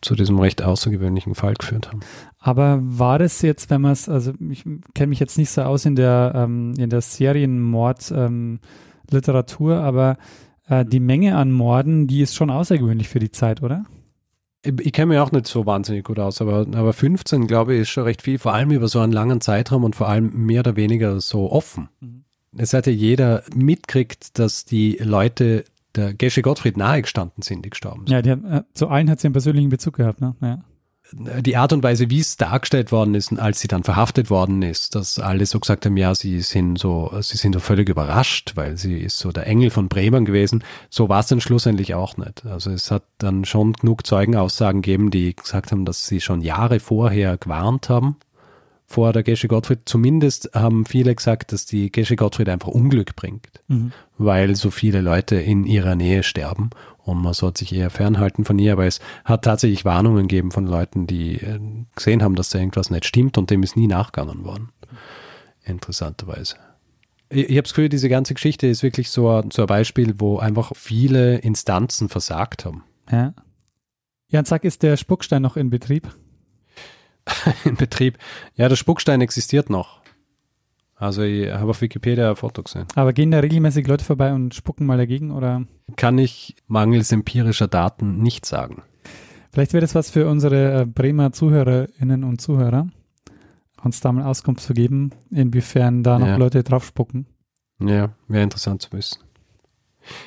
zu 0.02 0.16
diesem 0.16 0.40
recht 0.40 0.62
außergewöhnlichen 0.64 1.36
Fall 1.36 1.54
geführt 1.54 1.88
haben. 1.90 2.02
Aber 2.40 2.80
war 2.82 3.20
das 3.20 3.42
jetzt, 3.42 3.70
wenn 3.70 3.82
man 3.82 3.92
es, 3.92 4.10
also 4.10 4.34
ich 4.50 4.64
kenne 4.94 5.08
mich 5.08 5.20
jetzt 5.20 5.38
nicht 5.38 5.52
so 5.52 5.62
aus 5.62 5.86
in 5.86 5.96
der, 5.96 6.34
ähm, 6.36 6.74
in 6.78 6.90
der 6.90 7.02
Serienmord-Literatur, 7.02 8.26
ähm, 8.26 8.60
Literatur, 9.12 9.78
aber 9.78 10.18
äh, 10.68 10.86
die 10.86 11.00
Menge 11.00 11.36
an 11.36 11.52
Morden, 11.52 12.08
die 12.08 12.22
ist 12.22 12.36
schon 12.36 12.50
außergewöhnlich 12.50 13.10
für 13.10 13.20
die 13.20 13.32
Zeit, 13.32 13.62
oder? 13.62 13.86
Ich, 14.64 14.74
ich 14.80 14.94
kenne 14.94 15.08
mich 15.08 15.20
auch 15.20 15.32
nicht 15.32 15.48
so 15.48 15.66
wahnsinnig 15.66 16.06
gut 16.06 16.20
aus, 16.20 16.42
aber, 16.42 16.66
aber 16.74 16.94
15, 16.94 17.46
glaube 17.46 17.76
ich, 17.76 17.82
ist 17.82 17.90
schon 17.90 18.06
recht 18.06 18.22
viel, 18.22 18.40
vor 18.40 18.54
allem 18.54 18.72
über 18.72 18.88
so 18.88 19.00
einen 19.00 19.14
langen 19.14 19.42
Zeitraum 19.42 19.84
und 19.84 19.96
vor 19.96 20.08
allem 20.08 20.46
mehr 20.46 20.62
oder 20.62 20.76
weniger 20.76 21.20
so 21.20 21.52
offen. 21.52 21.90
Mhm. 22.00 22.24
Es 22.58 22.74
hat 22.74 22.86
ja 22.86 22.92
jeder 22.92 23.44
mitkriegt, 23.56 24.38
dass 24.38 24.66
die 24.66 24.98
Leute 24.98 25.64
der 25.96 26.14
Gesche 26.14 26.42
Gottfried 26.42 26.78
nahegestanden 26.78 27.42
sind, 27.42 27.64
die 27.66 27.70
gestorben 27.70 28.08
sind. 28.08 28.10
Ja, 28.10 28.22
die 28.22 28.32
hat, 28.32 28.44
äh, 28.44 28.64
zu 28.74 28.88
allen 28.88 29.10
hat 29.10 29.20
sie 29.20 29.28
einen 29.28 29.34
persönlichen 29.34 29.70
Bezug 29.70 29.96
gehabt, 29.96 30.22
ne? 30.22 30.36
Ja. 30.42 30.64
die 31.14 31.58
Art 31.58 31.74
und 31.74 31.84
Weise, 31.84 32.10
wie 32.10 32.20
es 32.20 32.38
dargestellt 32.38 32.92
worden 32.92 33.16
ist, 33.16 33.38
als 33.38 33.60
sie 33.60 33.68
dann 33.68 33.84
verhaftet 33.84 34.30
worden 34.30 34.62
ist, 34.62 34.96
dass 34.96 35.20
alle 35.20 35.46
so 35.46 35.60
gesagt 35.60 35.86
haben, 35.86 35.98
ja, 35.98 36.16
sie 36.16 36.40
sind 36.42 36.78
so, 36.80 37.12
sie 37.22 37.38
sind 37.38 37.54
so 37.54 37.60
völlig 37.60 37.90
überrascht, 37.90 38.54
weil 38.56 38.78
sie 38.78 38.98
ist 38.98 39.18
so 39.18 39.32
der 39.32 39.48
Engel 39.48 39.72
von 39.72 39.90
Bremen 39.90 40.24
gewesen. 40.24 40.64
So 40.90 41.10
war 41.10 41.20
es 41.20 41.28
dann 41.28 41.42
schlussendlich 41.42 41.94
auch 41.96 42.16
nicht. 42.18 42.46
Also 42.46 42.72
es 42.72 42.92
hat 42.92 43.04
dann 43.18 43.44
schon 43.44 43.74
genug 43.74 44.06
Zeugenaussagen 44.08 44.82
gegeben, 44.82 45.12
die 45.12 45.36
gesagt 45.36 45.72
haben, 45.72 45.84
dass 45.84 46.08
sie 46.08 46.22
schon 46.22 46.42
Jahre 46.42 46.80
vorher 46.80 47.38
gewarnt 47.38 47.90
haben 47.90 48.16
vor 48.92 49.14
der 49.14 49.24
Gesche 49.24 49.48
Gottfried. 49.48 49.80
Zumindest 49.86 50.52
haben 50.54 50.86
viele 50.86 51.16
gesagt, 51.16 51.52
dass 51.54 51.66
die 51.66 51.92
Gesche 51.92 52.16
Gottfried 52.16 52.50
einfach 52.50 52.68
Unglück 52.68 53.16
bringt, 53.16 53.48
Mhm. 53.68 53.92
weil 54.18 54.56
so 54.56 54.70
viele 54.70 55.02
Leute 55.02 55.36
in 55.38 55.64
ihrer 55.66 55.96
Nähe 55.96 56.24
sterben 56.24 56.70
und 57.04 57.22
man 57.22 57.34
sollte 57.34 57.60
sich 57.60 57.74
eher 57.74 57.90
fernhalten 57.90 58.46
von 58.46 58.60
ihr. 58.60 58.74
Aber 58.74 58.86
es 58.86 59.00
hat 59.26 59.44
tatsächlich 59.46 59.86
Warnungen 59.86 60.28
gegeben 60.28 60.52
von 60.52 60.66
Leuten, 60.68 61.08
die 61.08 61.36
äh, 61.38 61.60
gesehen 61.96 62.22
haben, 62.22 62.36
dass 62.36 62.50
da 62.50 62.60
irgendwas 62.60 62.90
nicht 62.92 63.06
stimmt 63.06 63.38
und 63.38 63.50
dem 63.50 63.64
ist 63.64 63.76
nie 63.78 63.88
nachgegangen 63.88 64.44
worden. 64.46 64.70
Interessanterweise. 65.64 66.56
Ich, 67.30 67.46
ich 67.46 67.52
habe 67.52 67.64
das 67.64 67.74
Gefühl, 67.74 67.90
diese 67.90 68.10
ganze 68.10 68.34
Geschichte 68.34 68.68
ist 68.68 68.84
wirklich 68.84 69.10
so 69.10 69.30
ein, 69.30 69.52
so 69.52 69.64
ein 69.64 69.68
Beispiel, 69.68 70.16
wo 70.20 70.38
einfach 70.38 70.72
viele 70.76 71.38
Instanzen 71.38 72.10
versagt 72.10 72.66
haben. 72.66 72.84
Ja. 73.12 73.34
Jan, 74.28 74.46
sag, 74.46 74.64
ist 74.64 74.84
der 74.84 74.98
Spuckstein 74.98 75.42
noch 75.42 75.58
in 75.58 75.70
Betrieb? 75.70 76.16
in 77.66 77.76
Betrieb. 77.76 78.18
Ja, 78.56 78.70
der 78.70 78.76
Spuckstein 78.76 79.22
existiert 79.22 79.70
noch. 79.70 80.02
Also 80.96 81.24
ich 81.24 81.52
habe 81.52 81.72
auf 81.72 81.82
Wikipedia 81.82 82.30
ein 82.30 82.36
Foto 82.36 82.62
gesehen. 82.62 82.86
Aber 82.94 83.12
gehen 83.12 83.32
da 83.32 83.40
regelmäßig 83.40 83.88
Leute 83.88 84.06
vorbei 84.06 84.34
und 84.34 84.54
spucken 84.54 84.86
mal 84.86 84.98
dagegen 84.98 85.32
oder? 85.32 85.64
Kann 85.96 86.20
ich 86.20 86.56
mangels 86.68 87.12
empirischer 87.12 87.68
Daten 87.68 88.20
nicht 88.22 88.46
sagen. 88.46 88.84
Vielleicht 89.52 89.74
wäre 89.74 89.82
das 89.82 89.96
was 89.96 90.12
für 90.12 90.30
unsere 90.30 90.82
äh, 90.82 90.86
Bremer 90.86 91.32
Zuhörerinnen 91.32 92.24
und 92.24 92.40
Zuhörer, 92.40 92.88
uns 93.84 94.00
da 94.00 94.12
mal 94.12 94.24
Auskunft 94.26 94.64
zu 94.64 94.74
geben, 94.74 95.10
inwiefern 95.32 96.04
da 96.04 96.20
noch 96.20 96.28
Ja. 96.28 96.36
Leute 96.38 96.64
drauf 96.64 96.86
spucken. 96.86 97.26
Ja, 97.80 98.10
wäre 98.28 98.44
interessant 98.44 98.84
zu 98.84 98.92
wissen. 98.94 99.20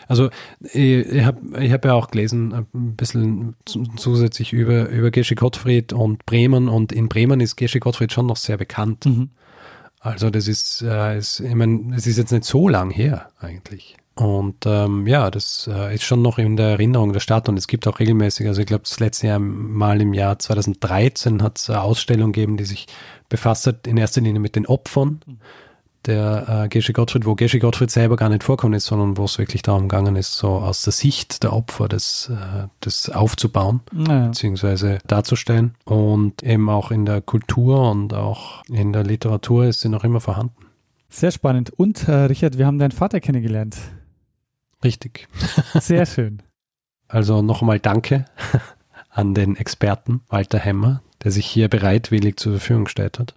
Also 0.08 0.30
ich, 0.72 1.24
habe 1.24 1.62
ich 1.62 1.72
hab 1.72 1.84
ja 1.84 1.94
auch 1.94 2.10
gelesen, 2.10 2.52
ein 2.52 2.96
bisschen 2.96 3.54
zu- 3.64 3.84
zusätzlich 3.96 4.52
über, 4.52 4.88
über 4.88 5.10
Gesche 5.10 5.34
Gottfried 5.34 5.92
und 5.92 6.24
Bremen 6.26 6.68
und 6.68 6.92
in 6.92 7.08
Bremen 7.08 7.40
ist 7.40 7.56
Gesche 7.56 7.80
Gottfried 7.80 8.12
schon 8.12 8.26
noch 8.26 8.36
sehr 8.36 8.56
bekannt. 8.56 9.06
Mhm. 9.06 9.30
Also 10.00 10.30
das 10.30 10.48
ist, 10.48 10.82
äh, 10.82 11.18
ist 11.18 11.40
ich 11.40 11.54
meine, 11.54 11.94
es 11.96 12.06
ist 12.06 12.18
jetzt 12.18 12.30
nicht 12.32 12.44
so 12.44 12.68
lang 12.68 12.90
her 12.90 13.28
eigentlich. 13.40 13.96
Und 14.16 14.64
ähm, 14.64 15.08
ja, 15.08 15.28
das 15.28 15.68
äh, 15.72 15.92
ist 15.94 16.04
schon 16.04 16.22
noch 16.22 16.38
in 16.38 16.56
der 16.56 16.68
Erinnerung 16.68 17.12
der 17.12 17.18
Stadt 17.20 17.48
und 17.48 17.56
es 17.56 17.66
gibt 17.66 17.88
auch 17.88 17.98
regelmäßig, 17.98 18.46
also 18.46 18.60
ich 18.60 18.66
glaube, 18.68 18.84
das 18.84 19.00
letzte 19.00 19.26
Jahr 19.26 19.40
mal 19.40 20.00
im 20.00 20.14
Jahr 20.14 20.38
2013 20.38 21.42
hat 21.42 21.58
es 21.58 21.68
eine 21.68 21.80
Ausstellung 21.80 22.30
gegeben, 22.32 22.56
die 22.56 22.64
sich 22.64 22.86
befasst 23.28 23.66
hat 23.66 23.88
in 23.88 23.96
erster 23.96 24.20
Linie 24.20 24.38
mit 24.40 24.54
den 24.54 24.66
Opfern 24.66 25.20
der 26.06 26.64
äh, 26.64 26.68
Gesche 26.68 26.92
Gottfried, 26.92 27.26
wo 27.26 27.34
Gesche 27.34 27.58
Gottfried 27.58 27.90
selber 27.90 28.16
gar 28.16 28.28
nicht 28.28 28.44
vorkommen 28.44 28.74
ist, 28.74 28.86
sondern 28.86 29.16
wo 29.16 29.24
es 29.24 29.38
wirklich 29.38 29.62
darum 29.62 29.88
gegangen 29.88 30.16
ist, 30.16 30.34
so 30.34 30.48
aus 30.48 30.82
der 30.82 30.92
Sicht 30.92 31.42
der 31.42 31.52
Opfer 31.52 31.88
das, 31.88 32.30
äh, 32.30 32.68
das 32.80 33.08
aufzubauen 33.10 33.80
Naja. 33.92 34.26
beziehungsweise 34.26 34.98
darzustellen. 35.06 35.74
Und 35.84 36.42
eben 36.42 36.68
auch 36.68 36.90
in 36.90 37.06
der 37.06 37.20
Kultur 37.20 37.90
und 37.90 38.14
auch 38.14 38.62
in 38.68 38.92
der 38.92 39.04
Literatur 39.04 39.66
ist 39.66 39.80
sie 39.80 39.88
noch 39.88 40.04
immer 40.04 40.20
vorhanden. 40.20 40.54
Sehr 41.08 41.30
spannend. 41.30 41.70
Und 41.70 42.08
äh, 42.08 42.12
Richard, 42.12 42.58
wir 42.58 42.66
haben 42.66 42.78
deinen 42.78 42.90
Vater 42.92 43.20
kennengelernt. 43.20 43.76
Richtig. 44.82 45.28
Sehr 45.80 46.06
schön. 46.06 46.42
Also 47.08 47.40
nochmal 47.40 47.78
Danke 47.78 48.24
an 49.10 49.32
den 49.34 49.56
Experten 49.56 50.22
Walter 50.28 50.58
Hemmer, 50.58 51.02
der 51.22 51.30
sich 51.30 51.46
hier 51.46 51.68
bereitwillig 51.68 52.36
zur 52.36 52.52
Verfügung 52.52 52.84
gestellt 52.84 53.18
hat. 53.18 53.34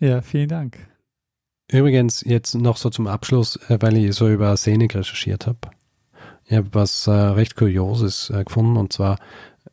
Ja, 0.00 0.22
vielen 0.22 0.48
Dank. 0.48 0.87
Übrigens, 1.70 2.22
jetzt 2.26 2.54
noch 2.54 2.78
so 2.78 2.88
zum 2.88 3.06
Abschluss, 3.06 3.56
äh, 3.68 3.78
weil 3.80 3.96
ich 3.98 4.14
so 4.14 4.28
über 4.28 4.48
Arsenik 4.48 4.94
recherchiert 4.94 5.46
habe. 5.46 5.58
Ich 6.46 6.56
habe 6.56 6.68
was 6.72 7.06
äh, 7.06 7.10
recht 7.10 7.56
Kurioses 7.56 8.30
äh, 8.30 8.42
gefunden 8.42 8.78
und 8.78 8.92
zwar 8.92 9.18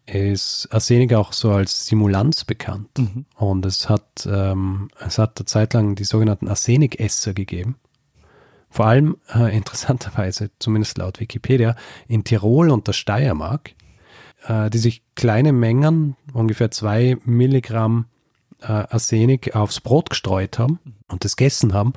ist 0.06 0.68
Arsenik 0.72 1.14
auch 1.14 1.34
so 1.34 1.52
als 1.52 1.86
Simulanz 1.86 2.44
bekannt. 2.44 2.90
Mhm. 2.98 3.26
Und 3.36 3.66
es 3.66 3.90
hat, 3.90 4.28
ähm, 4.30 4.90
es 5.00 5.18
hat 5.18 5.40
eine 5.40 5.46
Zeit 5.46 5.74
lang 5.74 5.96
die 5.96 6.04
sogenannten 6.04 6.48
Arsenikesser 6.48 7.34
gegeben. 7.34 7.78
Vor 8.70 8.88
allem 8.88 9.18
äh, 9.34 9.56
interessanterweise, 9.56 10.52
zumindest 10.60 10.98
laut 10.98 11.20
Wikipedia, 11.20 11.76
in 12.08 12.24
Tirol 12.24 12.70
und 12.70 12.88
der 12.88 12.94
Steiermark, 12.94 13.72
äh, 14.48 14.70
die 14.70 14.80
sich 14.80 15.02
kleine 15.16 15.54
Mengen, 15.54 16.18
ungefähr 16.34 16.72
zwei 16.72 17.18
Milligramm 17.24 18.06
äh, 18.62 18.68
Arsenik 18.68 19.56
aufs 19.56 19.82
Brot 19.82 20.10
gestreut 20.10 20.60
haben 20.60 20.80
und 21.08 21.24
das 21.24 21.36
gegessen 21.36 21.74
haben. 21.74 21.94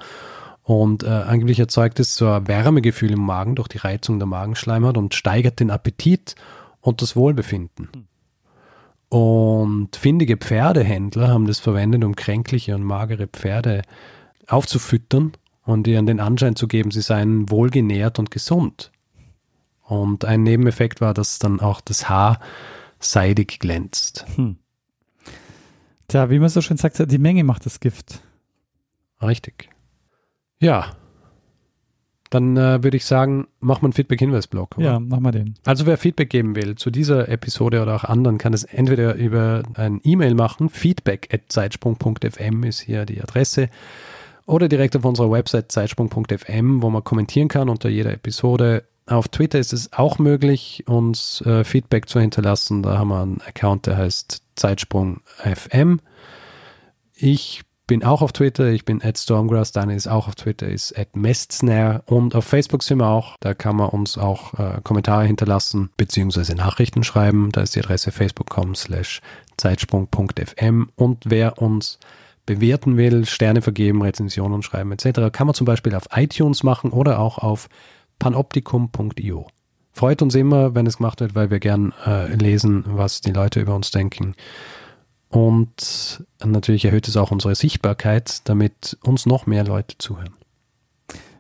Und 0.63 1.03
äh, 1.03 1.09
angeblich 1.09 1.59
erzeugt 1.59 1.99
es 1.99 2.15
so 2.15 2.29
ein 2.29 2.47
Wärmegefühl 2.47 3.13
im 3.13 3.25
Magen 3.25 3.55
durch 3.55 3.69
die 3.69 3.79
Reizung 3.79 4.19
der 4.19 4.27
Magenschleimhaut 4.27 4.99
und 4.99 5.15
steigert 5.15 5.61
den 5.61 5.71
Appetit 5.71 6.35
und 6.81 7.01
das 7.01 7.17
Wohlbefinden. 7.17 7.89
Und 9.09 9.97
findige 9.97 10.37
Pferdehändler 10.37 11.29
haben 11.29 11.47
das 11.47 11.59
verwendet, 11.59 12.05
um 12.05 12.15
kränkliche 12.15 12.75
und 12.75 12.83
magere 12.83 13.27
Pferde 13.27 13.83
aufzufüttern 14.47 15.33
und 15.65 15.87
ihnen 15.87 16.07
den 16.07 16.21
Anschein 16.21 16.57
zu 16.57 16.69
geben, 16.69 16.91
sie 16.91 17.01
seien 17.01 17.51
wohlgenährt 17.51 18.19
und 18.19 18.31
gesund. 18.31 18.93
Und 19.83 20.27
ein 20.27 20.43
Nebeneffekt 20.43 21.01
war, 21.01 21.15
dass 21.15 21.39
dann 21.39 21.61
auch 21.61 21.81
das 21.81 22.11
Haar 22.11 22.41
seidig 23.01 23.59
glänzt. 23.59 24.27
Tja, 26.09 26.31
wie 26.31 26.39
man 26.39 26.49
so 26.49 26.61
schön 26.63 26.79
sagt, 26.79 27.11
die 27.11 27.19
Menge 27.19 27.45
macht 27.45 27.67
das 27.67 27.81
Gift. 27.81 28.23
Richtig. 29.21 29.69
Ja. 30.59 30.93
Dann 32.31 32.57
äh, 32.57 32.83
würde 32.83 32.97
ich 32.97 33.07
sagen, 33.07 33.47
mach 33.61 33.81
mal 33.81 33.87
einen 33.87 33.93
Feedback-Hinweis-Blog. 33.95 34.77
oder? 34.77 34.87
Ja, 34.87 35.01
mach 35.01 35.21
mal 35.21 35.33
den. 35.33 35.55
Also 35.65 35.87
wer 35.87 35.97
Feedback 35.97 36.31
geben 36.31 36.57
will 36.57 36.75
zu 36.77 36.91
dieser 36.91 37.29
Episode 37.29 37.81
oder 37.83 37.97
auch 37.97 38.05
anderen, 38.05 38.39
kann 38.39 38.53
es 38.53 38.65
entweder 38.65 39.15
über 39.15 39.63
ein 39.75 40.01
E-Mail 40.03 40.35
machen, 40.35 40.69
feedback.zeitsprung.fm 40.69 42.65
ist 42.65 42.81
hier 42.81 43.07
die 43.07 43.23
Adresse, 43.23 43.71
oder 44.45 44.69
direkt 44.69 44.97
auf 44.97 45.05
unserer 45.05 45.31
Website 45.31 45.71
zeitsprung.fm, 45.71 46.83
wo 46.83 46.91
man 46.91 47.05
kommentieren 47.05 47.49
kann 47.49 47.69
unter 47.69 47.91
jeder 47.91 48.13
Episode. 48.13 48.85
Auf 49.07 49.29
Twitter 49.29 49.59
ist 49.59 49.73
es 49.75 49.93
auch 49.93 50.19
möglich, 50.19 50.85
uns 50.87 51.43
äh, 51.43 51.65
Feedback 51.65 52.09
zu 52.09 52.19
hinterlassen. 52.19 52.83
Da 52.83 52.99
haben 52.99 53.09
wir 53.09 53.21
einen 53.23 53.41
Account, 53.43 53.87
der 53.87 53.99
heißt 53.99 54.43
Zeitsprung.fm. 54.59 56.01
Ich 57.15 57.63
bin 57.89 58.05
auch 58.05 58.21
auf 58.21 58.33
Twitter, 58.33 58.69
ich 58.69 58.85
bin 58.85 59.03
at 59.03 59.19
Stormgrass, 59.19 59.73
Daniel 59.73 59.97
ist 59.97 60.09
auch 60.09 60.29
auf 60.29 60.35
Twitter, 60.35 60.69
ist 60.69 60.97
at 60.97 61.17
Mestsnare 61.17 62.03
und 62.05 62.35
auf 62.37 62.45
Facebook 62.45 62.83
sind 62.83 62.99
wir 62.99 63.09
auch, 63.09 63.37
da 63.41 63.55
kann 63.55 63.77
man 63.77 63.89
uns 63.89 64.19
auch 64.19 64.55
äh, 64.55 64.81
Kommentare 64.85 65.25
hinterlassen, 65.25 65.89
beziehungsweise 65.97 66.55
Nachrichten 66.55 67.03
schreiben, 67.03 67.51
da 67.51 67.63
ist 67.63 67.75
die 67.75 67.81
Adresse 67.81 68.13
facebook.com 68.13 68.75
slash 68.75 69.23
zeitsprung.fm 69.57 70.91
und 70.97 71.25
wer 71.25 71.61
uns 71.63 71.99
bewerten 72.45 72.99
will, 72.99 73.25
Sterne 73.25 73.63
vergeben, 73.63 74.03
Rezensionen 74.03 74.63
schreiben 74.63 74.93
etc., 74.93 75.33
kann 75.33 75.47
man 75.47 75.55
zum 75.55 75.65
Beispiel 75.65 75.95
auf 75.95 76.09
iTunes 76.15 76.63
machen 76.63 76.91
oder 76.91 77.19
auch 77.19 77.39
auf 77.39 77.69
panoptikum.io. 78.19 79.47
Freut 79.99 80.23
uns 80.23 80.37
immer, 80.37 80.77
wenn 80.77 80.87
es 80.87 80.99
gemacht 80.99 81.19
wird, 81.19 81.35
weil 81.35 81.51
wir 81.51 81.59
gern 81.59 81.93
äh, 82.07 82.33
lesen, 82.33 82.85
was 82.87 83.21
die 83.21 83.33
Leute 83.33 83.59
über 83.59 83.75
uns 83.75 83.91
denken. 83.91 84.37
Und 85.29 86.25
natürlich 86.41 86.85
erhöht 86.85 87.09
es 87.09 87.17
auch 87.17 87.33
unsere 87.33 87.57
Sichtbarkeit, 87.57 88.49
damit 88.49 88.97
uns 89.03 89.27
noch 89.27 89.47
mehr 89.47 89.65
Leute 89.65 89.99
zuhören. 89.99 90.35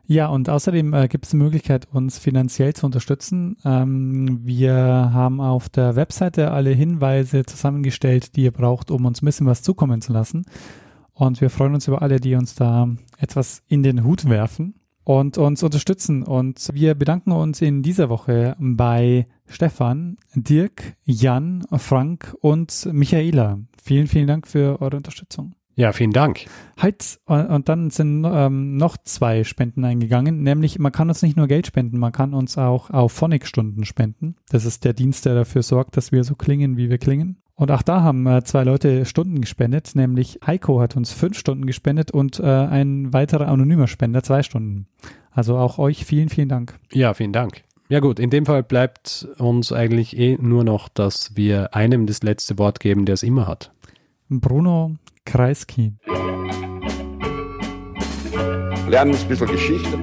Ja, 0.06 0.26
und 0.26 0.48
außerdem 0.48 0.92
äh, 0.92 1.06
gibt 1.06 1.26
es 1.26 1.30
die 1.30 1.36
Möglichkeit, 1.36 1.86
uns 1.92 2.18
finanziell 2.18 2.74
zu 2.74 2.84
unterstützen. 2.86 3.58
Ähm, 3.64 4.40
wir 4.42 4.74
haben 4.74 5.40
auf 5.40 5.68
der 5.68 5.94
Webseite 5.94 6.50
alle 6.50 6.70
Hinweise 6.70 7.46
zusammengestellt, 7.46 8.34
die 8.34 8.42
ihr 8.42 8.50
braucht, 8.50 8.90
um 8.90 9.06
uns 9.06 9.22
ein 9.22 9.26
bisschen 9.26 9.46
was 9.46 9.62
zukommen 9.62 10.00
zu 10.02 10.12
lassen. 10.12 10.46
Und 11.12 11.40
wir 11.40 11.50
freuen 11.50 11.74
uns 11.74 11.86
über 11.86 12.02
alle, 12.02 12.18
die 12.18 12.34
uns 12.34 12.56
da 12.56 12.88
etwas 13.18 13.62
in 13.68 13.84
den 13.84 14.02
Hut 14.02 14.28
werfen 14.28 14.74
und 15.08 15.38
uns 15.38 15.62
unterstützen. 15.62 16.22
Und 16.22 16.68
wir 16.74 16.94
bedanken 16.94 17.32
uns 17.32 17.62
in 17.62 17.82
dieser 17.82 18.10
Woche 18.10 18.54
bei 18.58 19.26
Stefan, 19.46 20.18
Dirk, 20.34 20.96
Jan, 21.04 21.64
Frank 21.78 22.36
und 22.42 22.86
Michaela. 22.92 23.58
Vielen, 23.82 24.06
vielen 24.06 24.26
Dank 24.26 24.46
für 24.46 24.82
eure 24.82 24.98
Unterstützung. 24.98 25.54
Ja, 25.76 25.92
vielen 25.92 26.12
Dank. 26.12 26.44
Halt, 26.76 27.20
und 27.24 27.46
und 27.46 27.68
dann 27.70 27.88
sind 27.88 28.26
ähm, 28.28 28.76
noch 28.76 28.98
zwei 28.98 29.44
Spenden 29.44 29.82
eingegangen, 29.84 30.42
nämlich 30.42 30.78
man 30.78 30.92
kann 30.92 31.08
uns 31.08 31.22
nicht 31.22 31.38
nur 31.38 31.46
Geld 31.46 31.66
spenden, 31.66 31.98
man 31.98 32.12
kann 32.12 32.34
uns 32.34 32.58
auch 32.58 32.90
auf 32.90 33.12
Phonic-Stunden 33.12 33.86
spenden. 33.86 34.36
Das 34.50 34.66
ist 34.66 34.84
der 34.84 34.92
Dienst, 34.92 35.24
der 35.24 35.34
dafür 35.34 35.62
sorgt, 35.62 35.96
dass 35.96 36.12
wir 36.12 36.22
so 36.22 36.34
klingen, 36.34 36.76
wie 36.76 36.90
wir 36.90 36.98
klingen. 36.98 37.38
Und 37.58 37.72
auch 37.72 37.82
da 37.82 38.02
haben 38.02 38.24
äh, 38.28 38.44
zwei 38.44 38.62
Leute 38.62 39.04
Stunden 39.04 39.40
gespendet, 39.40 39.96
nämlich 39.96 40.38
Heiko 40.46 40.80
hat 40.80 40.96
uns 40.96 41.10
fünf 41.12 41.36
Stunden 41.36 41.66
gespendet 41.66 42.12
und 42.12 42.38
äh, 42.38 42.44
ein 42.44 43.12
weiterer 43.12 43.48
anonymer 43.48 43.88
Spender 43.88 44.22
zwei 44.22 44.44
Stunden. 44.44 44.86
Also 45.32 45.56
auch 45.56 45.80
euch 45.80 46.04
vielen, 46.04 46.28
vielen 46.28 46.48
Dank. 46.48 46.78
Ja, 46.92 47.14
vielen 47.14 47.32
Dank. 47.32 47.64
Ja 47.88 47.98
gut, 47.98 48.20
in 48.20 48.30
dem 48.30 48.46
Fall 48.46 48.62
bleibt 48.62 49.26
uns 49.38 49.72
eigentlich 49.72 50.16
eh 50.16 50.38
nur 50.40 50.62
noch, 50.62 50.88
dass 50.88 51.34
wir 51.34 51.74
einem 51.74 52.06
das 52.06 52.22
letzte 52.22 52.58
Wort 52.58 52.78
geben, 52.78 53.06
der 53.06 53.14
es 53.14 53.24
immer 53.24 53.48
hat. 53.48 53.72
Bruno 54.28 54.94
Kreisky. 55.24 55.94
Lernen 58.88 59.16
ein 59.16 59.28
bisschen 59.28 59.48
Geschichte. 59.48 59.98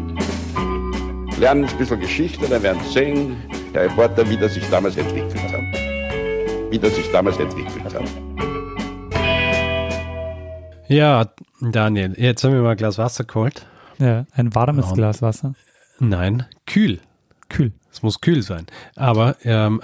Lernen 1.39 1.63
ein 1.63 1.77
bisschen 1.77 2.01
Geschichte, 2.01 2.49
dann 2.49 2.63
werden 2.63 2.81
Sie 2.85 2.91
sehen, 2.91 3.37
der 3.73 3.83
Reporter, 3.83 4.29
wie 4.29 4.35
das 4.35 4.55
sich 4.55 4.69
damals 4.69 4.97
entwickelt 4.97 5.41
hat. 5.53 5.54
Wie 6.69 6.79
das 6.79 6.95
sich 6.95 7.09
damals 7.11 7.37
entwickelt 7.37 7.93
hat. 7.93 8.03
Ja, 10.87 11.29
Daniel, 11.61 12.13
jetzt 12.17 12.43
haben 12.43 12.53
wir 12.53 12.61
mal 12.61 12.71
ein 12.71 12.77
Glas 12.77 12.97
Wasser 12.97 13.23
geholt. 13.23 13.65
Ja, 13.97 14.25
ein 14.33 14.53
warmes 14.53 14.87
und- 14.87 14.95
Glas 14.95 15.21
Wasser. 15.21 15.53
Nein, 15.99 16.45
kühl. 16.65 16.99
Kühl. 17.49 17.71
Es 17.91 18.03
muss 18.03 18.19
kühl 18.21 18.41
sein. 18.41 18.65
Aber 18.95 19.37
ähm, 19.43 19.79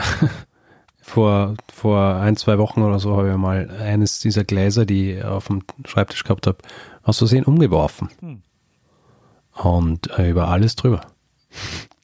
vor, 1.01 1.55
vor 1.73 2.15
ein, 2.15 2.35
zwei 2.35 2.57
Wochen 2.57 2.81
oder 2.81 2.99
so 2.99 3.15
habe 3.15 3.31
ich 3.31 3.37
mal 3.37 3.69
eines 3.69 4.19
dieser 4.19 4.43
Gläser, 4.43 4.85
die 4.85 5.13
ich 5.13 5.23
auf 5.23 5.47
dem 5.47 5.63
Schreibtisch 5.85 6.23
gehabt 6.23 6.47
habe, 6.47 6.57
aus 7.03 7.19
Versehen 7.19 7.45
umgeworfen. 7.45 8.09
Hm. 8.19 8.41
Und 9.55 10.09
äh, 10.17 10.29
über 10.29 10.49
alles 10.49 10.75
drüber. 10.75 11.01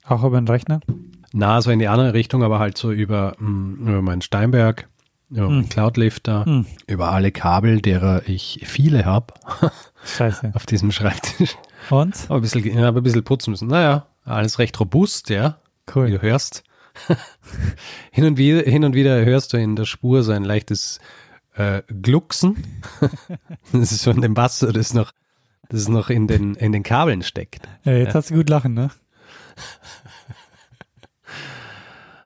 Auch 0.06 0.24
über 0.24 0.40
den 0.40 0.48
Rechner. 0.48 0.80
Na, 1.34 1.62
so 1.62 1.72
in 1.72 1.80
die 1.80 1.88
andere 1.88 2.14
Richtung, 2.14 2.44
aber 2.44 2.60
halt 2.60 2.78
so 2.78 2.92
über, 2.92 3.36
mh, 3.40 3.90
über 3.92 4.02
meinen 4.02 4.22
Steinberg 4.22 4.88
über 5.30 5.48
Hm. 5.48 5.56
meinen 5.56 5.70
Cloud-Lifter, 5.70 6.46
Hm. 6.46 6.66
über 6.88 7.12
alle 7.12 7.32
Kabel, 7.34 7.82
derer 7.82 8.22
ich 8.28 8.62
viele 8.66 9.04
habe 9.04 9.34
Scheiße. 10.06 10.52
auf 10.54 10.66
diesem 10.66 10.92
Schreibtisch. 10.94 11.58
Und? 11.90 12.16
Aber 12.28 12.36
ein 12.36 12.42
bisschen, 12.42 12.64
ja, 12.66 12.88
aber 12.88 13.02
ein 13.02 13.04
bisschen 13.04 13.26
putzen 13.26 13.52
müssen. 13.52 13.68
Naja, 13.68 14.08
alles 14.24 14.58
recht 14.58 14.80
robust, 14.80 15.30
ja. 15.30 15.58
Wie 15.86 15.92
Cool. 16.00 16.12
du 16.12 16.22
hörst. 16.22 16.64
hin, 18.12 18.24
und 18.26 18.38
wieder, 18.38 18.62
hin 18.70 18.84
und 18.86 18.96
wieder 18.96 19.24
hörst 19.26 19.52
du 19.54 19.58
in 19.58 19.76
der 19.76 19.84
Spur 19.86 20.24
so 20.24 20.32
ein 20.32 20.44
leichtes 20.46 21.00
äh, 21.56 21.82
Glucksen. 22.02 22.82
das 23.74 23.92
ist 23.92 24.04
von 24.06 24.22
dem 24.22 24.36
Wasser, 24.38 24.72
das 24.72 24.94
noch, 24.94 25.12
das 25.70 25.90
noch 25.90 26.10
in 26.10 26.28
den, 26.28 26.56
in 26.56 26.72
den 26.72 26.84
Kabeln 26.84 27.22
steckt. 27.22 27.68
Äh, 27.86 28.00
jetzt 28.04 28.16
hast 28.16 28.30
du 28.32 28.36
gut 28.36 28.50
lachen, 28.50 28.74
ne? 28.74 28.92